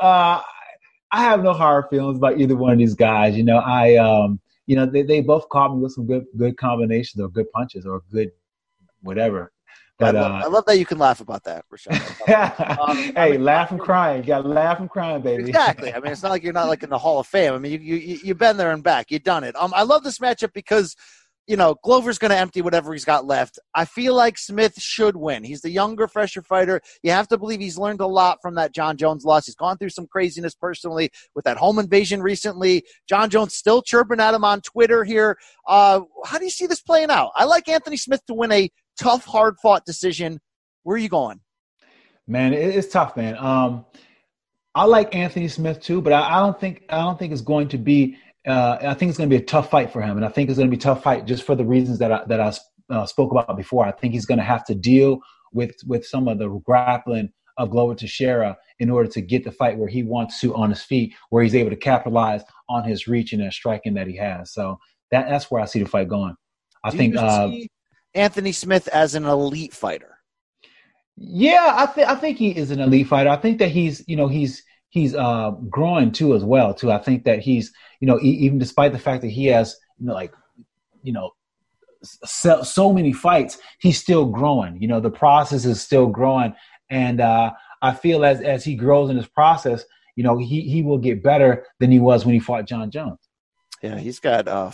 [0.00, 0.40] uh,
[1.12, 3.36] I have no hard feelings about either one of these guys.
[3.36, 6.56] You know, I, um, you know, they, they both caught me with some good good
[6.56, 8.30] combinations or good punches or good
[9.02, 9.52] whatever.
[9.98, 11.96] But I, love, uh, I love that you can laugh about that, Rashad.
[12.86, 14.22] Um, hey, I mean, laugh and crying.
[14.22, 15.44] You got to laugh and crying, baby.
[15.44, 15.92] Exactly.
[15.92, 17.54] I mean, it's not like you're not like in the Hall of Fame.
[17.54, 19.10] I mean, you you you've been there and back.
[19.10, 19.56] You've done it.
[19.56, 20.94] Um, I love this matchup because
[21.46, 23.58] you know Glover's going to empty whatever he's got left.
[23.74, 25.44] I feel like Smith should win.
[25.44, 26.80] He's the younger, fresher fighter.
[27.02, 29.46] You have to believe he's learned a lot from that Jon Jones loss.
[29.46, 32.84] He's gone through some craziness personally with that home invasion recently.
[33.08, 35.38] Jon Jones still chirping at him on Twitter here.
[35.66, 37.30] Uh, how do you see this playing out?
[37.34, 38.68] I like Anthony Smith to win a
[38.98, 40.40] tough, hard fought decision.
[40.82, 41.40] Where are you going?
[42.26, 43.36] Man, it's tough, man.
[43.38, 43.84] Um,
[44.74, 47.68] I like Anthony Smith too, but I, I don't think I don't think it's going
[47.68, 48.18] to be.
[48.46, 50.48] Uh, I think it's going to be a tough fight for him, and I think
[50.50, 52.52] it's going to be a tough fight just for the reasons that I, that I
[52.94, 53.84] uh, spoke about before.
[53.86, 55.20] I think he's going to have to deal
[55.52, 59.78] with with some of the grappling of Glover Teixeira in order to get the fight
[59.78, 63.32] where he wants to on his feet, where he's able to capitalize on his reach
[63.32, 64.52] and that striking that he has.
[64.52, 64.78] So
[65.10, 66.36] that that's where I see the fight going.
[66.84, 67.14] I Do think.
[67.14, 67.68] you Uh, see
[68.16, 70.18] Anthony Smith as an elite fighter.
[71.16, 73.30] Yeah, I think I think he is an elite fighter.
[73.30, 76.90] I think that he's you know he's he's uh, growing too as well too.
[76.90, 80.06] I think that he's you know e- even despite the fact that he has you
[80.06, 80.32] know like
[81.02, 81.32] you know
[82.02, 84.80] so, so many fights, he's still growing.
[84.80, 86.54] You know, the process is still growing,
[86.90, 87.52] and uh,
[87.82, 89.84] I feel as as he grows in this process,
[90.16, 93.18] you know, he he will get better than he was when he fought Jon Jones.
[93.82, 94.70] Yeah, he's got uh,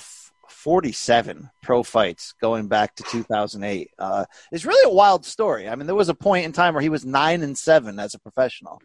[0.62, 3.90] 47 pro fights going back to 2008.
[3.98, 5.68] Uh, it's really a wild story.
[5.68, 8.14] I mean, there was a point in time where he was nine and seven as
[8.14, 8.80] a professional.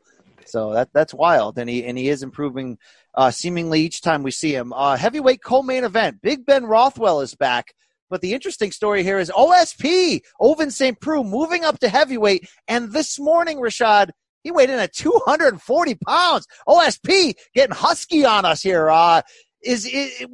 [0.46, 2.78] So that that's wild, and he and he is improving
[3.14, 4.74] uh, seemingly each time we see him.
[4.74, 7.74] Uh, heavyweight co-main event: Big Ben Rothwell is back.
[8.10, 10.98] But the interesting story here is OSP Ovince St.
[11.02, 14.12] Preux moving up to heavyweight, and this morning, Rashad,
[14.44, 16.48] he weighed in at 240 pounds.
[16.68, 18.90] OSP getting husky on us here.
[18.90, 19.22] Uh,
[19.62, 20.30] is it,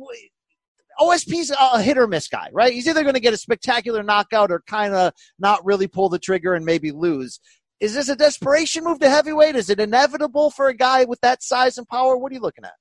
[1.00, 2.74] OSP's a hit or miss guy, right?
[2.74, 6.20] He's either going to get a spectacular knockout or kind of not really pull the
[6.20, 7.40] trigger and maybe lose.
[7.80, 9.56] Is this a desperation move to heavyweight?
[9.56, 12.16] Is it inevitable for a guy with that size and power?
[12.18, 12.74] What are you looking at?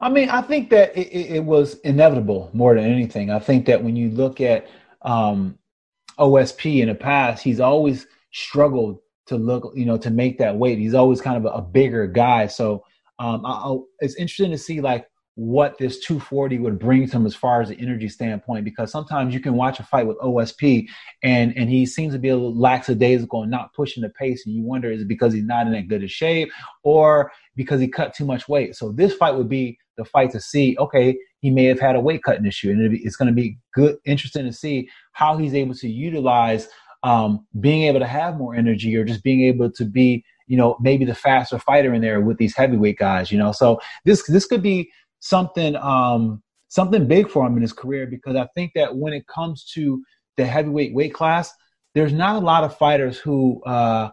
[0.00, 3.30] I mean, I think that it, it was inevitable more than anything.
[3.30, 4.66] I think that when you look at
[5.02, 5.58] um,
[6.18, 10.78] OSP in the past, he's always struggled to look, you know, to make that weight.
[10.78, 12.46] He's always kind of a, a bigger guy.
[12.46, 12.84] So
[13.18, 15.06] um, I, it's interesting to see like
[15.40, 19.32] what this 240 would bring to him as far as the energy standpoint because sometimes
[19.32, 20.86] you can watch a fight with OSP
[21.22, 24.54] and and he seems to be a little lackadaisical and not pushing the pace and
[24.54, 26.52] you wonder is it because he's not in that good of shape
[26.82, 28.76] or because he cut too much weight?
[28.76, 32.00] So this fight would be the fight to see okay he may have had a
[32.00, 35.74] weight cutting issue and it's going to be good interesting to see how he's able
[35.76, 36.68] to utilize
[37.02, 40.76] um, being able to have more energy or just being able to be you know
[40.82, 43.52] maybe the faster fighter in there with these heavyweight guys you know?
[43.52, 44.90] So this this could be
[45.20, 49.26] something um, something big for him in his career because I think that when it
[49.26, 50.02] comes to
[50.36, 51.52] the heavyweight weight class,
[51.94, 54.10] there's not a lot of fighters who uh,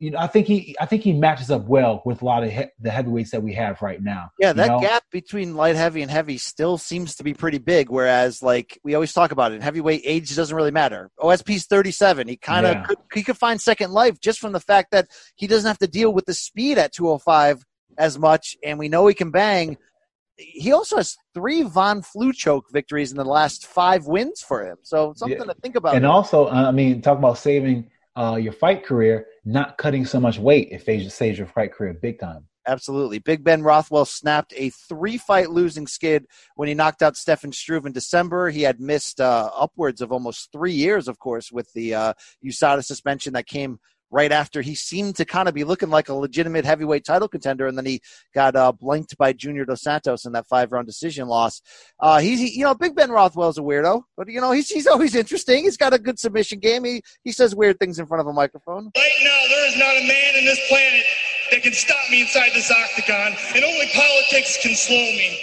[0.00, 2.52] you know, I think he, I think he matches up well with a lot of
[2.52, 4.30] he- the heavyweights that we have right now.
[4.38, 4.80] Yeah, that know?
[4.80, 7.90] gap between light heavy and heavy still seems to be pretty big.
[7.90, 11.10] Whereas, like we always talk about it, heavyweight age doesn't really matter.
[11.18, 12.28] OSP's thirty seven.
[12.28, 12.82] He kind of Yeah.
[12.84, 15.88] could, he could find second life just from the fact that he doesn't have to
[15.88, 17.64] deal with the speed at two hundred five
[17.98, 19.76] as much, and we know he can bang.
[20.38, 24.76] He also has three Von Flue choke victories in the last five wins for him.
[24.82, 25.94] So something to think about.
[25.94, 26.10] And there.
[26.10, 30.38] also, uh, I mean, talk about saving uh, your fight career, not cutting so much
[30.38, 30.68] weight.
[30.70, 32.46] It saves, saves your fight career big time.
[32.68, 33.18] Absolutely.
[33.18, 37.86] Big Ben Rothwell snapped a three fight losing skid when he knocked out Stefan Struve
[37.86, 38.50] in December.
[38.50, 42.12] He had missed uh, upwards of almost three years, of course, with the uh,
[42.44, 43.78] USADA suspension that came
[44.10, 47.66] right after he seemed to kind of be looking like a legitimate heavyweight title contender,
[47.66, 48.00] and then he
[48.34, 51.60] got uh, blanked by Junior Dos Santos in that five round decision loss.
[52.00, 54.86] Uh, he's, he, you know, Big Ben Rothwell's a weirdo, but you know, he's he's
[54.86, 55.64] always interesting.
[55.64, 56.84] He's got a good submission game.
[56.84, 58.90] He he says weird things in front of a microphone.
[58.96, 61.04] Right now, there is not a man in this planet
[61.50, 65.40] that can stop me inside this octagon, and only politics can slow me.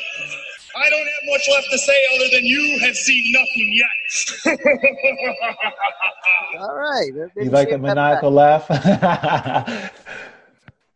[0.76, 4.60] I don't have much left to say other than you have seen nothing yet.
[6.60, 7.12] All right.
[7.38, 8.70] You like a maniacal laugh?
[8.70, 9.90] uh,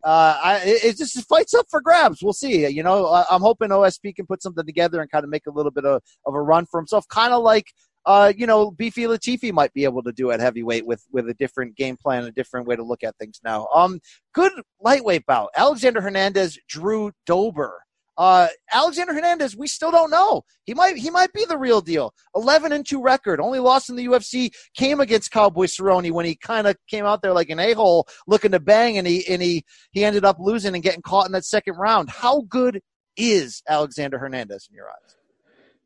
[0.04, 2.22] I, it, it just fights up for grabs.
[2.22, 2.68] We'll see.
[2.68, 5.50] You know, I, I'm hoping OSP can put something together and kind of make a
[5.50, 7.66] little bit of, of a run for himself, kind of like.
[8.06, 11.34] Uh, you know, Beefy Latifi might be able to do at heavyweight with with a
[11.34, 13.68] different game plan, a different way to look at things now.
[13.74, 14.00] Um,
[14.32, 17.82] good lightweight bout: Alexander Hernandez, Drew Dober.
[18.20, 20.42] Uh, Alexander Hernandez, we still don't know.
[20.64, 22.12] He might he might be the real deal.
[22.36, 26.36] Eleven and two record, only lost in the UFC came against Cowboy Cerrone when he
[26.36, 29.40] kind of came out there like an a hole looking to bang, and he and
[29.40, 32.10] he he ended up losing and getting caught in that second round.
[32.10, 32.82] How good
[33.16, 35.16] is Alexander Hernandez in your eyes?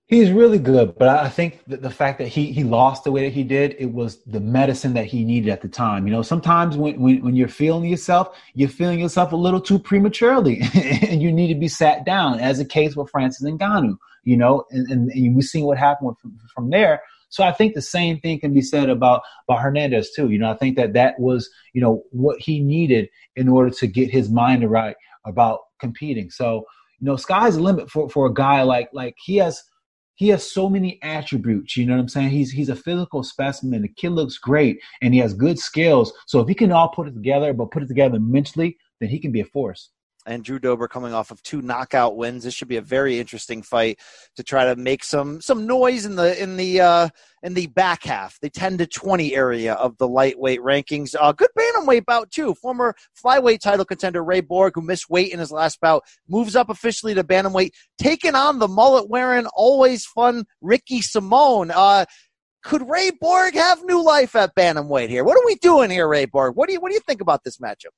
[0.06, 3.24] He's really good, but I think that the fact that he he lost the way
[3.24, 6.06] that he did, it was the medicine that he needed at the time.
[6.06, 9.78] You know, sometimes when when, when you're feeling yourself, you're feeling yourself a little too
[9.78, 13.96] prematurely, and you need to be sat down, as the case with Francis Ngannou.
[14.24, 17.00] You know, and, and, and we've seen what happened from, from there.
[17.30, 20.30] So I think the same thing can be said about about Hernandez too.
[20.30, 23.86] You know, I think that that was you know what he needed in order to
[23.86, 26.28] get his mind right about competing.
[26.28, 26.66] So
[27.00, 29.62] you know, sky's the limit for for a guy like like he has
[30.14, 31.76] he has so many attributes.
[31.76, 32.30] You know what I'm saying?
[32.30, 33.82] He's he's a physical specimen.
[33.82, 36.12] The kid looks great, and he has good skills.
[36.26, 39.18] So if he can all put it together, but put it together mentally, then he
[39.18, 39.90] can be a force.
[40.26, 42.44] And Drew Dober coming off of two knockout wins.
[42.44, 44.00] This should be a very interesting fight
[44.36, 47.08] to try to make some some noise in the in the uh,
[47.42, 51.14] in the back half, the ten to twenty area of the lightweight rankings.
[51.18, 52.54] Uh, good bantamweight bout too.
[52.54, 56.70] Former flyweight title contender Ray Borg, who missed weight in his last bout, moves up
[56.70, 61.70] officially to bantamweight, taking on the mullet wearing, always fun Ricky Simón.
[61.74, 62.06] Uh,
[62.62, 65.22] could Ray Borg have new life at bantamweight here?
[65.22, 66.56] What are we doing here, Ray Borg?
[66.56, 67.92] What do you what do you think about this matchup?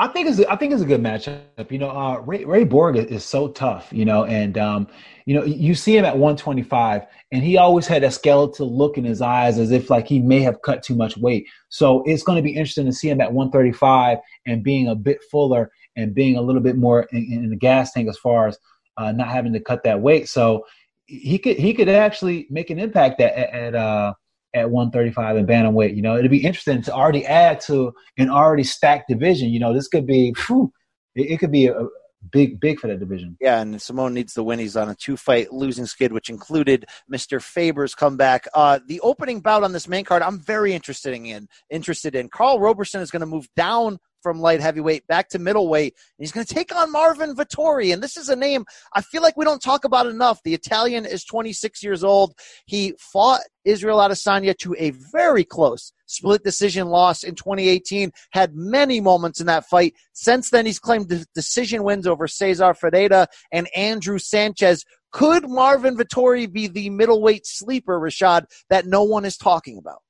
[0.00, 1.70] I think it's a, I think it's a good matchup.
[1.70, 3.88] You know, uh, Ray, Ray Borg is, is so tough.
[3.92, 4.86] You know, and um,
[5.26, 7.02] you know you see him at 125,
[7.32, 10.40] and he always had a skeletal look in his eyes, as if like he may
[10.40, 11.46] have cut too much weight.
[11.68, 15.18] So it's going to be interesting to see him at 135 and being a bit
[15.32, 18.56] fuller and being a little bit more in, in the gas tank as far as
[18.98, 20.28] uh, not having to cut that weight.
[20.28, 20.64] So
[21.06, 24.14] he could he could actually make an impact at at uh,
[24.58, 25.96] at 135 and bantamweight.
[25.96, 29.50] You know, it'd be interesting to already add to an already stacked division.
[29.50, 30.72] You know, this could be whew,
[31.14, 31.88] it, it, could be a, a,
[32.32, 33.36] big big for that division.
[33.40, 34.58] Yeah, and Simón needs the win.
[34.58, 37.40] He's on a two fight losing skid, which included Mr.
[37.40, 38.46] Faber's comeback.
[38.54, 41.48] Uh, the opening bout on this main card, I'm very interested in.
[41.70, 42.28] Interested in.
[42.28, 45.94] Karl Roberson is going to move down from light heavyweight back to middleweight.
[45.94, 47.92] And he's going to take on Marvin Vettori.
[47.92, 50.42] And this is a name I feel like we don't talk about enough.
[50.42, 52.34] The Italian is 26 years old.
[52.66, 58.10] He fought Israel Adesanya to a very close split decision loss in 2018.
[58.32, 59.94] Had many moments in that fight.
[60.12, 64.84] Since then, he's claimed decision wins over Cesar Ferreira and Andrew Sanchez.
[65.12, 70.02] Could Marvin Vettori be the middleweight sleeper, Rashad, that no one is talking about?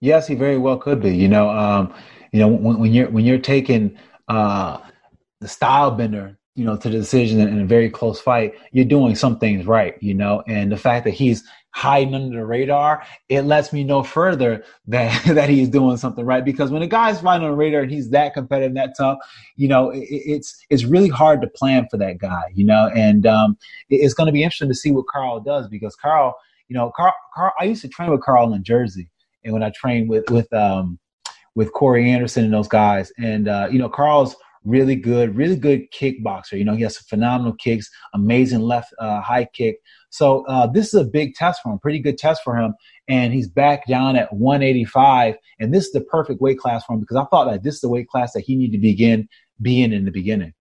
[0.00, 1.14] Yes, he very well could be.
[1.14, 1.94] You know, um,
[2.32, 3.98] you know, when, when you're when you're taking
[4.28, 4.78] uh,
[5.40, 9.14] the style bender, you know, to the decision in a very close fight, you're doing
[9.14, 10.42] some things right, you know.
[10.46, 11.42] And the fact that he's
[11.72, 16.44] hiding under the radar, it lets me know further that that he's doing something right.
[16.44, 19.18] Because when a guy's fighting on the radar and he's that competitive, that tough,
[19.56, 22.90] you know, it, it's it's really hard to plan for that guy, you know.
[22.94, 23.56] And um,
[23.88, 26.34] it, it's going to be interesting to see what Karl does because Karl,
[26.68, 29.10] you know, Karl, Karl, I used to train with Karl in Jersey,
[29.44, 30.98] and when I trained with with um,
[31.54, 33.12] with Corey Anderson and those guys.
[33.18, 36.52] And uh, you know, Karl's really good, really good kickboxer.
[36.52, 39.78] You know, he has some phenomenal kicks, amazing left uh, high kick.
[40.10, 42.74] So uh, this is a big test for him, pretty good test for him.
[43.08, 47.00] And he's back down at 185, and this is the perfect weight class for him
[47.00, 49.28] because I thought that this is the weight class that he needed to begin
[49.60, 50.52] being in the beginning.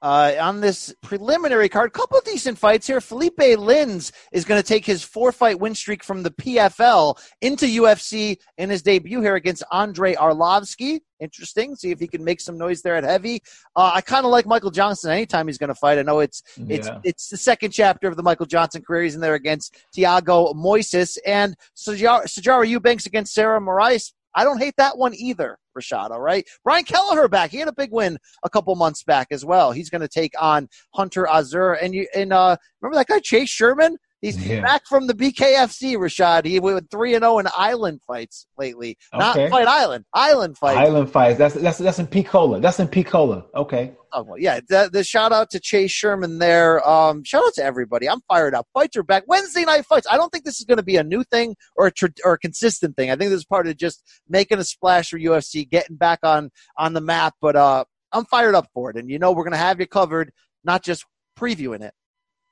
[0.00, 3.00] Uh, on this preliminary card, couple decent fights here.
[3.00, 7.66] Felipe Lins is going to take his four fight win streak from the PFL into
[7.66, 11.00] UFC in his debut here against Andrei Arlovski.
[11.18, 11.74] Interesting.
[11.74, 13.42] See if he can make some noise there at heavy.
[13.74, 15.98] Uh, I kind of like Michael Johnson anytime he's going to fight.
[15.98, 17.00] I know it's it's yeah.
[17.02, 19.02] it's the second chapter of the Michael Johnson career.
[19.02, 24.12] He's in there against Thiago Moises and Sijara Eubanks against Sarah Moras.
[24.34, 26.10] I don't hate that one either, Rashad.
[26.10, 26.46] All right.
[26.64, 27.50] Brian Kelleher back.
[27.50, 29.72] He had a big win a couple months back as well.
[29.72, 31.74] He's going to take on Hunter Azure.
[31.74, 33.96] And you and uh, remember that guy Chase Sherman?
[34.20, 34.60] He's yeah.
[34.60, 36.44] back from the BKFC, Rashad.
[36.44, 38.96] He went three and zero oh in island fights lately.
[39.14, 39.44] Okay.
[39.44, 40.78] Not fight island, island fights.
[40.78, 41.38] Island fights.
[41.38, 42.60] That's that's that's in Picola.
[42.60, 43.44] That's in Picola.
[43.54, 43.92] Okay.
[44.12, 44.58] Oh well, yeah.
[44.68, 46.86] The, the, shout out to Chase Sherman there.
[46.88, 48.08] Um, shout out to everybody.
[48.08, 48.66] I'm fired up.
[48.74, 49.24] Fights are back.
[49.28, 50.06] Wednesday night fights.
[50.10, 52.32] I don't think this is going to be a new thing or a tra- or
[52.32, 53.10] a consistent thing.
[53.10, 56.50] I think this is part of just making a splash for UFC, getting back on
[56.76, 57.34] on the map.
[57.40, 59.86] But uh, I'm fired up for it, and you know we're going to have you
[59.86, 60.32] covered,
[60.64, 61.04] not just
[61.38, 61.94] previewing it,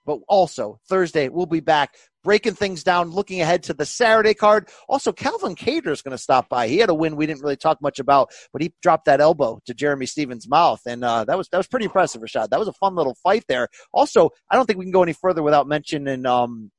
[0.06, 1.96] but also Thursday, we'll be back
[2.26, 4.68] breaking things down, looking ahead to the Saturday card.
[4.88, 6.66] Also, Calvin Kattar is going to stop by.
[6.66, 9.60] He had a win we didn't really talk much about, but he dropped that elbow
[9.66, 12.48] to Jeremy Stephens' mouth, and uh, that was that was pretty impressive, Rashad.
[12.50, 13.68] That was a fun little fight there.
[13.92, 16.70] Also, I don't think we can go any further without mentioning um,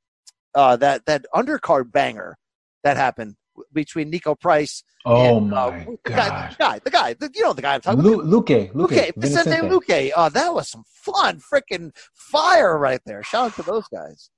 [0.54, 2.36] uh, that that undercard banger
[2.84, 3.34] that happened
[3.72, 4.82] between Niko Price.
[5.04, 7.74] Oh and, my uh, the guy, the guy, the guy, the, you know the guy
[7.74, 8.26] I'm talking Lu- about.
[8.26, 10.10] Luque, Luque, Luque, Vicente Luque.
[10.14, 13.22] Uh, that was some fun, freaking fire right there.
[13.22, 14.30] Shout out to those guys.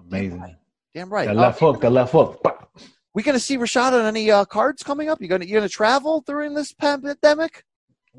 [0.00, 0.30] Amazing.
[0.30, 0.56] Damn right.
[0.94, 1.28] Damn right.
[1.28, 2.42] The left uh, hook, the left hook.
[3.14, 5.22] We gonna see Rashad on any uh, cards coming up?
[5.22, 7.64] You gonna you gonna travel during this pandemic?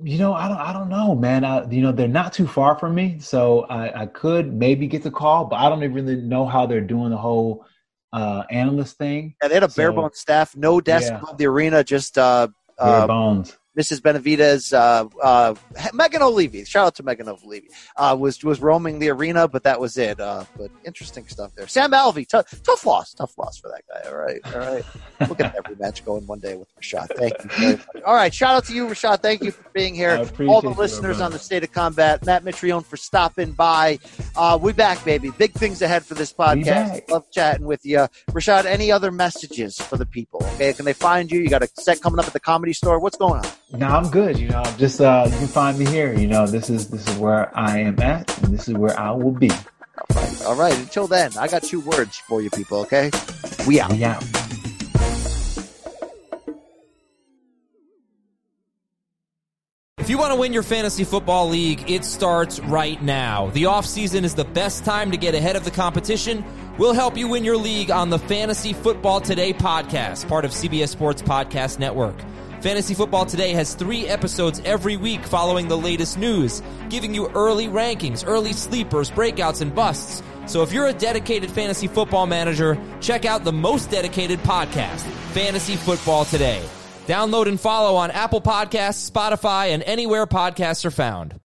[0.04, 1.44] You know, I don't, I don't know, man.
[1.44, 5.02] I, you know, they're not too far from me, so I, I could maybe get
[5.02, 7.66] the call, but I don't even really know how they're doing the whole
[8.14, 9.36] uh, analyst thing.
[9.42, 11.18] Yeah, they had a So- bare bones staff, no desk Yeah.
[11.20, 12.48] above the arena, just uh,
[12.80, 13.58] Bare uh, bones.
[13.78, 14.02] Mrs.
[14.02, 15.54] Benavides, uh, uh,
[15.94, 16.66] Megan Olivi.
[16.66, 17.70] Shout out to Megan Olivi.
[17.96, 20.20] Uh, was was roaming the arena, but that was it.
[20.20, 21.68] Uh, but interesting stuff there.
[21.68, 24.10] Sam Alvey, tough, tough loss, tough loss for that guy.
[24.10, 24.86] All right, all right.
[25.22, 27.16] We'll get every match going one day with Rashad.
[27.16, 28.04] Thank you very much.
[28.06, 29.22] All right, shout out to you, Rashad.
[29.22, 30.28] Thank you for being here.
[30.48, 34.00] All the listeners on the State of Combat, Matt Mitrione for stopping by.
[34.36, 35.32] Uh, we back, baby.
[35.38, 37.10] Big things ahead for this podcast.
[37.10, 38.66] Love chatting with you, Rashad.
[38.66, 40.42] Any other messages for the people?
[40.56, 41.40] Okay, can they find you?
[41.42, 43.00] You got a set coming up at the Comedy Store.
[43.00, 43.52] What's going on?
[43.72, 44.40] No, I'm good.
[44.40, 46.14] You know, I'm just uh, you can find me here.
[46.14, 49.12] You know, this is this is where I am at, and this is where I
[49.12, 49.52] will be.
[50.46, 50.78] All right.
[50.78, 53.12] Until then, I got two words for you people, okay?
[53.68, 53.92] We out.
[53.92, 54.24] We out.
[59.98, 63.50] If you want to win your fantasy football league, it starts right now.
[63.50, 66.46] The offseason is the best time to get ahead of the competition
[66.78, 70.90] We'll help you win your league on the Fantasy Football Today podcast, part of CBS
[70.90, 72.16] Sports Podcast Network.
[72.62, 77.68] Fantasy Football Today has three episodes every week following the latest news, giving you early
[77.68, 80.24] rankings, early sleepers, breakouts, and busts.
[80.48, 85.02] So if you're a dedicated fantasy football manager, check out the most dedicated podcast,
[85.34, 86.64] Fantasy Football Today.
[87.06, 91.40] Download and follow on Apple Podcasts, Spotify, and anywhere podcasts are found.